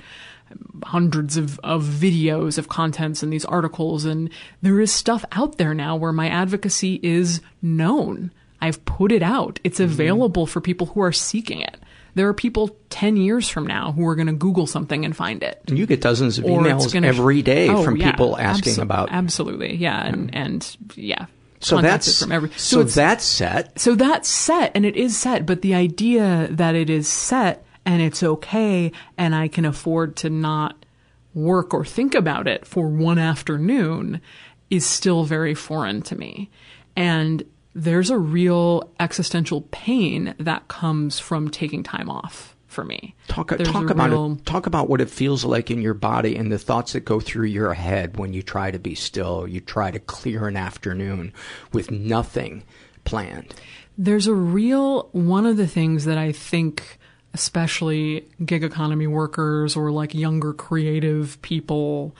[0.85, 4.29] hundreds of, of videos of contents and these articles and
[4.61, 8.31] there is stuff out there now where my advocacy is known.
[8.61, 9.59] I've put it out.
[9.63, 9.91] It's mm-hmm.
[9.91, 11.77] available for people who are seeking it.
[12.17, 15.41] There are people 10 years from now who are going to Google something and find
[15.41, 15.61] it.
[15.67, 18.73] And you get dozens of Or emails gonna- every day Oh, from yeah, people asking
[18.73, 19.09] abso- about.
[19.11, 19.75] Absolutely.
[19.75, 20.05] Yeah.
[20.05, 21.27] And, and yeah.
[21.59, 23.79] So that's from every, so, it's- that's set.
[23.79, 28.01] so that's set and it is set, but the idea that it is set and
[28.01, 30.85] it's okay and I can afford to not
[31.33, 34.21] work or think about it for one afternoon
[34.69, 36.49] is still very foreign to me.
[36.95, 37.43] And
[37.77, 43.15] there's a real existential pain that comes from taking time off for me.
[43.27, 44.45] Talk talk about real- it.
[44.45, 47.45] Talk about what it feels like in your body and the thoughts that go through
[47.45, 49.47] your head when you try to be still.
[49.47, 51.33] You try to clear an afternoon
[51.71, 52.63] with nothing
[53.05, 53.53] planned.
[53.95, 56.97] There's a real one of the things that I think
[57.35, 62.15] especially gig economy workers or like younger creative people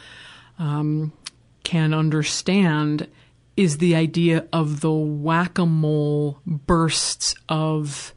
[0.60, 1.12] um,
[1.64, 3.08] can understand
[3.58, 8.14] is the idea of the whack-a-mole bursts of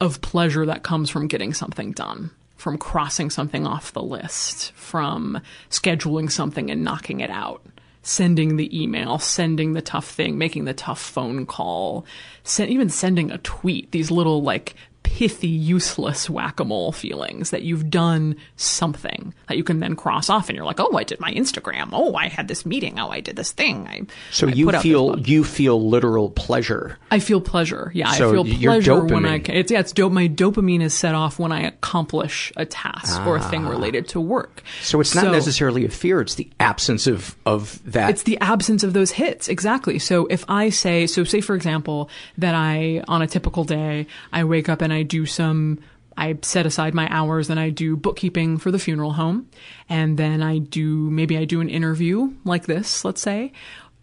[0.00, 5.40] of pleasure that comes from getting something done from crossing something off the list from
[5.70, 7.64] scheduling something and knocking it out
[8.02, 12.04] sending the email sending the tough thing making the tough phone call
[12.42, 14.74] sen- even sending a tweet these little like
[15.14, 20.56] pithy useless whack-a-mole feelings that you've done something that you can then cross off and
[20.56, 23.36] you're like oh i did my instagram oh i had this meeting oh i did
[23.36, 24.02] this thing i
[24.32, 26.98] So I you feel you feel literal pleasure.
[27.12, 27.92] I feel pleasure.
[27.94, 29.36] Yeah, So I feel pleasure when I.
[29.60, 30.10] It's yeah, it's dope.
[30.12, 33.70] My dopamine is set off when I accomplish a task or a thing Ah.
[33.70, 34.62] related to work.
[34.82, 38.10] So it's not necessarily a fear; it's the absence of of that.
[38.10, 39.48] It's the absence of those hits.
[39.48, 39.98] Exactly.
[40.00, 44.42] So if I say, so say for example, that I, on a typical day, I
[44.42, 45.78] wake up and I do some,
[46.16, 49.48] I set aside my hours and I do bookkeeping for the funeral home.
[49.88, 53.52] And then I do, maybe I do an interview like this, let's say.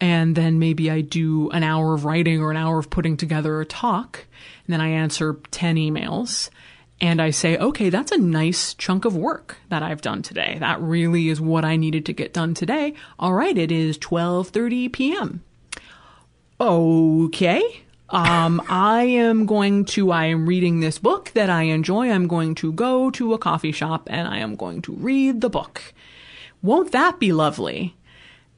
[0.00, 3.60] And then maybe I do an hour of writing or an hour of putting together
[3.60, 4.26] a talk.
[4.66, 6.50] And then I answer 10 emails.
[7.02, 10.56] and I say, okay, that's a nice chunk of work that I've done today.
[10.60, 12.94] That really is what I needed to get done today.
[13.18, 15.42] All right, it is 12:30 p.m.
[16.60, 17.82] Okay.
[18.12, 22.10] Um, I am going to, I am reading this book that I enjoy.
[22.10, 25.48] I'm going to go to a coffee shop and I am going to read the
[25.48, 25.94] book.
[26.60, 27.96] Won't that be lovely?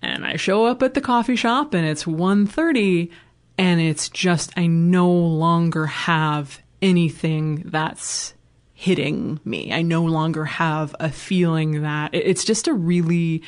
[0.03, 3.11] And I show up at the coffee shop and it's 1.30
[3.57, 8.35] and it's just, I no longer have anything that's
[8.75, 9.73] hitting me.
[9.73, 13.45] I no longer have a feeling that it's just a really,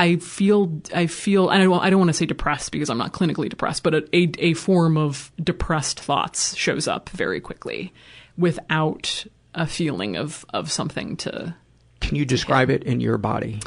[0.00, 3.12] I feel, I feel, I don't, I don't want to say depressed because I'm not
[3.12, 7.92] clinically depressed, but a, a, a form of depressed thoughts shows up very quickly
[8.38, 11.54] without a feeling of, of something to.
[12.00, 13.60] Can you describe it in your body?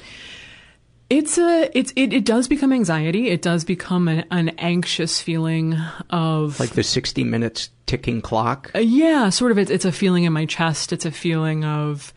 [1.11, 3.29] It's a it's it, it does become anxiety.
[3.29, 5.77] It does become an, an anxious feeling
[6.09, 8.71] of like the sixty minutes ticking clock.
[8.73, 9.59] Uh, yeah, sort of.
[9.59, 10.91] It's it's a feeling in my chest.
[10.91, 12.11] It's a feeling of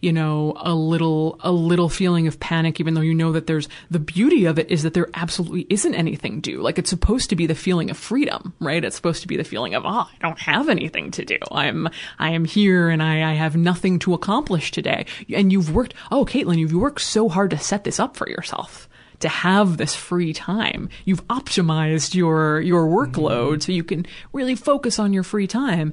[0.00, 3.68] you know, a little, a little feeling of panic, even though you know that there's
[3.90, 6.60] the beauty of it is that there absolutely isn't anything due.
[6.62, 8.84] Like it's supposed to be the feeling of freedom, right?
[8.84, 11.38] It's supposed to be the feeling of, oh, I don't have anything to do.
[11.52, 11.88] I'm,
[12.18, 15.06] I am here and I, I have nothing to accomplish today.
[15.32, 18.88] And you've worked, oh, Caitlin, you've worked so hard to set this up for yourself
[19.20, 20.88] to have this free time.
[21.04, 25.92] You've optimized your your workload so you can really focus on your free time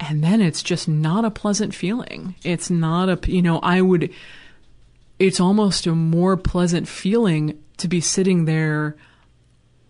[0.00, 2.34] and then it's just not a pleasant feeling.
[2.42, 4.10] It's not a, you know, I would,
[5.18, 8.96] it's almost a more pleasant feeling to be sitting there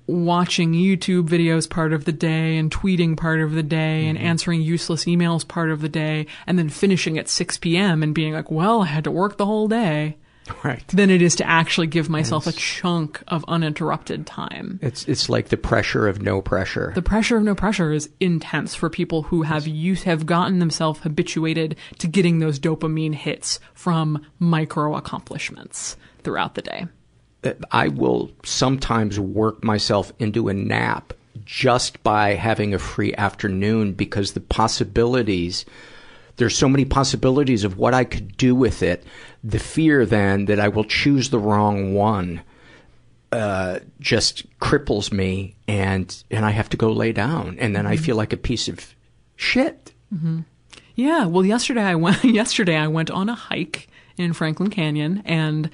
[0.08, 4.16] watching YouTube videos part of the day and tweeting part of the day mm-hmm.
[4.16, 8.02] and answering useless emails part of the day and then finishing at 6 p.m.
[8.02, 10.16] and being like, well, I had to work the whole day
[10.64, 10.86] right.
[10.88, 14.78] than it is to actually give myself a chunk of uninterrupted time.
[14.82, 16.92] It's it's like the pressure of no pressure.
[16.94, 21.00] The pressure of no pressure is intense for people who have use have gotten themselves
[21.00, 26.86] habituated to getting those dopamine hits from micro accomplishments throughout the day.
[27.70, 34.32] I will sometimes work myself into a nap just by having a free afternoon because
[34.32, 35.64] the possibilities
[36.40, 39.04] there's so many possibilities of what I could do with it.
[39.44, 42.40] The fear then that I will choose the wrong one
[43.30, 47.92] uh, just cripples me, and and I have to go lay down, and then mm-hmm.
[47.92, 48.94] I feel like a piece of
[49.36, 49.92] shit.
[50.12, 50.40] Mm-hmm.
[50.94, 51.26] Yeah.
[51.26, 52.24] Well, yesterday I went.
[52.24, 55.68] yesterday I went on a hike in Franklin Canyon, and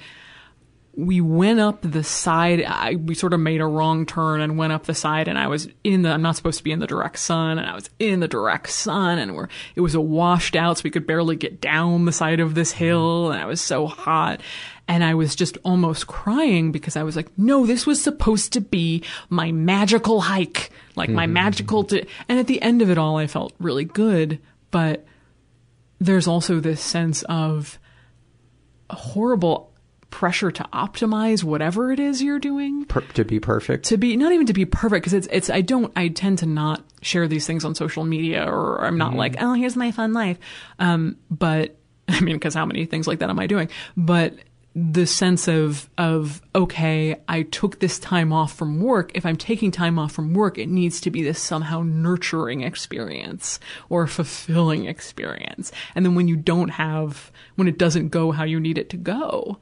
[0.97, 2.63] we went up the side.
[2.63, 5.47] I, we sort of made a wrong turn and went up the side, and I
[5.47, 6.09] was in the.
[6.09, 8.71] I'm not supposed to be in the direct sun, and I was in the direct
[8.71, 9.47] sun, and we're.
[9.75, 12.71] It was a washed out, so we could barely get down the side of this
[12.71, 14.41] hill, and I was so hot,
[14.87, 18.61] and I was just almost crying because I was like, no, this was supposed to
[18.61, 21.33] be my magical hike, like my mm-hmm.
[21.33, 21.87] magical.
[22.27, 24.39] And at the end of it all, I felt really good,
[24.71, 25.05] but
[25.99, 27.77] there's also this sense of
[28.89, 29.71] horrible
[30.09, 32.85] pressure to optimize whatever it is you're doing.
[32.85, 33.85] Per- to be perfect?
[33.85, 36.45] To be not even to be perfect because it's it's i don't i tend to
[36.45, 39.19] not share these things on social media or i'm not mm-hmm.
[39.19, 40.37] like oh here's my fun life.
[40.79, 41.75] Um but
[42.07, 43.69] i mean because how many things like that am i doing?
[43.95, 44.35] But
[44.75, 49.11] the sense of of okay i took this time off from work.
[49.15, 53.59] If i'm taking time off from work it needs to be this somehow nurturing experience
[53.89, 55.71] or fulfilling experience.
[55.95, 58.97] And then when you don't have when it doesn't go how you need it to
[58.97, 59.59] go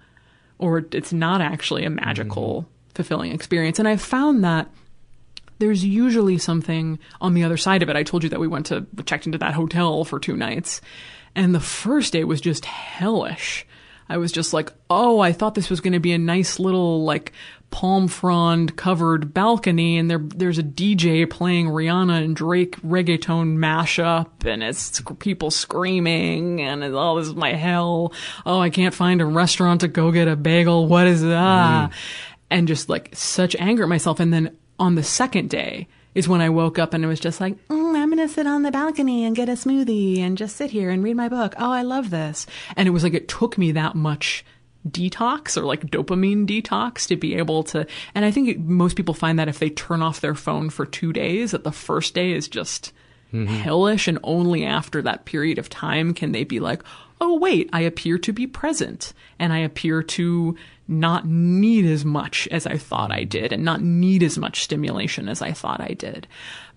[0.58, 2.94] or it's not actually a magical, mm-hmm.
[2.94, 3.80] fulfilling experience.
[3.80, 4.70] And I've found that
[5.60, 7.96] there's usually something on the other side of it.
[7.96, 10.82] I told you that we went to checked into that hotel for two nights,
[11.34, 13.66] and the first day was just hellish.
[14.08, 17.04] I was just like, oh, I thought this was going to be a nice little
[17.04, 17.34] like
[17.76, 24.46] palm frond covered balcony and there there's a DJ playing Rihanna and Drake reggaeton mashup
[24.46, 28.14] and it's people screaming and it's, oh this is my hell.
[28.46, 30.88] Oh, I can't find a restaurant to go get a bagel.
[30.88, 31.90] What is that?
[31.90, 31.94] Mm.
[32.50, 36.40] And just like such anger at myself and then on the second day is when
[36.40, 38.72] I woke up and it was just like, mm, I'm going to sit on the
[38.72, 41.54] balcony and get a smoothie and just sit here and read my book.
[41.58, 42.48] Oh, I love this.
[42.78, 44.46] And it was like, it took me that much
[44.90, 49.40] detox or like dopamine detox to be able to and i think most people find
[49.40, 52.48] that if they turn off their phone for two days that the first day is
[52.48, 52.92] just
[53.34, 53.48] mm-hmm.
[53.48, 56.84] hellish and only after that period of time can they be like
[57.20, 60.56] oh wait i appear to be present and i appear to
[60.88, 65.28] not need as much as i thought i did and not need as much stimulation
[65.28, 66.28] as i thought i did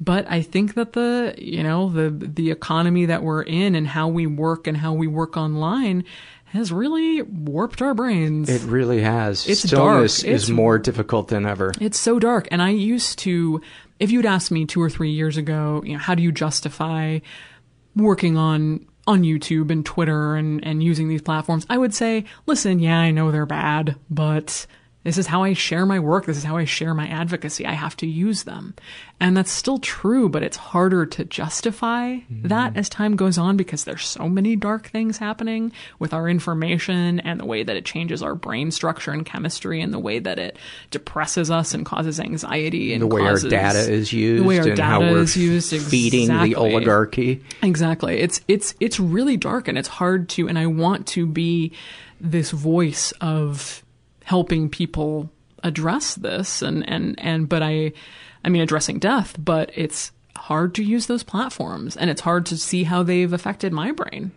[0.01, 4.09] but i think that the you know the the economy that we're in and how
[4.09, 6.03] we work and how we work online
[6.53, 8.49] has really warped our brains.
[8.49, 9.47] It really has.
[9.49, 10.33] It's Stillness dark.
[10.33, 11.73] It's, is more difficult than ever.
[11.81, 12.49] It's so dark.
[12.51, 13.61] And I used to,
[13.99, 17.19] if you'd asked me two or three years ago, you know, how do you justify
[17.97, 22.79] working on on YouTube and Twitter and, and using these platforms, I would say, listen,
[22.79, 24.67] yeah, I know they're bad, but
[25.09, 26.27] this is how I share my work.
[26.27, 27.65] This is how I share my advocacy.
[27.65, 28.75] I have to use them.
[29.19, 32.49] And that's still true, but it's harder to justify mm-hmm.
[32.49, 37.21] that as time goes on because there's so many dark things happening with our information
[37.21, 40.39] and the way that it changes our brain structure and chemistry and the way that
[40.39, 40.59] it
[40.91, 44.59] depresses us and causes anxiety and the way causes, our data is used the way
[44.59, 46.51] our and data is used feeding exactly.
[46.51, 47.43] the oligarchy.
[47.63, 48.21] Exactly.
[48.21, 51.73] It's it's it's really dark and it's hard to and I want to be
[52.21, 53.83] this voice of
[54.29, 55.31] helping people
[55.65, 57.93] address this and, and, and, but I,
[58.45, 62.59] I mean, addressing death, but it's hard to use those platforms and it's hard to
[62.59, 64.33] see how they've affected my brain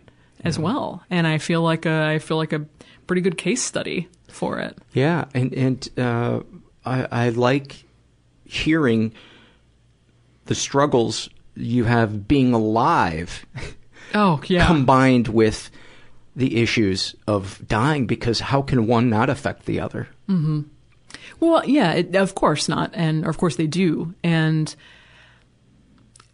[0.45, 0.63] as yeah.
[0.63, 1.03] well.
[1.09, 2.65] And I feel like a, I feel like a
[3.05, 4.77] pretty good case study for it.
[4.93, 5.25] Yeah.
[5.33, 6.39] And, and, uh,
[6.85, 7.83] I, I like
[8.45, 9.11] hearing
[10.45, 13.45] the struggles you have being alive.
[14.15, 14.67] Oh, yeah.
[14.67, 15.69] Combined with
[16.41, 20.07] the issues of dying because how can one not affect the other?
[20.27, 20.61] Mm-hmm.
[21.39, 24.75] Well, yeah, it, of course not, and of course they do, and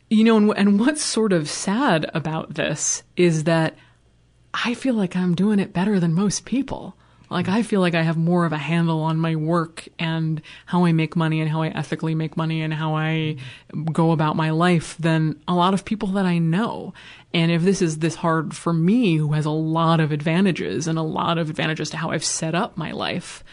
[0.09, 3.75] you know, and, and what's sort of sad about this is that
[4.53, 6.95] I feel like I'm doing it better than most people.
[7.29, 10.85] Like I feel like I have more of a handle on my work and how
[10.85, 13.35] I make money and how I ethically make money and how I
[13.91, 16.93] go about my life than a lot of people that I know.
[17.33, 20.97] And if this is this hard for me, who has a lot of advantages and
[20.97, 23.43] a lot of advantages to how I've set up my life,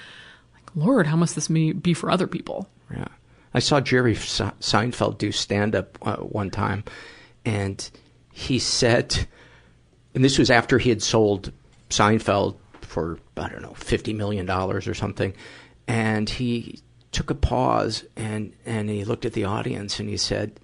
[0.54, 2.68] like, Lord, how must this be for other people?
[2.90, 3.08] Yeah.
[3.52, 6.84] I saw Jerry Seinfeld do stand up uh, one time,
[7.44, 7.88] and
[8.32, 9.28] he said,
[10.14, 11.52] and this was after he had sold
[11.90, 15.34] Seinfeld for, I don't know, $50 million or something.
[15.86, 16.80] And he
[17.12, 20.58] took a pause and, and he looked at the audience and he said,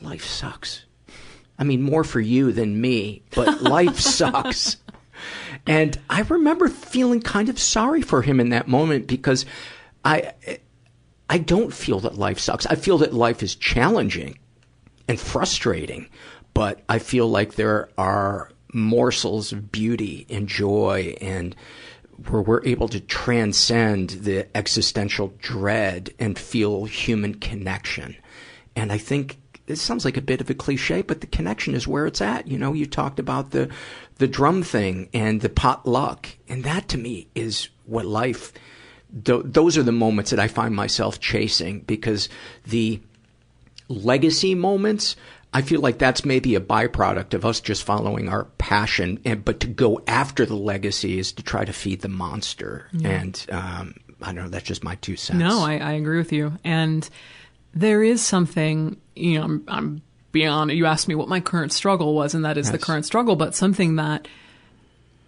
[0.00, 0.84] Life sucks.
[1.58, 4.76] I mean, more for you than me, but life sucks.
[5.66, 9.46] And I remember feeling kind of sorry for him in that moment because
[10.04, 10.32] I,
[11.28, 12.66] I don't feel that life sucks.
[12.66, 14.38] I feel that life is challenging
[15.08, 16.08] and frustrating,
[16.52, 21.54] but I feel like there are morsels of beauty and joy and
[22.28, 28.16] where we're able to transcend the existential dread and feel human connection.
[28.76, 31.88] And I think it sounds like a bit of a cliche, but the connection is
[31.88, 32.48] where it's at.
[32.48, 33.70] You know, you talked about the
[34.18, 38.52] the drum thing and the potluck, and that to me is what life.
[39.24, 42.28] Th- those are the moments that I find myself chasing because
[42.66, 43.00] the
[43.88, 45.16] legacy moments
[45.54, 49.60] I feel like that's maybe a byproduct of us just following our passion, and but
[49.60, 52.88] to go after the legacy is to try to feed the monster.
[52.92, 53.08] Yeah.
[53.08, 55.38] And um, I don't know, that's just my two cents.
[55.38, 56.54] No, I, I agree with you.
[56.64, 57.08] And
[57.74, 60.02] there is something, you know, I'm, I'm
[60.32, 60.72] beyond.
[60.72, 62.72] You asked me what my current struggle was, and that is yes.
[62.72, 64.26] the current struggle, but something that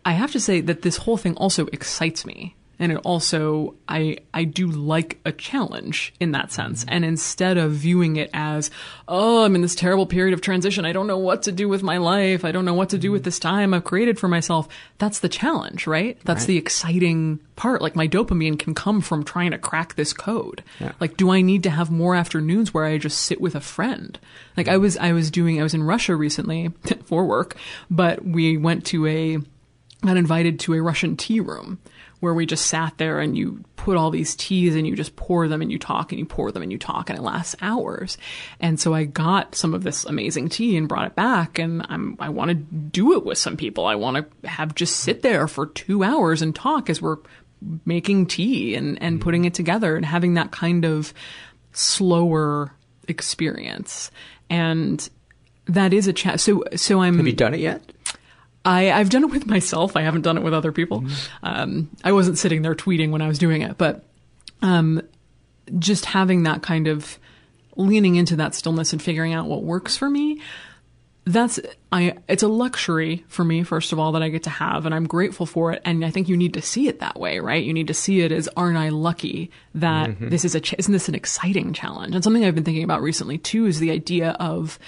[0.04, 4.18] I have to say that this whole thing also excites me and it also I
[4.34, 6.80] I do like a challenge in that sense.
[6.80, 6.94] Mm-hmm.
[6.94, 8.70] And instead of viewing it as,
[9.08, 11.82] oh, I'm in this terrible period of transition, I don't know what to do with
[11.82, 13.12] my life, I don't know what to do mm-hmm.
[13.14, 14.68] with this time I've created for myself.
[14.98, 16.18] That's the challenge, right?
[16.24, 16.48] That's right.
[16.48, 17.80] the exciting part.
[17.80, 20.62] Like my dopamine can come from trying to crack this code.
[20.78, 20.92] Yeah.
[21.00, 24.18] Like, do I need to have more afternoons where I just sit with a friend?
[24.56, 24.82] Like I mm-hmm.
[24.82, 26.72] was I was doing I was in Russia recently
[27.04, 27.56] for work,
[27.90, 29.38] but we went to a
[30.02, 31.78] got invited to a Russian tea room
[32.20, 35.48] where we just sat there and you put all these teas and you just pour
[35.48, 38.16] them and you talk and you pour them and you talk and it lasts hours.
[38.60, 42.16] And so I got some of this amazing tea and brought it back and I'm,
[42.18, 43.86] I want to do it with some people.
[43.86, 47.18] I want to have just sit there for two hours and talk as we're
[47.84, 49.22] making tea and, and mm-hmm.
[49.22, 51.12] putting it together and having that kind of
[51.72, 52.72] slower
[53.08, 54.10] experience.
[54.48, 55.08] And
[55.66, 56.40] that is a chat.
[56.40, 57.16] So, so I'm.
[57.16, 57.92] Have you done it yet?
[58.66, 59.96] I, I've done it with myself.
[59.96, 61.02] I haven't done it with other people.
[61.02, 61.46] Mm-hmm.
[61.46, 64.04] Um, I wasn't sitting there tweeting when I was doing it, but
[64.60, 65.00] um,
[65.78, 67.18] just having that kind of
[67.76, 70.40] leaning into that stillness and figuring out what works for me.
[71.28, 71.58] That's
[71.90, 72.18] I.
[72.28, 75.08] It's a luxury for me, first of all, that I get to have, and I'm
[75.08, 75.82] grateful for it.
[75.84, 77.64] And I think you need to see it that way, right?
[77.64, 80.28] You need to see it as, aren't I lucky that mm-hmm.
[80.28, 80.60] this is a?
[80.60, 82.14] Ch- isn't this an exciting challenge?
[82.14, 84.78] And something I've been thinking about recently too is the idea of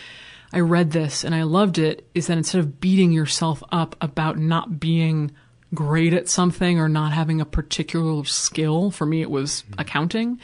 [0.53, 4.39] I read this and I loved it is that instead of beating yourself up about
[4.39, 5.33] not being
[5.75, 9.81] great at something or not having a particular skill, for me it was mm-hmm.
[9.81, 10.41] accounting,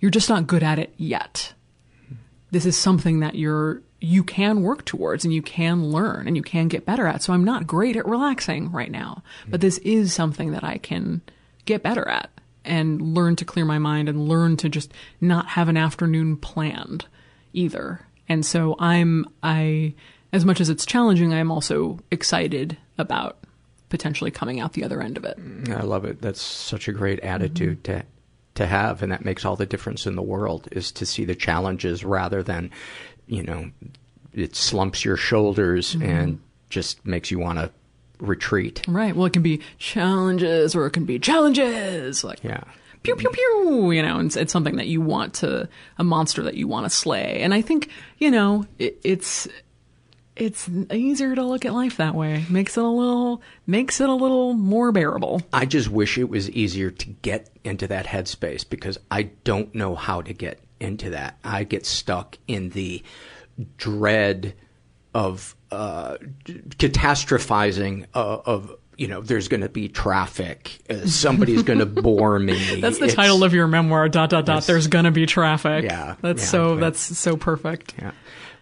[0.00, 1.54] you're just not good at it yet.
[2.50, 6.42] This is something that you're you can work towards and you can learn and you
[6.42, 7.20] can get better at.
[7.20, 9.66] So I'm not great at relaxing right now, but mm-hmm.
[9.66, 11.20] this is something that I can
[11.64, 12.30] get better at
[12.64, 17.06] and learn to clear my mind and learn to just not have an afternoon planned
[17.52, 19.94] either and so I'm, I
[20.32, 23.38] as much as it's challenging, I am also excited about
[23.88, 25.38] potentially coming out the other end of it.
[25.70, 26.20] I love it.
[26.20, 28.00] That's such a great attitude mm-hmm.
[28.00, 28.06] to
[28.54, 30.68] to have, and that makes all the difference in the world.
[30.72, 32.70] Is to see the challenges rather than,
[33.26, 33.70] you know,
[34.34, 36.02] it slumps your shoulders mm-hmm.
[36.02, 37.70] and just makes you want to
[38.18, 38.82] retreat.
[38.88, 39.14] Right.
[39.14, 42.24] Well, it can be challenges, or it can be challenges.
[42.24, 42.64] Like yeah.
[43.16, 45.68] Pew pew pew, you know, and it's something that you want to,
[45.98, 47.40] a monster that you want to slay.
[47.40, 49.48] And I think, you know, it, it's,
[50.36, 52.44] it's easier to look at life that way.
[52.48, 55.42] Makes it a little makes it a little more bearable.
[55.52, 59.94] I just wish it was easier to get into that headspace because I don't know
[59.94, 61.38] how to get into that.
[61.42, 63.02] I get stuck in the
[63.76, 64.54] dread
[65.14, 70.78] of uh, catastrophizing uh, of you know, there's going to be traffic.
[70.90, 72.80] Uh, somebody's going to bore me.
[72.80, 74.08] That's the it's, title of your memoir.
[74.08, 74.64] Dot dot dot.
[74.64, 75.84] There's going to be traffic.
[75.84, 76.76] Yeah, that's yeah, so.
[76.76, 77.94] That's so perfect.
[77.98, 78.10] Yeah.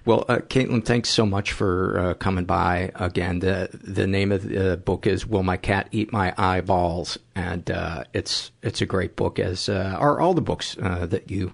[0.04, 3.40] Well, uh, Caitlin, thanks so much for uh, coming by again.
[3.40, 8.04] The the name of the book is "Will My Cat Eat My Eyeballs?" and uh,
[8.12, 11.52] it's it's a great book, as uh, are all the books uh, that you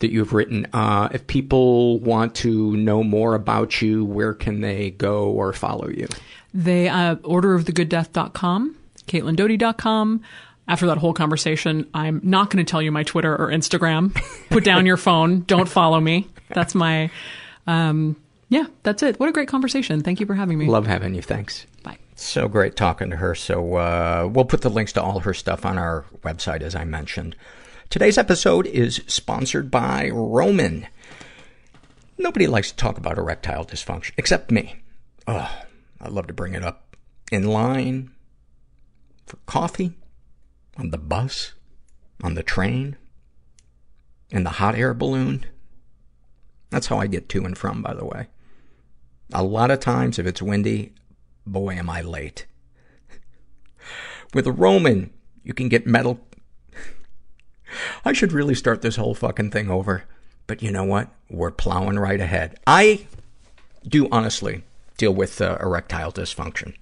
[0.00, 0.66] that you've written.
[0.72, 5.88] Uh, if people want to know more about you, where can they go or follow
[5.88, 6.08] you?
[6.52, 8.76] They uh, orderofthegooddeath.com,
[9.06, 10.24] CaitlinDoughty.com
[10.66, 14.14] after that whole conversation, I'm not going to tell you my Twitter or Instagram.
[14.48, 15.40] Put down your phone.
[15.40, 16.26] Don't follow me.
[16.48, 17.10] That's my
[17.66, 18.16] um,
[18.48, 19.18] yeah, that's it.
[19.18, 20.02] What a great conversation.
[20.02, 20.66] Thank you for having me.
[20.66, 21.22] Love having you.
[21.22, 21.66] Thanks.
[21.82, 21.98] Bye.
[22.14, 23.34] So great talking to her.
[23.34, 26.84] So uh, we'll put the links to all her stuff on our website, as I
[26.84, 27.36] mentioned.
[27.90, 30.86] Today's episode is sponsored by Roman.
[32.18, 34.82] Nobody likes to talk about erectile dysfunction, except me.
[35.28, 35.50] Oh,
[36.00, 36.96] I love to bring it up.
[37.30, 38.10] In line,
[39.26, 39.92] for coffee,
[40.76, 41.52] on the bus,
[42.22, 42.96] on the train,
[44.30, 45.46] in the hot air balloon,
[46.70, 48.26] that's how I get to and from, by the way.
[49.32, 50.92] A lot of times, if it's windy,
[51.46, 52.46] boy, am I late.
[54.32, 55.12] With Roman,
[55.44, 56.18] you can get metal.
[58.04, 60.04] I should really start this whole fucking thing over.
[60.46, 61.08] But you know what?
[61.30, 62.58] We're plowing right ahead.
[62.66, 63.06] I
[63.86, 64.62] do honestly
[64.96, 66.74] deal with uh, erectile dysfunction.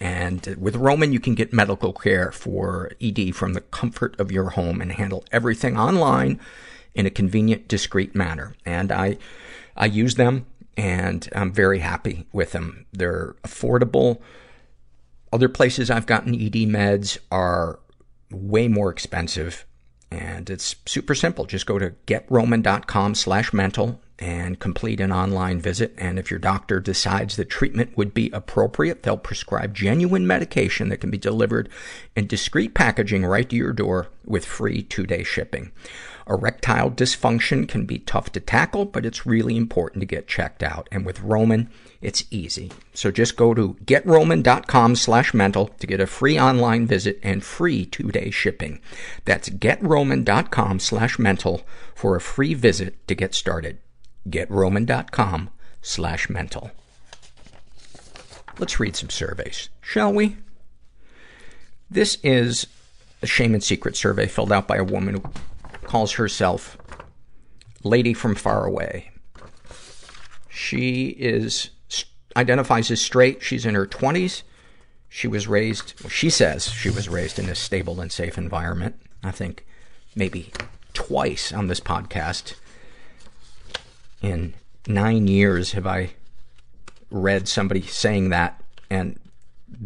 [0.00, 4.50] And with Roman, you can get medical care for ED from the comfort of your
[4.50, 6.38] home and handle everything online
[6.94, 8.54] in a convenient, discreet manner.
[8.64, 9.18] And I,
[9.76, 12.86] I use them and I'm very happy with them.
[12.92, 14.20] They're affordable.
[15.32, 17.80] Other places I've gotten ED meds are
[18.30, 19.64] way more expensive
[20.10, 21.44] and it's super simple.
[21.44, 25.94] Just go to getroman.com slash mental and complete an online visit.
[25.96, 31.00] And if your doctor decides that treatment would be appropriate, they'll prescribe genuine medication that
[31.00, 31.68] can be delivered
[32.16, 35.70] in discreet packaging right to your door with free two-day shipping.
[36.28, 40.88] Erectile dysfunction can be tough to tackle, but it's really important to get checked out.
[40.90, 42.70] And with Roman, it's easy.
[42.94, 47.84] So just go to getroman.com slash mental to get a free online visit and free
[47.84, 48.80] two-day shipping.
[49.24, 51.62] That's getroman.com slash mental
[51.94, 53.78] for a free visit to get started.
[54.28, 55.50] getroman.com
[55.82, 56.70] slash mental.
[58.58, 60.36] Let's read some surveys, shall we?
[61.90, 62.66] This is
[63.22, 65.22] a shame and secret survey filled out by a woman who
[65.84, 66.76] calls herself
[67.82, 69.10] Lady from Far Away.
[70.48, 71.70] She is,
[72.38, 73.42] identifies as straight.
[73.42, 74.42] She's in her 20s.
[75.08, 78.94] She was raised, well, she says she was raised in a stable and safe environment.
[79.24, 79.66] I think
[80.14, 80.52] maybe
[80.92, 82.54] twice on this podcast.
[84.22, 84.54] In
[84.86, 86.10] nine years have I
[87.10, 89.18] read somebody saying that and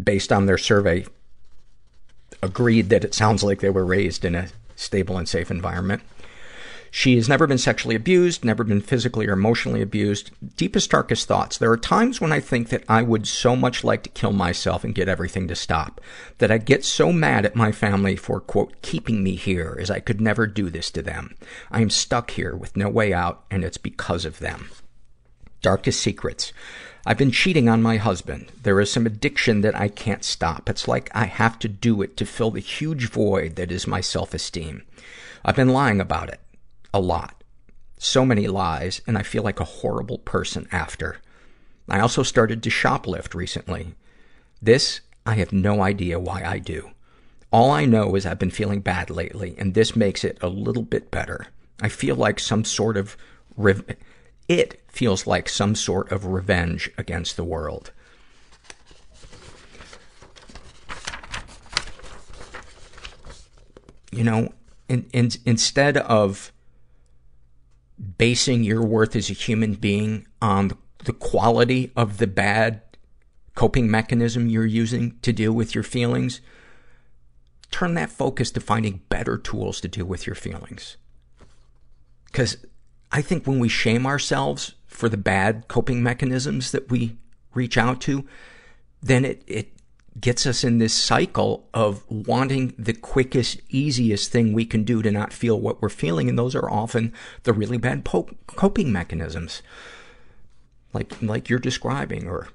[0.05, 1.07] based on their survey
[2.43, 6.03] agreed that it sounds like they were raised in a stable and safe environment.
[6.94, 10.31] She has never been sexually abused, never been physically or emotionally abused.
[10.59, 11.56] Deepest, darkest thoughts.
[11.56, 14.85] There are times when I think that I would so much like to kill myself
[14.85, 16.02] and get everything to stop.
[16.36, 20.01] That I get so mad at my family for, quote, keeping me here, as I
[20.01, 21.35] could never do this to them.
[21.70, 24.69] I am stuck here with no way out, and it's because of them.
[25.62, 26.52] Darkest secrets.
[27.06, 28.52] I've been cheating on my husband.
[28.64, 30.69] There is some addiction that I can't stop.
[30.69, 34.02] It's like I have to do it to fill the huge void that is my
[34.02, 34.82] self-esteem.
[35.43, 36.39] I've been lying about it.
[36.94, 37.43] A lot.
[37.98, 41.19] So many lies, and I feel like a horrible person after.
[41.89, 43.94] I also started to shoplift recently.
[44.60, 46.90] This, I have no idea why I do.
[47.52, 50.82] All I know is I've been feeling bad lately, and this makes it a little
[50.82, 51.48] bit better.
[51.81, 53.16] I feel like some sort of
[53.56, 53.97] rev-
[54.48, 57.93] it feels like some sort of revenge against the world.
[64.10, 64.52] You know,
[64.89, 66.52] in, in, instead of
[68.19, 70.73] basing your worth as a human being on
[71.05, 72.83] the quality of the bad
[73.55, 76.41] coping mechanism you're using to deal with your feelings,
[77.70, 80.97] turn that focus to finding better tools to deal with your feelings.
[82.27, 82.57] Because
[83.11, 87.16] I think when we shame ourselves for the bad coping mechanisms that we
[87.55, 88.27] reach out to,
[89.03, 89.73] then it, it
[90.20, 95.10] gets us in this cycle of wanting the quickest, easiest thing we can do to
[95.10, 96.28] not feel what we're feeling.
[96.28, 97.12] And those are often
[97.44, 99.62] the really bad po- coping mechanisms.
[100.93, 102.48] Like, like you're describing, or,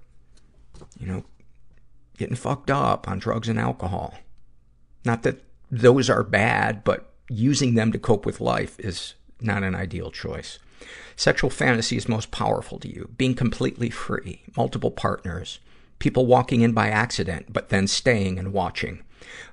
[0.99, 1.23] you know,
[2.17, 4.13] getting fucked up on drugs and alcohol.
[5.03, 9.75] Not that those are bad, but using them to cope with life is not an
[9.75, 10.59] ideal choice.
[11.15, 13.09] Sexual fantasy is most powerful to you.
[13.17, 15.59] Being completely free, multiple partners,
[15.99, 19.03] people walking in by accident, but then staying and watching.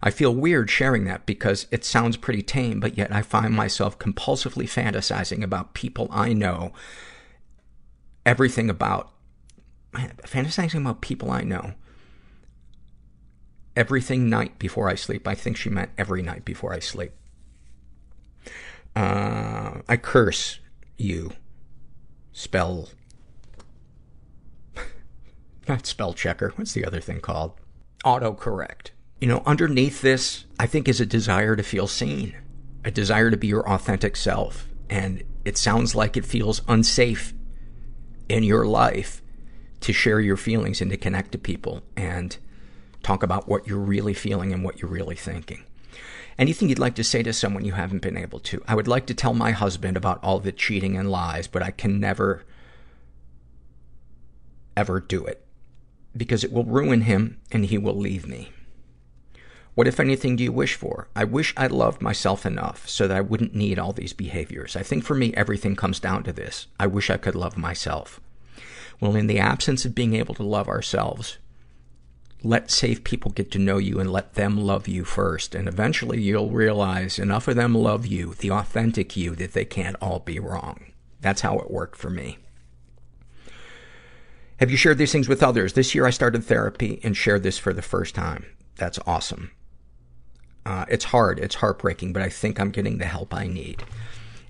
[0.02, 3.98] I feel weird sharing that because it sounds pretty tame, but yet I find myself
[3.98, 6.72] compulsively fantasizing about people I know,
[8.26, 9.10] everything about,
[9.94, 11.74] fantasizing about people I know.
[13.76, 15.26] Everything night before I sleep.
[15.26, 17.10] I think she meant every night before I sleep.
[18.94, 20.60] Uh, I curse
[20.96, 21.32] you.
[22.32, 22.88] Spell.
[25.68, 26.52] Not spell checker.
[26.56, 27.52] What's the other thing called?
[28.04, 28.90] Autocorrect.
[29.20, 32.34] You know, underneath this, I think is a desire to feel seen.
[32.84, 34.68] A desire to be your authentic self.
[34.90, 37.32] And it sounds like it feels unsafe
[38.28, 39.22] in your life
[39.80, 42.36] to share your feelings and to connect to people and
[43.02, 45.64] talk about what you're really feeling and what you're really thinking.
[46.38, 48.62] Anything you'd like to say to someone you haven't been able to?
[48.66, 51.70] I would like to tell my husband about all the cheating and lies, but I
[51.70, 52.44] can never,
[54.76, 55.43] ever do it.
[56.16, 58.50] Because it will ruin him and he will leave me.
[59.74, 61.08] What, if anything, do you wish for?
[61.16, 64.76] I wish I loved myself enough so that I wouldn't need all these behaviors.
[64.76, 66.68] I think for me, everything comes down to this.
[66.78, 68.20] I wish I could love myself.
[69.00, 71.38] Well, in the absence of being able to love ourselves,
[72.44, 75.56] let safe people get to know you and let them love you first.
[75.56, 79.96] And eventually you'll realize enough of them love you, the authentic you, that they can't
[80.00, 80.92] all be wrong.
[81.20, 82.38] That's how it worked for me.
[84.58, 85.72] Have you shared these things with others?
[85.72, 88.46] This year I started therapy and shared this for the first time.
[88.76, 89.50] That's awesome.
[90.64, 91.38] Uh, it's hard.
[91.38, 93.82] It's heartbreaking, but I think I'm getting the help I need.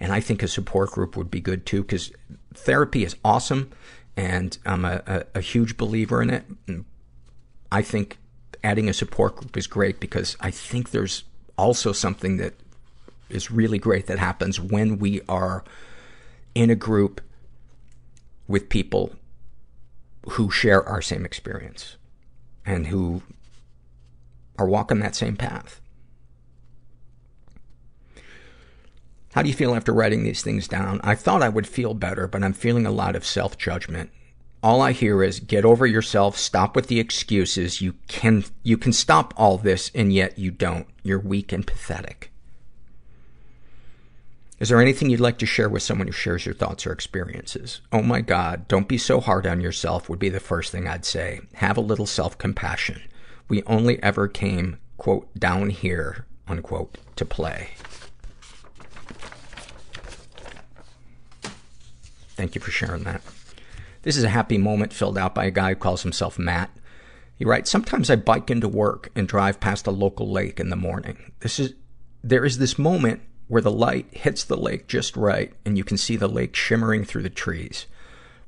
[0.01, 2.13] And I think a support group would be good too, because
[2.53, 3.71] therapy is awesome,
[4.17, 6.45] and I'm a, a, a huge believer in it.
[7.73, 8.19] I think
[8.63, 11.25] adding a support group is great because I think there's
[11.57, 12.55] also something that
[13.31, 15.65] is really great that happens when we are
[16.55, 17.21] in a group
[18.47, 19.15] with people
[20.31, 21.97] who share our same experience
[22.65, 23.23] and who
[24.59, 25.81] are walking that same path.
[29.35, 31.01] How do you feel after writing these things down?
[31.03, 34.11] I thought I would feel better, but I'm feeling a lot of self-judgment.
[34.63, 37.81] All I hear is, get over yourself, stop with the excuses.
[37.81, 40.87] You can, you can stop all this, and yet you don't.
[41.03, 42.31] You're weak and pathetic.
[44.65, 47.83] Is there anything you'd like to share with someone who shares your thoughts or experiences?
[47.93, 51.05] Oh my God, don't be so hard on yourself would be the first thing I'd
[51.05, 51.43] say.
[51.57, 53.03] Have a little self-compassion.
[53.47, 57.73] We only ever came, quote, down here, unquote, to play.
[62.31, 63.21] Thank you for sharing that.
[64.01, 66.71] This is a happy moment filled out by a guy who calls himself Matt.
[67.37, 70.75] He writes, Sometimes I bike into work and drive past a local lake in the
[70.75, 71.33] morning.
[71.41, 71.75] This is,
[72.23, 73.21] there is this moment
[73.55, 77.05] where the light hits the lake just right and you can see the lake shimmering
[77.05, 77.87] through the trees.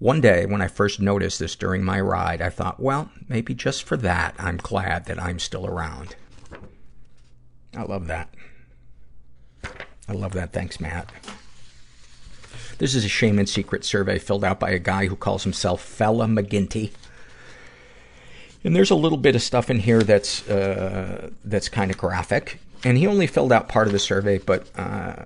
[0.01, 3.85] One day, when I first noticed this during my ride, I thought, well, maybe just
[3.85, 6.17] for that, I'm glad that I'm still around.
[7.77, 8.35] I love that.
[10.09, 10.53] I love that.
[10.53, 11.13] Thanks, Matt.
[12.79, 15.83] This is a shame and secret survey filled out by a guy who calls himself
[15.83, 16.91] Fella McGinty.
[18.65, 22.59] And there's a little bit of stuff in here that's, uh, that's kind of graphic.
[22.87, 25.25] And he only filled out part of the survey, but, uh,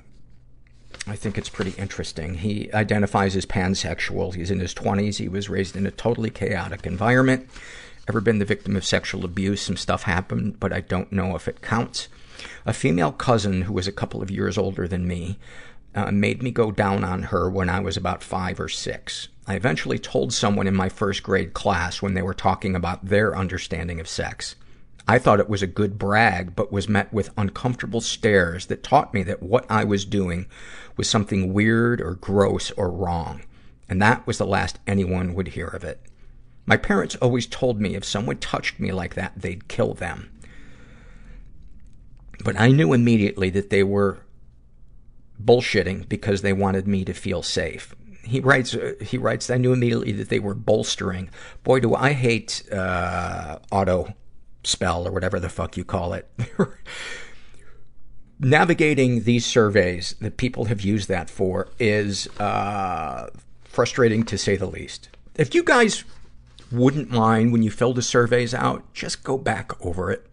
[1.07, 2.37] I think it's pretty interesting.
[2.37, 4.35] He identifies as pansexual.
[4.35, 5.19] He's in his 20s.
[5.19, 7.51] He was raised in a totally chaotic environment.
[8.09, 9.61] Ever been the victim of sexual abuse?
[9.61, 12.09] Some stuff happened, but I don't know if it counts.
[12.65, 15.39] A female cousin who was a couple of years older than me
[15.95, 19.28] uh, made me go down on her when I was about five or six.
[19.47, 23.37] I eventually told someone in my first grade class when they were talking about their
[23.37, 24.57] understanding of sex.
[25.09, 29.15] I thought it was a good brag, but was met with uncomfortable stares that taught
[29.15, 30.47] me that what I was doing
[30.97, 33.43] was something weird or gross or wrong.
[33.89, 36.01] And that was the last anyone would hear of it.
[36.67, 40.31] My parents always told me if someone touched me like that, they'd kill them.
[42.45, 44.21] But I knew immediately that they were
[45.43, 47.95] bullshitting because they wanted me to feel safe.
[48.23, 51.31] he writes, uh, he writes, I knew immediately that they were bolstering.
[51.65, 54.15] Boy, do I hate, uh, auto
[54.62, 56.31] spell or whatever the fuck you call it.
[58.39, 63.28] Navigating these surveys that people have used that for is, uh,
[63.65, 65.09] frustrating to say the least.
[65.37, 66.05] If you guys
[66.73, 70.27] wouldn't mind when you fill the surveys out, just go back over it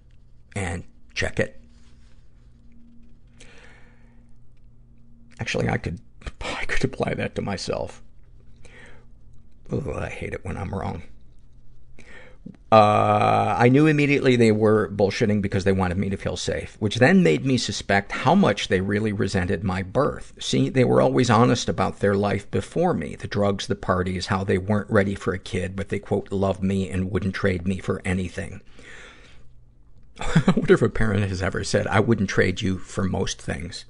[0.55, 0.83] and
[1.13, 1.59] check it.
[5.39, 5.99] Actually, I could,
[6.41, 8.01] I could apply that to myself.
[9.71, 11.03] Ugh, I hate it when I'm wrong.
[12.69, 16.97] Uh, I knew immediately they were bullshitting because they wanted me to feel safe, which
[16.97, 20.33] then made me suspect how much they really resented my birth.
[20.39, 23.15] See, they were always honest about their life before me.
[23.15, 26.61] The drugs, the parties, how they weren't ready for a kid, but they quote, loved
[26.61, 28.61] me and wouldn't trade me for anything.
[30.19, 33.85] I wonder if a parent has ever said, I wouldn't trade you for most things.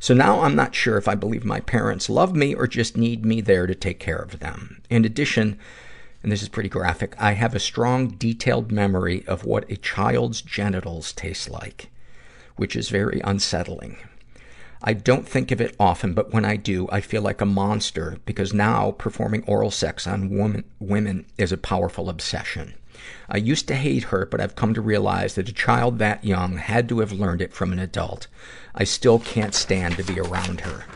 [0.00, 3.24] So now I'm not sure if I believe my parents love me or just need
[3.24, 4.82] me there to take care of them.
[4.90, 5.58] In addition,
[6.26, 10.42] and this is pretty graphic, I have a strong, detailed memory of what a child's
[10.42, 11.88] genitals taste like,
[12.56, 13.96] which is very unsettling.
[14.82, 18.16] I don't think of it often, but when I do, I feel like a monster
[18.26, 22.74] because now performing oral sex on woman, women is a powerful obsession.
[23.28, 26.56] I used to hate her, but I've come to realize that a child that young
[26.56, 28.26] had to have learned it from an adult.
[28.74, 30.86] I still can't stand to be around her.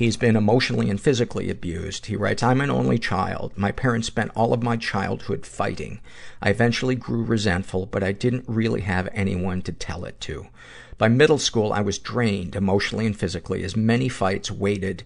[0.00, 2.06] He's been emotionally and physically abused.
[2.06, 3.52] He writes, I'm an only child.
[3.54, 6.00] My parents spent all of my childhood fighting.
[6.40, 10.46] I eventually grew resentful, but I didn't really have anyone to tell it to.
[10.96, 15.02] By middle school, I was drained emotionally and physically as many fights waited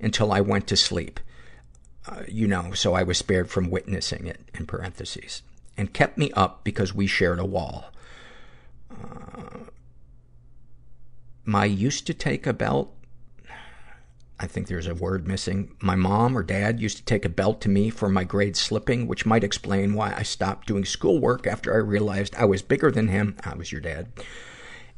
[0.00, 1.20] until I went to sleep.
[2.06, 5.42] Uh, you know, so I was spared from witnessing it, in parentheses,
[5.76, 7.92] and kept me up because we shared a wall.
[8.90, 9.66] Uh,
[11.44, 12.94] my used to take a belt
[14.40, 15.74] I think there's a word missing.
[15.80, 19.08] My mom or dad used to take a belt to me for my grade slipping,
[19.08, 23.08] which might explain why I stopped doing schoolwork after I realized I was bigger than
[23.08, 23.36] him.
[23.42, 24.08] I was your dad.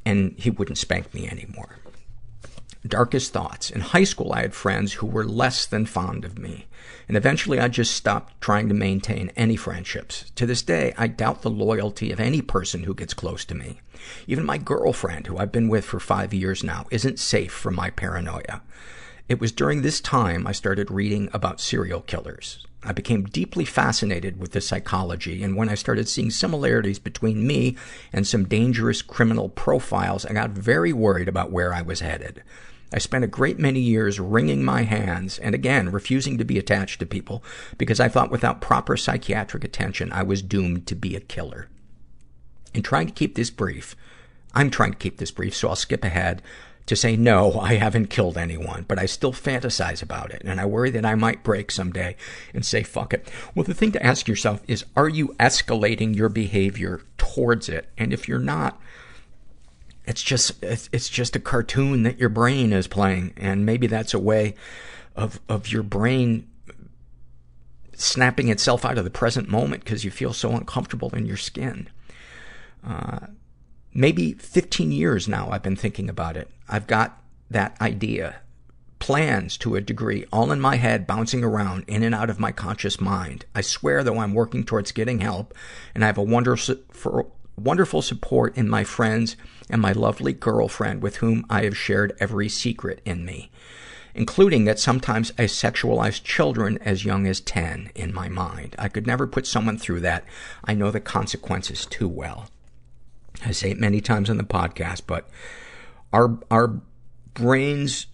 [0.04, 1.78] And he wouldn't spank me anymore.
[2.86, 3.70] Darkest thoughts.
[3.70, 6.66] In high school, I had friends who were less than fond of me.
[7.08, 10.30] And eventually I just stopped trying to maintain any friendships.
[10.36, 13.80] To this day, I doubt the loyalty of any person who gets close to me.
[14.26, 17.90] Even my girlfriend, who I've been with for five years now, isn't safe from my
[17.90, 18.62] paranoia.
[19.30, 22.66] It was during this time I started reading about serial killers.
[22.82, 27.76] I became deeply fascinated with the psychology, and when I started seeing similarities between me
[28.12, 32.42] and some dangerous criminal profiles, I got very worried about where I was headed.
[32.92, 36.98] I spent a great many years wringing my hands and again refusing to be attached
[36.98, 37.44] to people
[37.78, 41.68] because I thought without proper psychiatric attention I was doomed to be a killer.
[42.74, 43.94] In trying to keep this brief,
[44.54, 46.42] I'm trying to keep this brief, so I'll skip ahead
[46.90, 50.66] to say, no, I haven't killed anyone, but I still fantasize about it, and I
[50.66, 52.16] worry that I might break someday
[52.52, 53.30] and say, fuck it.
[53.54, 57.88] Well, the thing to ask yourself is, are you escalating your behavior towards it?
[57.96, 58.80] And if you're not,
[60.04, 64.18] it's just, it's just a cartoon that your brain is playing, and maybe that's a
[64.18, 64.56] way
[65.14, 66.48] of, of your brain
[67.94, 71.88] snapping itself out of the present moment because you feel so uncomfortable in your skin.
[72.84, 73.26] Uh,
[73.92, 76.50] maybe 15 years now I've been thinking about it.
[76.68, 78.36] I've got that idea,
[78.98, 82.52] plans to a degree, all in my head, bouncing around in and out of my
[82.52, 83.44] conscious mind.
[83.54, 85.54] I swear, though, I'm working towards getting help,
[85.94, 86.76] and I have a wonderful,
[87.56, 89.36] wonderful support in my friends
[89.68, 93.50] and my lovely girlfriend with whom I have shared every secret in me,
[94.14, 98.76] including that sometimes I sexualize children as young as 10 in my mind.
[98.78, 100.24] I could never put someone through that.
[100.64, 102.48] I know the consequences too well.
[103.44, 105.28] I say it many times on the podcast, but
[106.12, 106.80] our, our
[107.34, 108.06] brains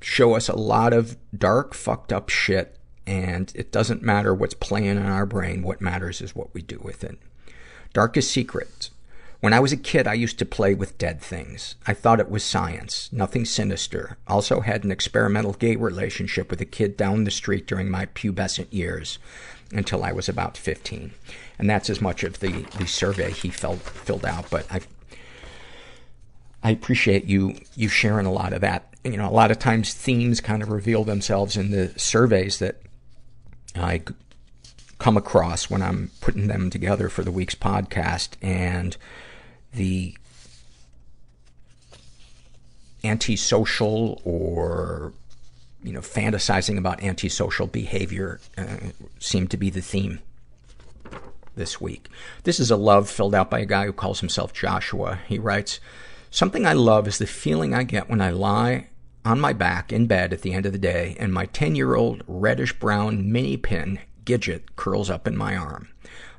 [0.00, 4.86] show us a lot of dark, fucked up shit, and it doesn't matter what's playing
[4.86, 5.62] in our brain.
[5.62, 7.18] What matters is what we do with it.
[7.92, 8.90] Darkest secrets.
[9.40, 11.74] When I was a kid, I used to play with dead things.
[11.86, 14.18] I thought it was science, nothing sinister.
[14.28, 18.70] Also had an experimental gay relationship with a kid down the street during my pubescent
[18.70, 19.18] years
[19.72, 21.12] until I was about 15.
[21.58, 24.80] And that's as much of the, the survey he filled, filled out, but I,
[26.62, 28.94] I appreciate you, you sharing a lot of that.
[29.04, 32.80] You know, a lot of times themes kind of reveal themselves in the surveys that
[33.74, 34.02] I
[34.98, 38.96] come across when I'm putting them together for the week's podcast and
[39.72, 40.14] the
[43.02, 45.12] antisocial or
[45.82, 48.76] you know, fantasizing about antisocial behavior uh,
[49.18, 50.20] seemed to be the theme
[51.56, 52.08] this week.
[52.44, 55.18] This is a love filled out by a guy who calls himself Joshua.
[55.26, 55.80] He writes,
[56.30, 58.88] Something I love is the feeling I get when I lie
[59.24, 63.30] on my back in bed at the end of the day, and my 10-year-old reddish-brown
[63.30, 65.88] mini pin, Gidget, curls up in my arm.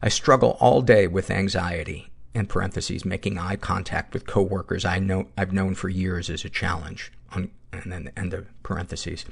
[0.01, 5.27] I struggle all day with anxiety, in parentheses, making eye contact with coworkers I know,
[5.37, 7.11] I've known for years is a challenge,
[7.71, 9.25] and then the end of parentheses.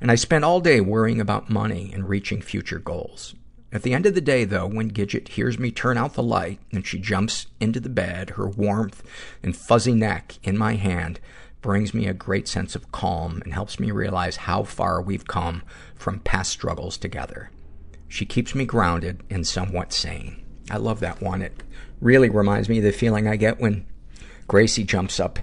[0.00, 3.34] And I spend all day worrying about money and reaching future goals.
[3.72, 6.60] At the end of the day, though, when Gidget hears me turn out the light
[6.72, 9.02] and she jumps into the bed, her warmth
[9.42, 11.20] and fuzzy neck in my hand
[11.60, 15.62] brings me a great sense of calm and helps me realize how far we've come
[15.96, 17.50] from past struggles together.
[18.08, 20.42] She keeps me grounded and somewhat sane.
[20.70, 21.42] I love that one.
[21.42, 21.62] It
[22.00, 23.84] really reminds me of the feeling I get when
[24.46, 25.40] Gracie jumps up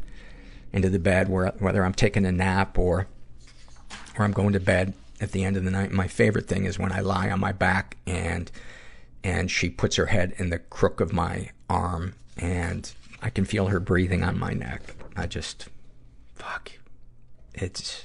[0.73, 3.07] into the bed, where, whether I'm taking a nap or,
[4.17, 5.91] or I'm going to bed at the end of the night.
[5.91, 8.51] My favorite thing is when I lie on my back and,
[9.23, 12.91] and she puts her head in the crook of my arm and
[13.21, 14.81] I can feel her breathing on my neck.
[15.15, 15.69] I just,
[16.35, 16.71] fuck.
[17.53, 18.03] It's,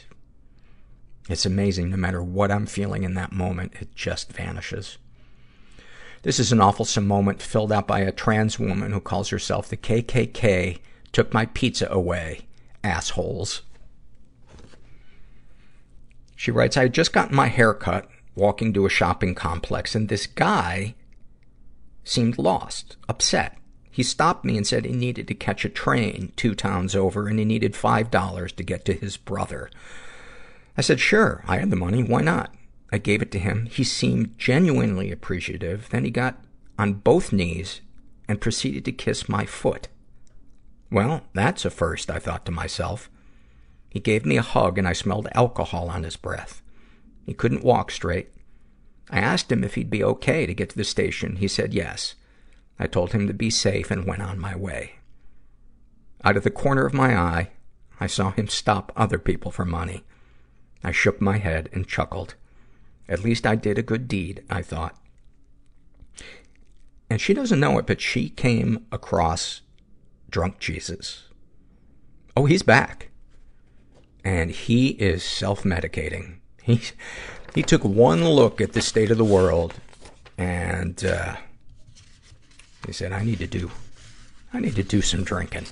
[1.28, 1.90] it's amazing.
[1.90, 4.98] No matter what I'm feeling in that moment, it just vanishes.
[6.22, 9.76] This is an awful moment filled out by a trans woman who calls herself the
[9.76, 10.78] KKK
[11.12, 12.47] took my pizza away.
[12.84, 13.62] Assholes.
[16.36, 20.08] She writes, I had just gotten my hair cut walking to a shopping complex and
[20.08, 20.94] this guy
[22.04, 23.58] seemed lost, upset.
[23.90, 27.38] He stopped me and said he needed to catch a train two towns over and
[27.38, 29.70] he needed five dollars to get to his brother.
[30.76, 32.54] I said, sure, I had the money, why not?
[32.92, 33.66] I gave it to him.
[33.66, 35.88] He seemed genuinely appreciative.
[35.90, 36.38] Then he got
[36.78, 37.80] on both knees
[38.28, 39.88] and proceeded to kiss my foot.
[40.90, 43.10] Well, that's a first, I thought to myself.
[43.90, 46.62] He gave me a hug and I smelled alcohol on his breath.
[47.26, 48.30] He couldn't walk straight.
[49.10, 51.36] I asked him if he'd be okay to get to the station.
[51.36, 52.14] He said yes.
[52.78, 54.96] I told him to be safe and went on my way.
[56.24, 57.50] Out of the corner of my eye,
[58.00, 60.04] I saw him stop other people for money.
[60.84, 62.34] I shook my head and chuckled.
[63.08, 64.96] At least I did a good deed, I thought.
[67.10, 69.62] And she doesn't know it, but she came across
[70.30, 71.24] drunk Jesus.
[72.36, 73.10] Oh, he's back.
[74.24, 76.38] And he is self-medicating.
[76.62, 76.80] He,
[77.54, 79.74] he took one look at the state of the world
[80.36, 81.36] and, uh,
[82.86, 83.70] he said, I need to do,
[84.52, 85.66] I need to do some drinking.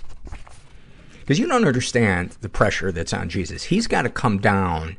[1.20, 3.64] Because you don't understand the pressure that's on Jesus.
[3.64, 4.96] He's got to come down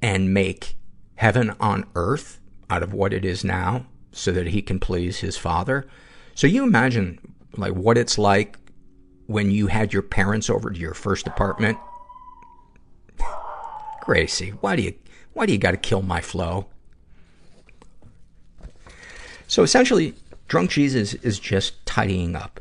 [0.00, 0.76] and make
[1.16, 2.40] heaven on earth
[2.70, 5.86] out of what it is now so that he can please his father.
[6.34, 7.18] So you imagine
[7.56, 8.56] like what it's like
[9.26, 11.78] when you had your parents over to your first apartment.
[14.02, 14.94] Gracie, why do you,
[15.32, 16.66] why do you gotta kill my flow?
[19.46, 20.14] So essentially,
[20.48, 22.60] drunk Jesus is just tidying up.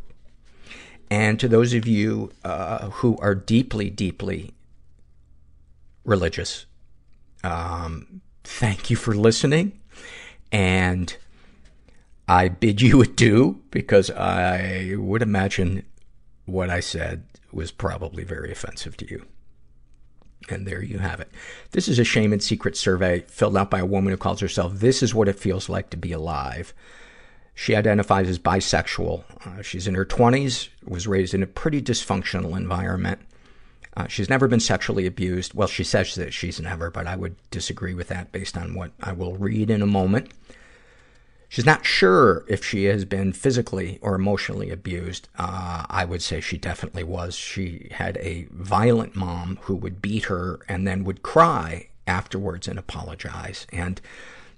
[1.09, 4.53] And to those of you, uh, who are deeply, deeply
[6.05, 6.65] religious,
[7.43, 9.79] um, thank you for listening.
[10.51, 11.15] And
[12.27, 15.83] I bid you adieu because I would imagine
[16.51, 19.25] what I said was probably very offensive to you.
[20.49, 21.29] And there you have it.
[21.71, 24.73] This is a shame and secret survey filled out by a woman who calls herself
[24.75, 26.73] This is what it feels like to be alive.
[27.53, 29.23] She identifies as bisexual.
[29.45, 33.19] Uh, she's in her 20s, was raised in a pretty dysfunctional environment.
[33.95, 35.53] Uh, she's never been sexually abused.
[35.53, 38.91] Well, she says that she's never, but I would disagree with that based on what
[39.01, 40.31] I will read in a moment.
[41.51, 45.27] She's not sure if she has been physically or emotionally abused.
[45.37, 47.35] Uh, I would say she definitely was.
[47.35, 52.79] She had a violent mom who would beat her and then would cry afterwards and
[52.79, 53.67] apologize.
[53.73, 53.99] And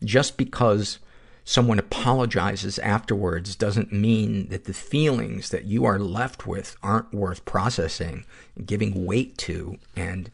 [0.03, 0.99] just because
[1.43, 7.43] someone apologizes afterwards doesn't mean that the feelings that you are left with aren't worth
[7.43, 8.23] processing,
[8.67, 10.29] giving weight to, and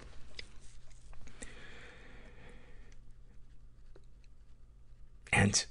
[5.32, 5.66] and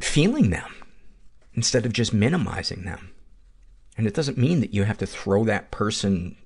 [0.00, 0.74] feeling them
[1.54, 3.12] instead of just minimizing them.
[3.96, 6.36] And it doesn't mean that you have to throw that person,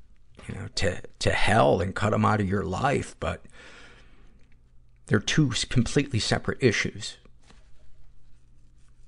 [0.48, 3.44] you know, to, to hell and cut them out of your life, but
[5.06, 7.18] they're two completely separate issues.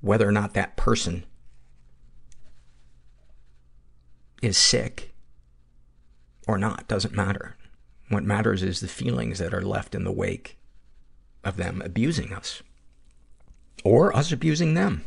[0.02, 1.24] Whether or not that person
[4.42, 5.14] is sick
[6.46, 7.56] or not doesn't matter.
[8.10, 10.58] What matters is the feelings that are left in the wake
[11.42, 12.62] of them abusing us.
[13.85, 15.05] Or us abusing them.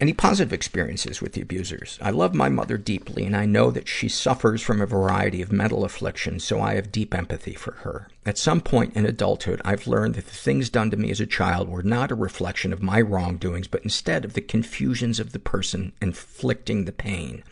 [0.00, 1.98] Any positive experiences with the abusers?
[2.00, 5.52] I love my mother deeply, and I know that she suffers from a variety of
[5.52, 8.08] mental afflictions, so I have deep empathy for her.
[8.24, 11.26] At some point in adulthood, I've learned that the things done to me as a
[11.26, 15.38] child were not a reflection of my wrongdoings, but instead of the confusions of the
[15.38, 17.44] person inflicting the pain.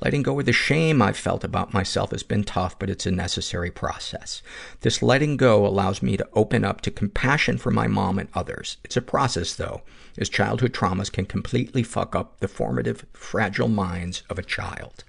[0.00, 3.10] Letting go of the shame I've felt about myself has been tough, but it's a
[3.10, 4.42] necessary process.
[4.80, 8.76] This letting go allows me to open up to compassion for my mom and others.
[8.84, 9.82] It's a process, though,
[10.16, 15.02] as childhood traumas can completely fuck up the formative, fragile minds of a child.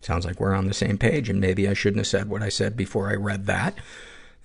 [0.00, 2.48] Sounds like we're on the same page, and maybe I shouldn't have said what I
[2.48, 3.74] said before I read that.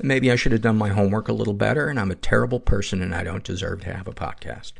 [0.02, 3.04] Maybe I should have done my homework a little better, and I'm a terrible person
[3.04, 4.74] and I don't deserve to have a podcast.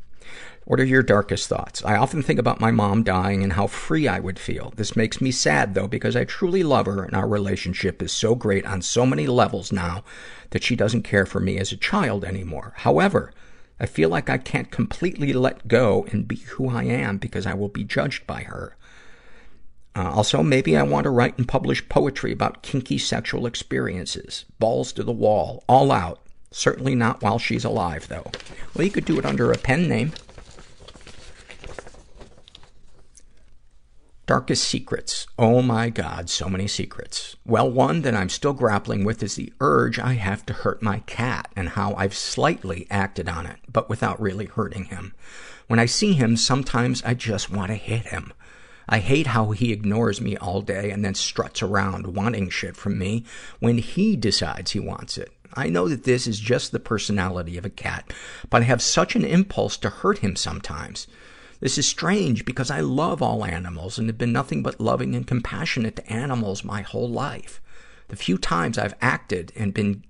[0.66, 1.84] What are your darkest thoughts?
[1.84, 4.72] I often think about my mom dying and how free I would feel.
[4.78, 8.34] This makes me sad, though, because I truly love her and our relationship is so
[8.34, 10.06] great on so many levels now
[10.52, 12.74] that she doesn't care for me as a child anymore.
[12.78, 13.34] However,
[13.78, 17.56] I feel like I can't completely let go and be who I am because I
[17.56, 18.78] will be judged by her.
[19.96, 24.46] Uh, also, maybe I want to write and publish poetry about kinky sexual experiences.
[24.60, 25.64] Balls to the wall.
[25.68, 26.22] All out.
[26.52, 28.32] Certainly not while she's alive, though.
[28.74, 30.14] Well, you could do it under a pen name.
[34.26, 35.28] Darkest secrets.
[35.38, 37.36] Oh my god, so many secrets.
[37.46, 41.00] Well, one that I'm still grappling with is the urge I have to hurt my
[41.00, 45.14] cat and how I've slightly acted on it, but without really hurting him.
[45.68, 48.32] When I see him, sometimes I just want to hit him.
[48.88, 52.98] I hate how he ignores me all day and then struts around wanting shit from
[52.98, 53.26] me
[53.60, 55.34] when he decides he wants it.
[55.54, 58.14] I know that this is just the personality of a cat,
[58.50, 61.08] but I have such an impulse to hurt him sometimes.
[61.64, 65.26] This is strange because I love all animals and have been nothing but loving and
[65.26, 67.62] compassionate to animals my whole life.
[68.10, 70.04] The few times I've acted and been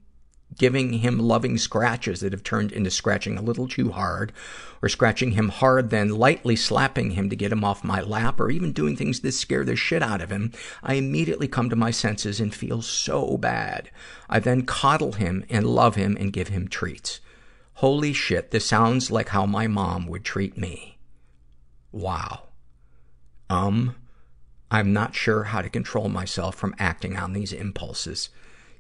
[0.58, 4.34] giving him loving scratches that have turned into scratching a little too hard,
[4.82, 8.50] or scratching him hard, then lightly slapping him to get him off my lap, or
[8.50, 10.52] even doing things that scare the shit out of him,
[10.82, 13.92] I immediately come to my senses and feel so bad.
[14.28, 17.20] I then coddle him and love him and give him treats.
[17.76, 20.93] Holy shit, this sounds like how my mom would treat me.
[21.94, 22.50] Wow.
[23.50, 23.96] Um,
[24.70, 28.30] I'm not sure how to control myself from acting on these impulses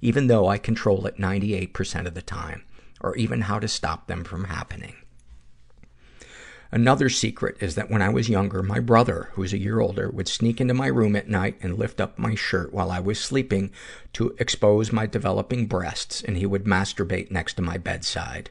[0.03, 2.65] even though I control it 98% of the time,
[2.99, 4.95] or even how to stop them from happening.
[6.71, 10.27] Another secret is that when I was younger, my brother, who's a year older, would
[10.27, 13.71] sneak into my room at night and lift up my shirt while I was sleeping
[14.11, 18.49] to expose my developing breasts, and he would masturbate next to my bedside.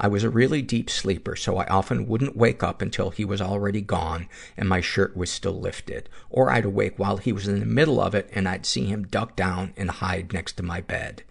[0.00, 3.40] I was a really deep sleeper, so I often wouldn't wake up until he was
[3.40, 6.08] already gone and my shirt was still lifted.
[6.30, 9.08] Or I'd awake while he was in the middle of it and I'd see him
[9.08, 11.24] duck down and hide next to my bed.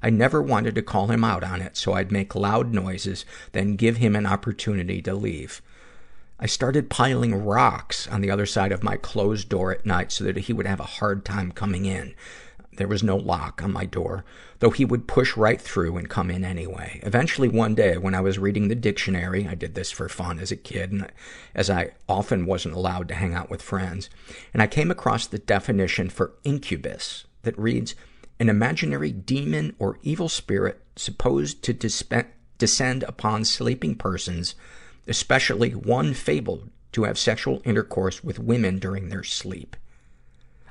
[0.00, 3.74] I never wanted to call him out on it, so I'd make loud noises, then
[3.74, 5.60] give him an opportunity to leave.
[6.38, 10.24] I started piling rocks on the other side of my closed door at night so
[10.24, 12.14] that he would have a hard time coming in.
[12.76, 14.24] There was no lock on my door,
[14.60, 17.00] though he would push right through and come in anyway.
[17.02, 20.50] Eventually, one day, when I was reading the dictionary, I did this for fun as
[20.50, 21.10] a kid, and
[21.54, 24.08] as I often wasn't allowed to hang out with friends,
[24.54, 27.94] and I came across the definition for incubus that reads,
[28.40, 32.26] an imaginary demon or evil spirit supposed to dispe-
[32.58, 34.54] descend upon sleeping persons,
[35.06, 39.76] especially one fabled to have sexual intercourse with women during their sleep.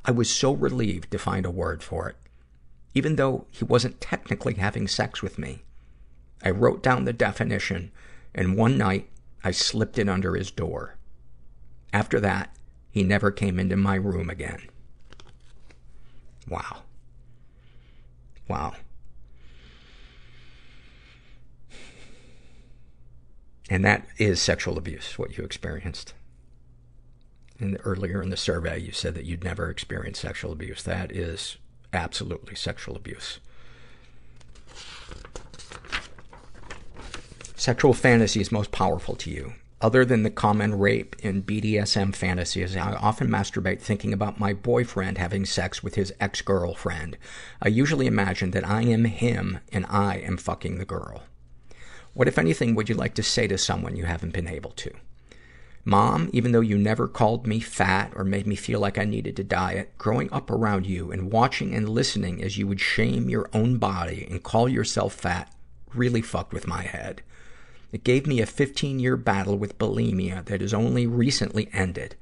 [0.04, 2.16] I was so relieved to find a word for it.
[2.94, 5.64] Even though he wasn't technically having sex with me.
[6.44, 7.92] I wrote down the definition,
[8.34, 9.10] and one night
[9.44, 10.98] I slipped it under his door.
[11.94, 12.56] After that,
[12.90, 14.68] he never came into my room again.
[16.48, 16.84] Wow.
[18.48, 18.74] Wow.
[23.70, 26.14] And that is sexual abuse, what you experienced.
[27.62, 30.82] And earlier in the survey, you said that you'd never experienced sexual abuse.
[30.82, 31.58] That is
[31.94, 33.40] absolutely sexual abuse.
[37.56, 39.54] Sexual fantasies most powerful to you.
[39.80, 45.20] Other than the common rape and BDSM fantasies, I often masturbate thinking about my boyfriend
[45.20, 47.16] having sex with his ex-girlfriend.
[47.62, 51.24] I usually imagine that I am him and I am fucking the girl.
[52.16, 54.92] What, if anything, would you like to say to someone you haven't been able to?
[55.84, 59.36] Mom, even though you never called me fat or made me feel like I needed
[59.38, 63.50] to diet, growing up around you and watching and listening as you would shame your
[63.54, 65.52] own body and call yourself fat
[65.94, 67.22] really fucked with my head.
[67.92, 72.16] It gave me a 15 year battle with bulimia that has only recently ended.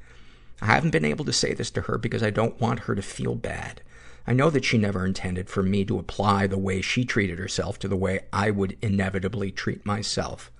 [0.61, 3.01] I haven't been able to say this to her because I don't want her to
[3.01, 3.81] feel bad.
[4.25, 7.79] I know that she never intended for me to apply the way she treated herself
[7.79, 10.51] to the way I would inevitably treat myself.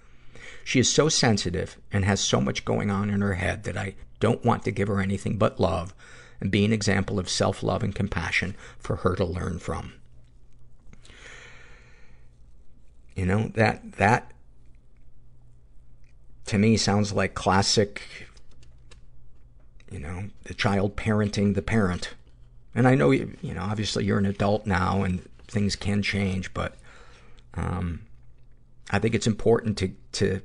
[0.69, 3.95] She is so sensitive and has so much going on in her head that I
[4.19, 5.95] don't want to give her anything but love
[6.39, 9.93] and be an example of self-love and compassion for her to learn from.
[13.15, 14.31] You know, that, that,
[16.45, 18.03] to me sounds like classic,
[19.91, 22.13] you know, the child parenting the parent.
[22.75, 26.53] And I know, you, you know, obviously you're an adult now and things can change,
[26.53, 26.75] but,
[27.55, 28.01] um,
[28.91, 30.41] I think it's important to, to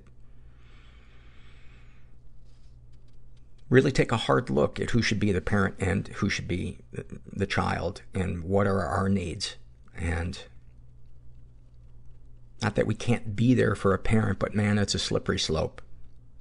[3.75, 6.79] really take a hard look at who should be the parent and who should be
[7.33, 9.57] the, child and what are our needs.
[9.97, 10.39] And
[12.63, 15.83] not that we can't be there for a parent, but man, it's a slippery slope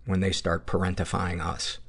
[0.05, 1.79] when they start parentifying us.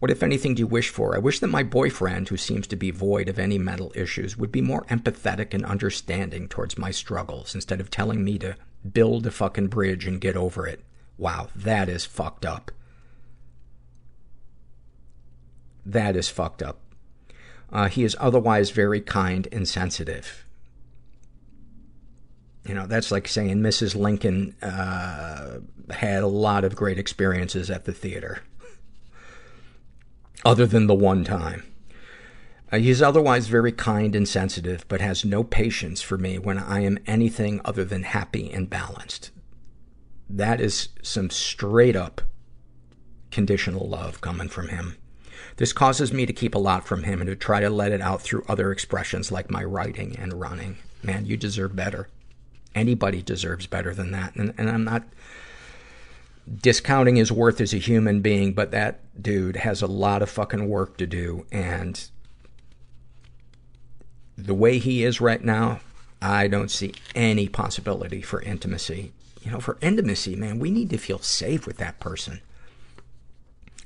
[0.00, 1.14] What, if anything, do you wish for?
[1.14, 4.50] I wish that my boyfriend, who seems to be void of any mental issues, would
[4.50, 8.56] be more empathetic and understanding towards my struggles instead of telling me to
[8.92, 10.82] build a fucking bridge and get over it.
[11.16, 12.72] Wow, that is fucked up.
[15.84, 16.80] That is fucked up.
[17.72, 20.44] Uh, he is otherwise very kind and sensitive.
[22.66, 23.96] You know, that's like saying Mrs.
[23.96, 25.58] Lincoln uh,
[25.90, 28.42] had a lot of great experiences at the theater.
[30.44, 31.64] Other than the one time.
[32.70, 36.80] Uh, he's otherwise very kind and sensitive, but has no patience for me when I
[36.80, 39.30] am anything other than happy and balanced.
[40.30, 42.22] That is some straight up
[43.30, 44.96] conditional love coming from him.
[45.56, 48.00] This causes me to keep a lot from him and to try to let it
[48.00, 50.78] out through other expressions like my writing and running.
[51.02, 52.08] Man, you deserve better.
[52.74, 54.34] Anybody deserves better than that.
[54.34, 55.04] And, and I'm not
[56.60, 60.68] discounting his worth as a human being, but that dude has a lot of fucking
[60.68, 61.46] work to do.
[61.52, 62.02] And
[64.36, 65.80] the way he is right now,
[66.20, 69.12] I don't see any possibility for intimacy.
[69.42, 72.40] You know, for intimacy, man, we need to feel safe with that person.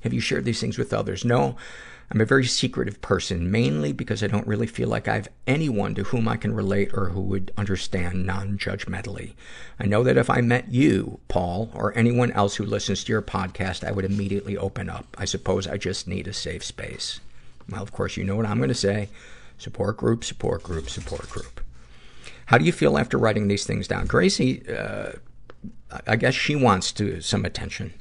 [0.07, 1.25] Have you shared these things with others?
[1.25, 1.57] No.
[2.13, 5.97] I'm a very secretive person, mainly because I don't really feel like I have anyone
[5.97, 9.35] to whom I can relate or who would understand non-judgmentally.
[9.81, 13.23] I know that if I met you, Paul, or anyone else who listens to your
[13.23, 15.17] podcast, I would immediately open up.
[15.19, 17.19] I suppose I just need a safe space.
[17.69, 19.09] Well, of course, you know what I'm going to say.
[19.59, 21.61] Support group, support group, support group.
[22.45, 24.07] How do you feel after writing these things down?
[24.07, 25.15] Gracie, uh,
[26.07, 27.95] I guess she wants to some attention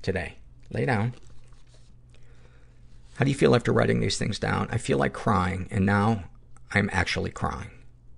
[0.00, 0.36] today.
[0.72, 1.14] Lay down.
[3.16, 4.68] How do you feel after writing these things down?
[4.70, 6.24] I feel like crying, and now
[6.72, 7.70] I'm actually crying.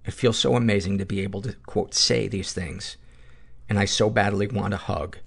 [0.07, 2.97] It feels so amazing to be able to, quote, say these things.
[3.69, 5.19] And I so badly want a hug.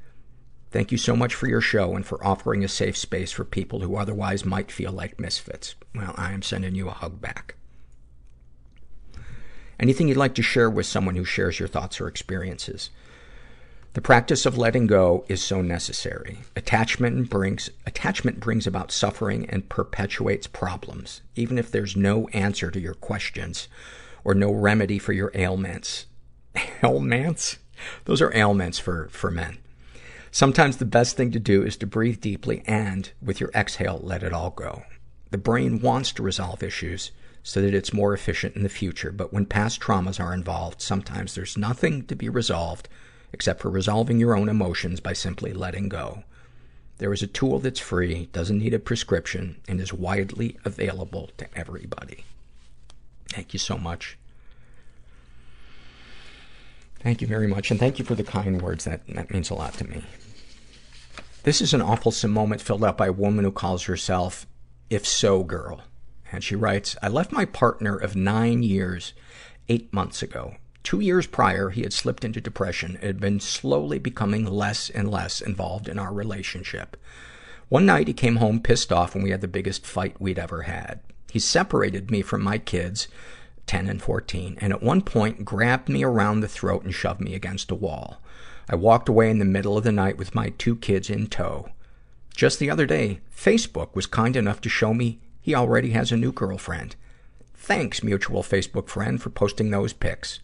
[0.71, 3.79] Thank you so much for your show and for offering a safe space for people
[3.81, 5.75] who otherwise might feel like misfits.
[5.95, 7.55] Well, I am sending you a hug back.
[9.79, 12.89] Anything you'd like to share with someone who shares your thoughts or experiences?
[13.97, 16.41] The practice of letting go is so necessary.
[16.55, 22.79] Attachment brings, attachment brings about suffering and perpetuates problems, even if there's no answer to
[22.79, 23.67] your questions
[24.23, 26.05] or no remedy for your ailments.
[26.83, 27.57] ailments?
[28.05, 29.57] Those are ailments for, for men.
[30.29, 34.21] Sometimes the best thing to do is to breathe deeply and, with your exhale, let
[34.21, 34.83] it all go.
[35.31, 37.09] The brain wants to resolve issues
[37.41, 41.33] so that it's more efficient in the future, but when past traumas are involved, sometimes
[41.33, 42.89] there's nothing to be resolved
[43.33, 46.23] except for resolving your own emotions by simply letting go.
[46.97, 51.47] There is a tool that's free, doesn't need a prescription, and is widely available to
[51.55, 52.23] everybody.
[53.29, 54.17] Thank you so much.
[56.99, 58.85] Thank you very much, and thank you for the kind words.
[58.85, 60.03] That, that means a lot to me.
[61.43, 64.47] This is an awful moment filled out by a woman who calls herself
[64.89, 65.81] If So Girl.
[66.31, 69.13] And she writes, I left my partner of nine years
[69.69, 70.55] eight months ago.
[70.83, 75.09] Two years prior, he had slipped into depression and had been slowly becoming less and
[75.09, 76.97] less involved in our relationship.
[77.69, 80.63] One night, he came home pissed off and we had the biggest fight we'd ever
[80.63, 81.01] had.
[81.31, 83.07] He separated me from my kids,
[83.65, 87.35] 10 and 14, and at one point grabbed me around the throat and shoved me
[87.35, 88.21] against a wall.
[88.69, 91.69] I walked away in the middle of the night with my two kids in tow.
[92.35, 96.17] Just the other day, Facebook was kind enough to show me he already has a
[96.17, 96.95] new girlfriend.
[97.55, 100.39] Thanks, mutual Facebook friend, for posting those pics.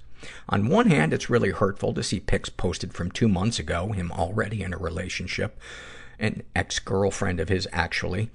[0.50, 4.12] On one hand, it's really hurtful to see pics posted from two months ago, him
[4.12, 5.60] already in a relationship,
[6.20, 8.30] an ex-girlfriend of his actually.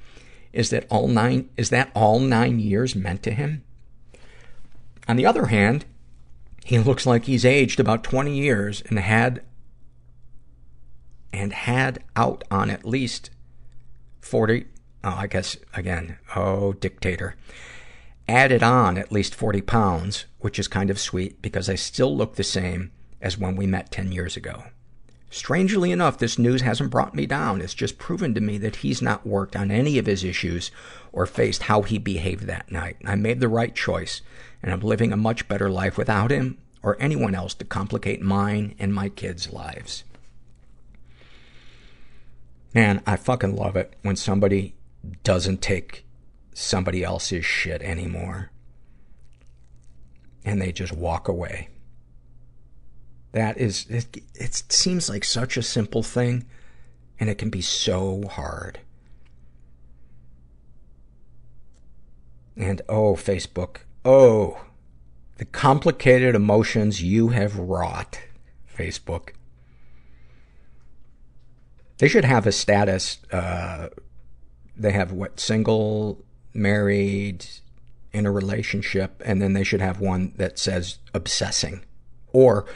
[0.53, 3.63] Is that all nine, is that all nine years meant to him?
[5.07, 5.85] On the other hand,
[6.65, 9.43] he looks like he's aged about 20 years and had,
[11.33, 13.31] and had out on at least
[14.21, 14.67] 40,
[15.05, 17.37] oh, I guess, again, oh, dictator
[18.29, 22.37] added on at least 40 pounds, which is kind of sweet because I still look
[22.37, 24.65] the same as when we met 10 years ago.
[25.31, 27.61] Strangely enough, this news hasn't brought me down.
[27.61, 30.71] It's just proven to me that he's not worked on any of his issues
[31.13, 32.97] or faced how he behaved that night.
[33.05, 34.23] I made the right choice,
[34.63, 38.75] and I'm living a much better life without him or anyone else to complicate mine
[38.79, 40.05] and my kids' lives.
[42.75, 44.75] Man, I fucking love it when somebody
[45.25, 46.07] doesn't take
[46.59, 48.51] somebody else's shit anymore.
[50.45, 51.69] And they just walk away.
[53.33, 56.47] That is, it, it seems like such a simple thing,
[57.21, 58.81] and it can be so hard.
[62.57, 64.61] And oh, Facebook, oh,
[65.37, 68.21] the complicated emotions you have wrought,
[68.77, 69.31] Facebook.
[71.99, 73.89] They should have a status, uh,
[74.77, 76.25] they have what, single,
[76.55, 77.47] married,
[78.13, 81.85] in a relationship, and then they should have one that says obsessing.
[82.33, 82.67] Or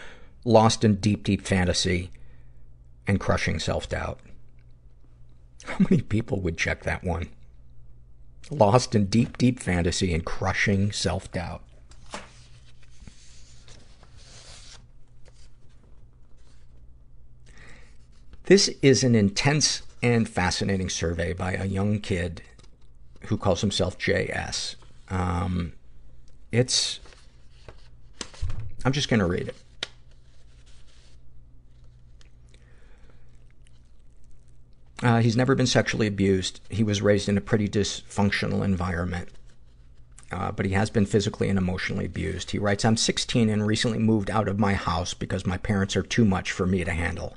[0.45, 2.11] lost in deep, deep fantasy
[3.07, 4.21] and crushing self-doubt.
[5.65, 7.29] How many people would check that one?
[8.51, 11.63] Lost in deep, deep fantasy and crushing self-doubt.
[18.47, 22.43] This is an intense and fascinating survey by a young kid
[23.27, 24.77] who calls himself JS.
[25.09, 25.73] Um,
[26.51, 27.01] it's,
[28.85, 29.57] I'm just gonna read it.
[35.03, 36.61] Uh, he's never been sexually abused.
[36.71, 39.29] He was raised in a pretty dysfunctional environment.
[40.31, 42.53] Uh, but he has been physically and emotionally abused.
[42.53, 46.03] He writes, I'm 16 and recently moved out of my house because my parents are
[46.03, 47.37] too much for me to handle.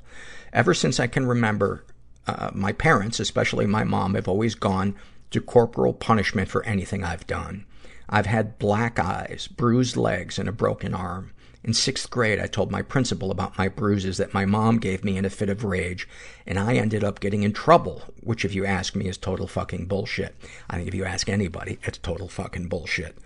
[0.52, 1.84] Ever since I can remember,
[2.26, 4.94] uh, my parents, especially my mom, have always gone
[5.36, 7.66] to corporal punishment for anything I've done.
[8.08, 11.32] I've had black eyes, bruised legs, and a broken arm.
[11.62, 15.18] In sixth grade, I told my principal about my bruises that my mom gave me
[15.18, 16.08] in a fit of rage,
[16.46, 19.86] and I ended up getting in trouble, which if you ask me is total fucking
[19.86, 20.34] bullshit.
[20.70, 23.18] I think if you ask anybody, it's total fucking bullshit.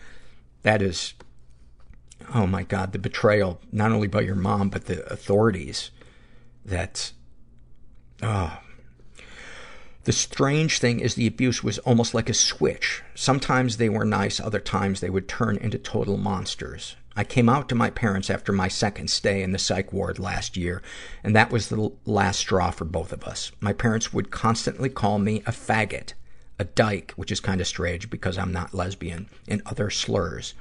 [0.63, 1.15] That is,
[2.35, 5.93] oh my god, the betrayal, not only by your mom, but the authorities.
[6.65, 7.13] That,
[8.21, 8.59] oh,
[10.05, 13.03] the strange thing is the abuse was almost like a switch.
[13.15, 16.97] Sometimes they were nice, other times they would turn into total monsters.
[17.17, 20.57] I came out to my parents after my second stay in the psych ward last
[20.57, 20.81] year,
[21.23, 23.53] and that was the last straw for both of us.
[23.61, 26.15] My parents would constantly call me a faggot,
[26.59, 30.55] a dyke, which is kind of strange because I'm not lesbian, and other slurs.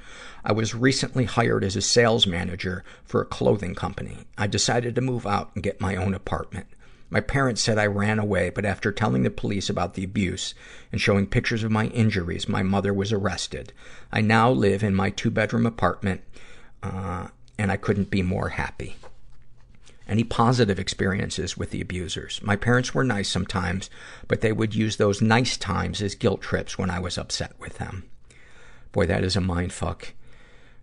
[0.44, 4.26] I was recently hired as a sales manager for a clothing company.
[4.36, 6.66] I decided to move out and get my own apartment.
[7.10, 10.54] My parents said I ran away, but after telling the police about the abuse
[10.92, 13.72] and showing pictures of my injuries, my mother was arrested.
[14.12, 16.22] I now live in my two-bedroom apartment,
[16.84, 17.28] uh,
[17.58, 18.96] and I couldn't be more happy.
[20.06, 22.40] Any positive experiences with the abusers?
[22.42, 23.90] My parents were nice sometimes,
[24.28, 27.78] but they would use those nice times as guilt trips when I was upset with
[27.78, 28.08] them.
[28.92, 30.12] Boy, that is a mind fuck.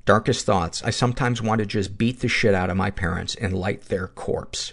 [0.06, 0.82] Darkest thoughts.
[0.84, 4.08] I sometimes want to just beat the shit out of my parents and light their
[4.08, 4.72] corpse.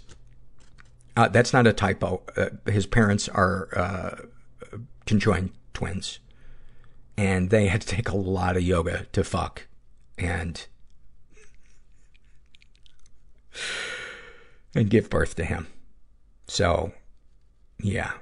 [1.17, 2.23] Uh, that's not a typo.
[2.37, 6.19] Uh, his parents are, uh, conjoined twins.
[7.17, 9.67] And they had to take a lot of yoga to fuck.
[10.19, 10.67] And,
[14.75, 15.69] and give birth to him.
[16.47, 16.93] So,
[17.81, 18.13] yeah.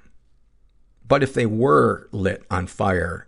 [1.06, 3.26] But if they were lit on fire,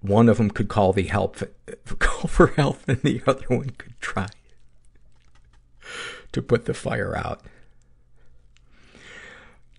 [0.00, 1.36] one of them could call the help,
[1.98, 4.28] call for help, and the other one could try
[6.32, 7.42] to put the fire out.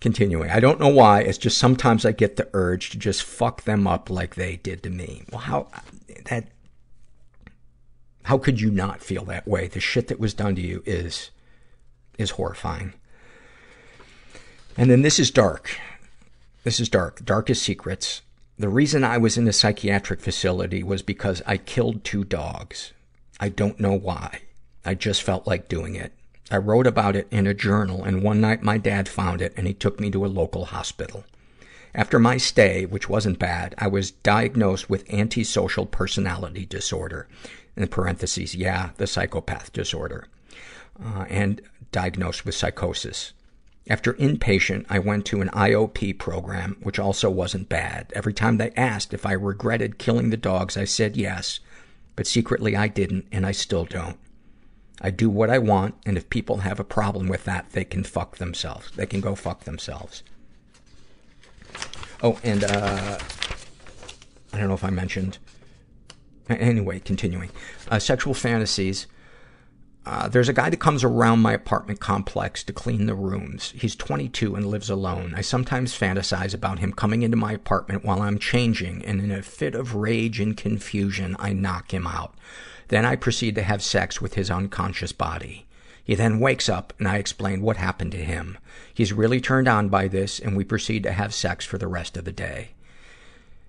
[0.00, 0.50] Continuing.
[0.50, 1.20] I don't know why.
[1.20, 4.82] It's just sometimes I get the urge to just fuck them up like they did
[4.84, 5.24] to me.
[5.30, 5.68] Well, how,
[6.24, 6.48] that,
[8.22, 9.68] how could you not feel that way?
[9.68, 11.30] The shit that was done to you is,
[12.18, 12.94] is horrifying.
[14.76, 15.76] And then this is dark.
[16.64, 17.22] This is dark.
[17.24, 18.22] Darkest secrets.
[18.58, 22.92] The reason I was in a psychiatric facility was because I killed two dogs.
[23.38, 24.42] I don't know why.
[24.84, 26.12] I just felt like doing it.
[26.50, 29.66] I wrote about it in a journal, and one night my dad found it and
[29.66, 31.24] he took me to a local hospital.
[31.94, 37.28] After my stay, which wasn't bad, I was diagnosed with antisocial personality disorder.
[37.76, 40.26] In parentheses, yeah, the psychopath disorder.
[41.02, 41.62] Uh, and
[41.92, 43.32] diagnosed with psychosis.
[43.88, 48.12] After inpatient, I went to an IOP program, which also wasn't bad.
[48.14, 51.58] Every time they asked if I regretted killing the dogs, I said yes.
[52.14, 54.18] But secretly I didn't, and I still don't.
[55.00, 58.04] I do what I want, and if people have a problem with that, they can
[58.04, 58.90] fuck themselves.
[58.92, 60.22] They can go fuck themselves.
[62.22, 63.18] Oh, and, uh,
[64.52, 65.38] I don't know if I mentioned.
[66.50, 67.50] Anyway, continuing.
[67.90, 69.06] Uh, sexual fantasies.
[70.04, 73.72] Uh, there's a guy that comes around my apartment complex to clean the rooms.
[73.76, 75.34] He's 22 and lives alone.
[75.36, 79.42] I sometimes fantasize about him coming into my apartment while I'm changing, and in a
[79.42, 82.34] fit of rage and confusion, I knock him out.
[82.90, 85.64] Then I proceed to have sex with his unconscious body.
[86.02, 88.58] He then wakes up, and I explain what happened to him.
[88.92, 92.16] He's really turned on by this, and we proceed to have sex for the rest
[92.16, 92.70] of the day.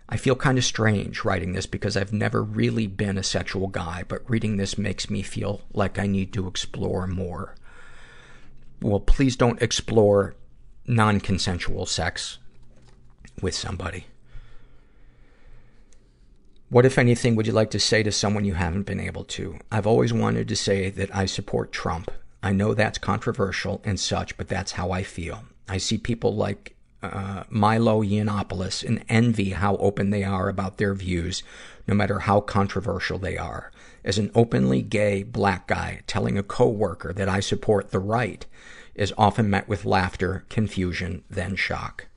[0.10, 4.04] I feel kind of strange writing this because I've never really been a sexual guy,
[4.08, 7.56] but reading this makes me feel like I need to explore more.
[8.82, 10.34] Well, please don't explore
[10.88, 12.40] non-consensual sex
[13.40, 14.08] with somebody.
[16.72, 19.60] What, if anything, would you like to say to someone you haven't been able to?
[19.70, 22.10] I've always wanted to say that I support Trump.
[22.42, 25.44] I know that's controversial and such, but that's how I feel.
[25.68, 30.94] I see people like uh, Milo Yiannopoulos and envy how open they are about their
[30.94, 31.44] views,
[31.90, 33.74] no matter how controversial they are.
[34.06, 38.46] As an openly gay black guy telling a coworker that I support the right
[38.96, 42.08] is often met with laughter, confusion, then shock.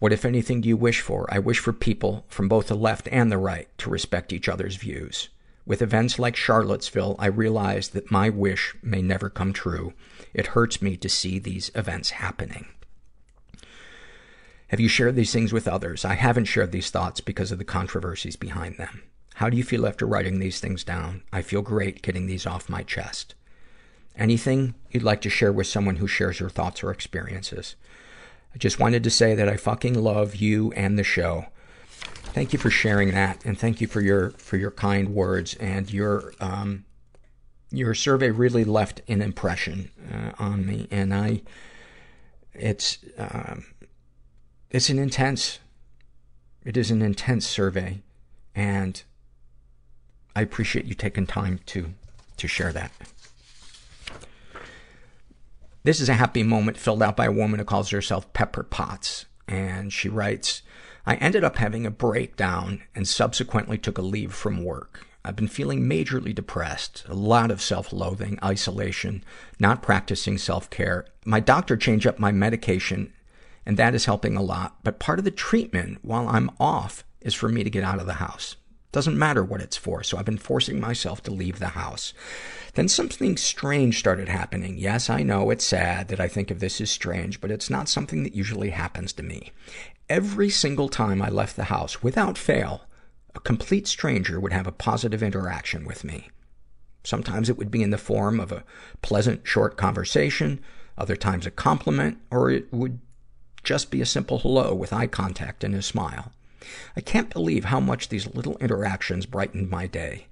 [0.00, 1.26] What, if anything, do you wish for?
[1.32, 4.76] I wish for people from both the left and the right to respect each other's
[4.76, 5.28] views.
[5.66, 9.92] With events like Charlottesville, I realize that my wish may never come true.
[10.32, 12.66] It hurts me to see these events happening.
[14.68, 16.04] Have you shared these things with others?
[16.04, 19.02] I haven't shared these thoughts because of the controversies behind them.
[19.34, 21.24] How do you feel after writing these things down?
[21.30, 23.34] I feel great getting these off my chest.
[24.16, 27.76] Anything you'd like to share with someone who shares your thoughts or experiences?
[28.54, 31.46] I just wanted to say that I fucking love you and the show.
[32.32, 35.90] Thank you for sharing that, and thank you for your for your kind words and
[35.92, 36.84] your um,
[37.70, 41.42] your survey really left an impression uh, on me, and I
[42.54, 43.66] it's um,
[44.70, 45.58] it's an intense
[46.64, 48.02] it is an intense survey,
[48.54, 49.02] and
[50.36, 51.94] I appreciate you taking time to
[52.36, 52.92] to share that.
[55.82, 59.24] This is a happy moment filled out by a woman who calls herself Pepper Potts.
[59.48, 60.62] And she writes,
[61.06, 65.06] I ended up having a breakdown and subsequently took a leave from work.
[65.24, 69.24] I've been feeling majorly depressed, a lot of self-loathing, isolation,
[69.58, 71.06] not practicing self-care.
[71.24, 73.12] My doctor changed up my medication,
[73.64, 74.76] and that is helping a lot.
[74.84, 78.06] But part of the treatment while I'm off is for me to get out of
[78.06, 78.56] the house.
[78.92, 82.12] Doesn't matter what it's for, so I've been forcing myself to leave the house.
[82.74, 84.78] Then something strange started happening.
[84.78, 87.88] Yes, I know it's sad that I think of this as strange, but it's not
[87.88, 89.52] something that usually happens to me.
[90.08, 92.82] Every single time I left the house, without fail,
[93.34, 96.28] a complete stranger would have a positive interaction with me.
[97.04, 98.64] Sometimes it would be in the form of a
[99.02, 100.60] pleasant, short conversation,
[100.98, 102.98] other times a compliment, or it would
[103.62, 106.32] just be a simple hello with eye contact and a smile.
[106.96, 110.26] I can't believe how much these little interactions brightened my day.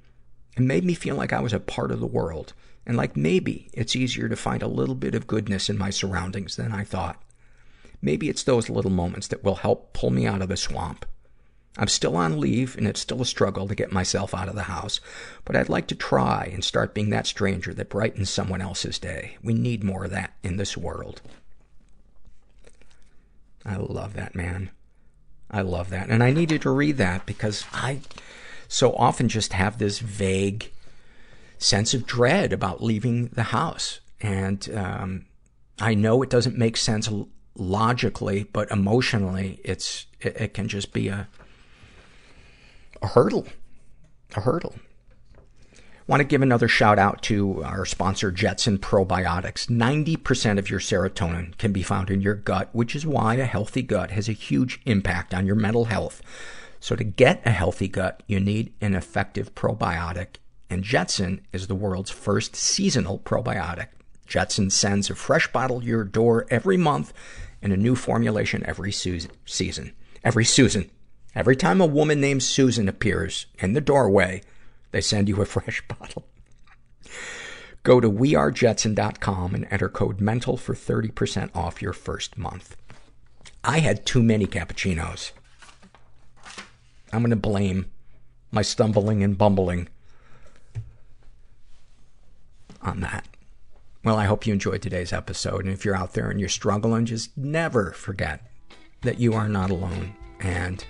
[0.56, 2.52] It made me feel like I was a part of the world,
[2.86, 6.56] and like maybe it's easier to find a little bit of goodness in my surroundings
[6.56, 7.22] than I thought.
[8.00, 11.04] Maybe it's those little moments that will help pull me out of the swamp.
[11.76, 14.62] I'm still on leave, and it's still a struggle to get myself out of the
[14.64, 15.00] house,
[15.44, 19.36] but I'd like to try and start being that stranger that brightens someone else's day.
[19.42, 21.22] We need more of that in this world.
[23.64, 24.70] I love that, man.
[25.50, 26.10] I love that.
[26.10, 28.00] And I needed to read that because I
[28.68, 30.70] so often just have this vague
[31.56, 34.00] sense of dread about leaving the house.
[34.20, 35.26] And um,
[35.80, 37.08] I know it doesn't make sense
[37.54, 41.28] logically, but emotionally, it's it, it can just be a
[43.00, 43.46] a hurdle,
[44.36, 44.74] a hurdle.
[46.08, 49.66] Want to give another shout out to our sponsor, Jetson Probiotics.
[49.66, 53.82] 90% of your serotonin can be found in your gut, which is why a healthy
[53.82, 56.22] gut has a huge impact on your mental health.
[56.80, 60.36] So to get a healthy gut, you need an effective probiotic,
[60.70, 63.88] and Jetson is the world's first seasonal probiotic.
[64.26, 67.12] Jetson sends a fresh bottle to your door every month
[67.60, 69.92] and a new formulation every season.
[70.24, 70.90] Every Susan.
[71.34, 74.40] Every time a woman named Susan appears in the doorway,
[74.90, 76.26] they send you a fresh bottle.
[77.82, 82.76] Go to wearejetson.com and enter code MENTAL for 30% off your first month.
[83.64, 85.32] I had too many cappuccinos.
[87.12, 87.86] I'm gonna blame
[88.50, 89.88] my stumbling and bumbling
[92.82, 93.26] on that.
[94.04, 95.64] Well, I hope you enjoyed today's episode.
[95.64, 98.42] And if you're out there and you're struggling, just never forget
[99.02, 100.14] that you are not alone.
[100.40, 100.84] And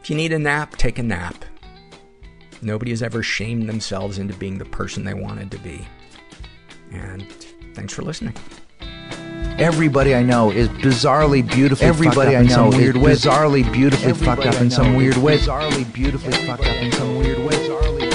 [0.00, 1.44] if you need a nap, take a nap.
[2.62, 5.86] Nobody has ever shamed themselves into being the person they wanted to be.
[6.92, 7.30] And
[7.74, 8.34] thanks for listening.
[9.58, 14.70] Everybody I know is bizarrely beautifully Everybody I know is bizarrely beautifully fucked up in
[14.70, 15.38] some weird way.
[15.38, 18.07] Bizarrely beautifully fucked up in some weird way.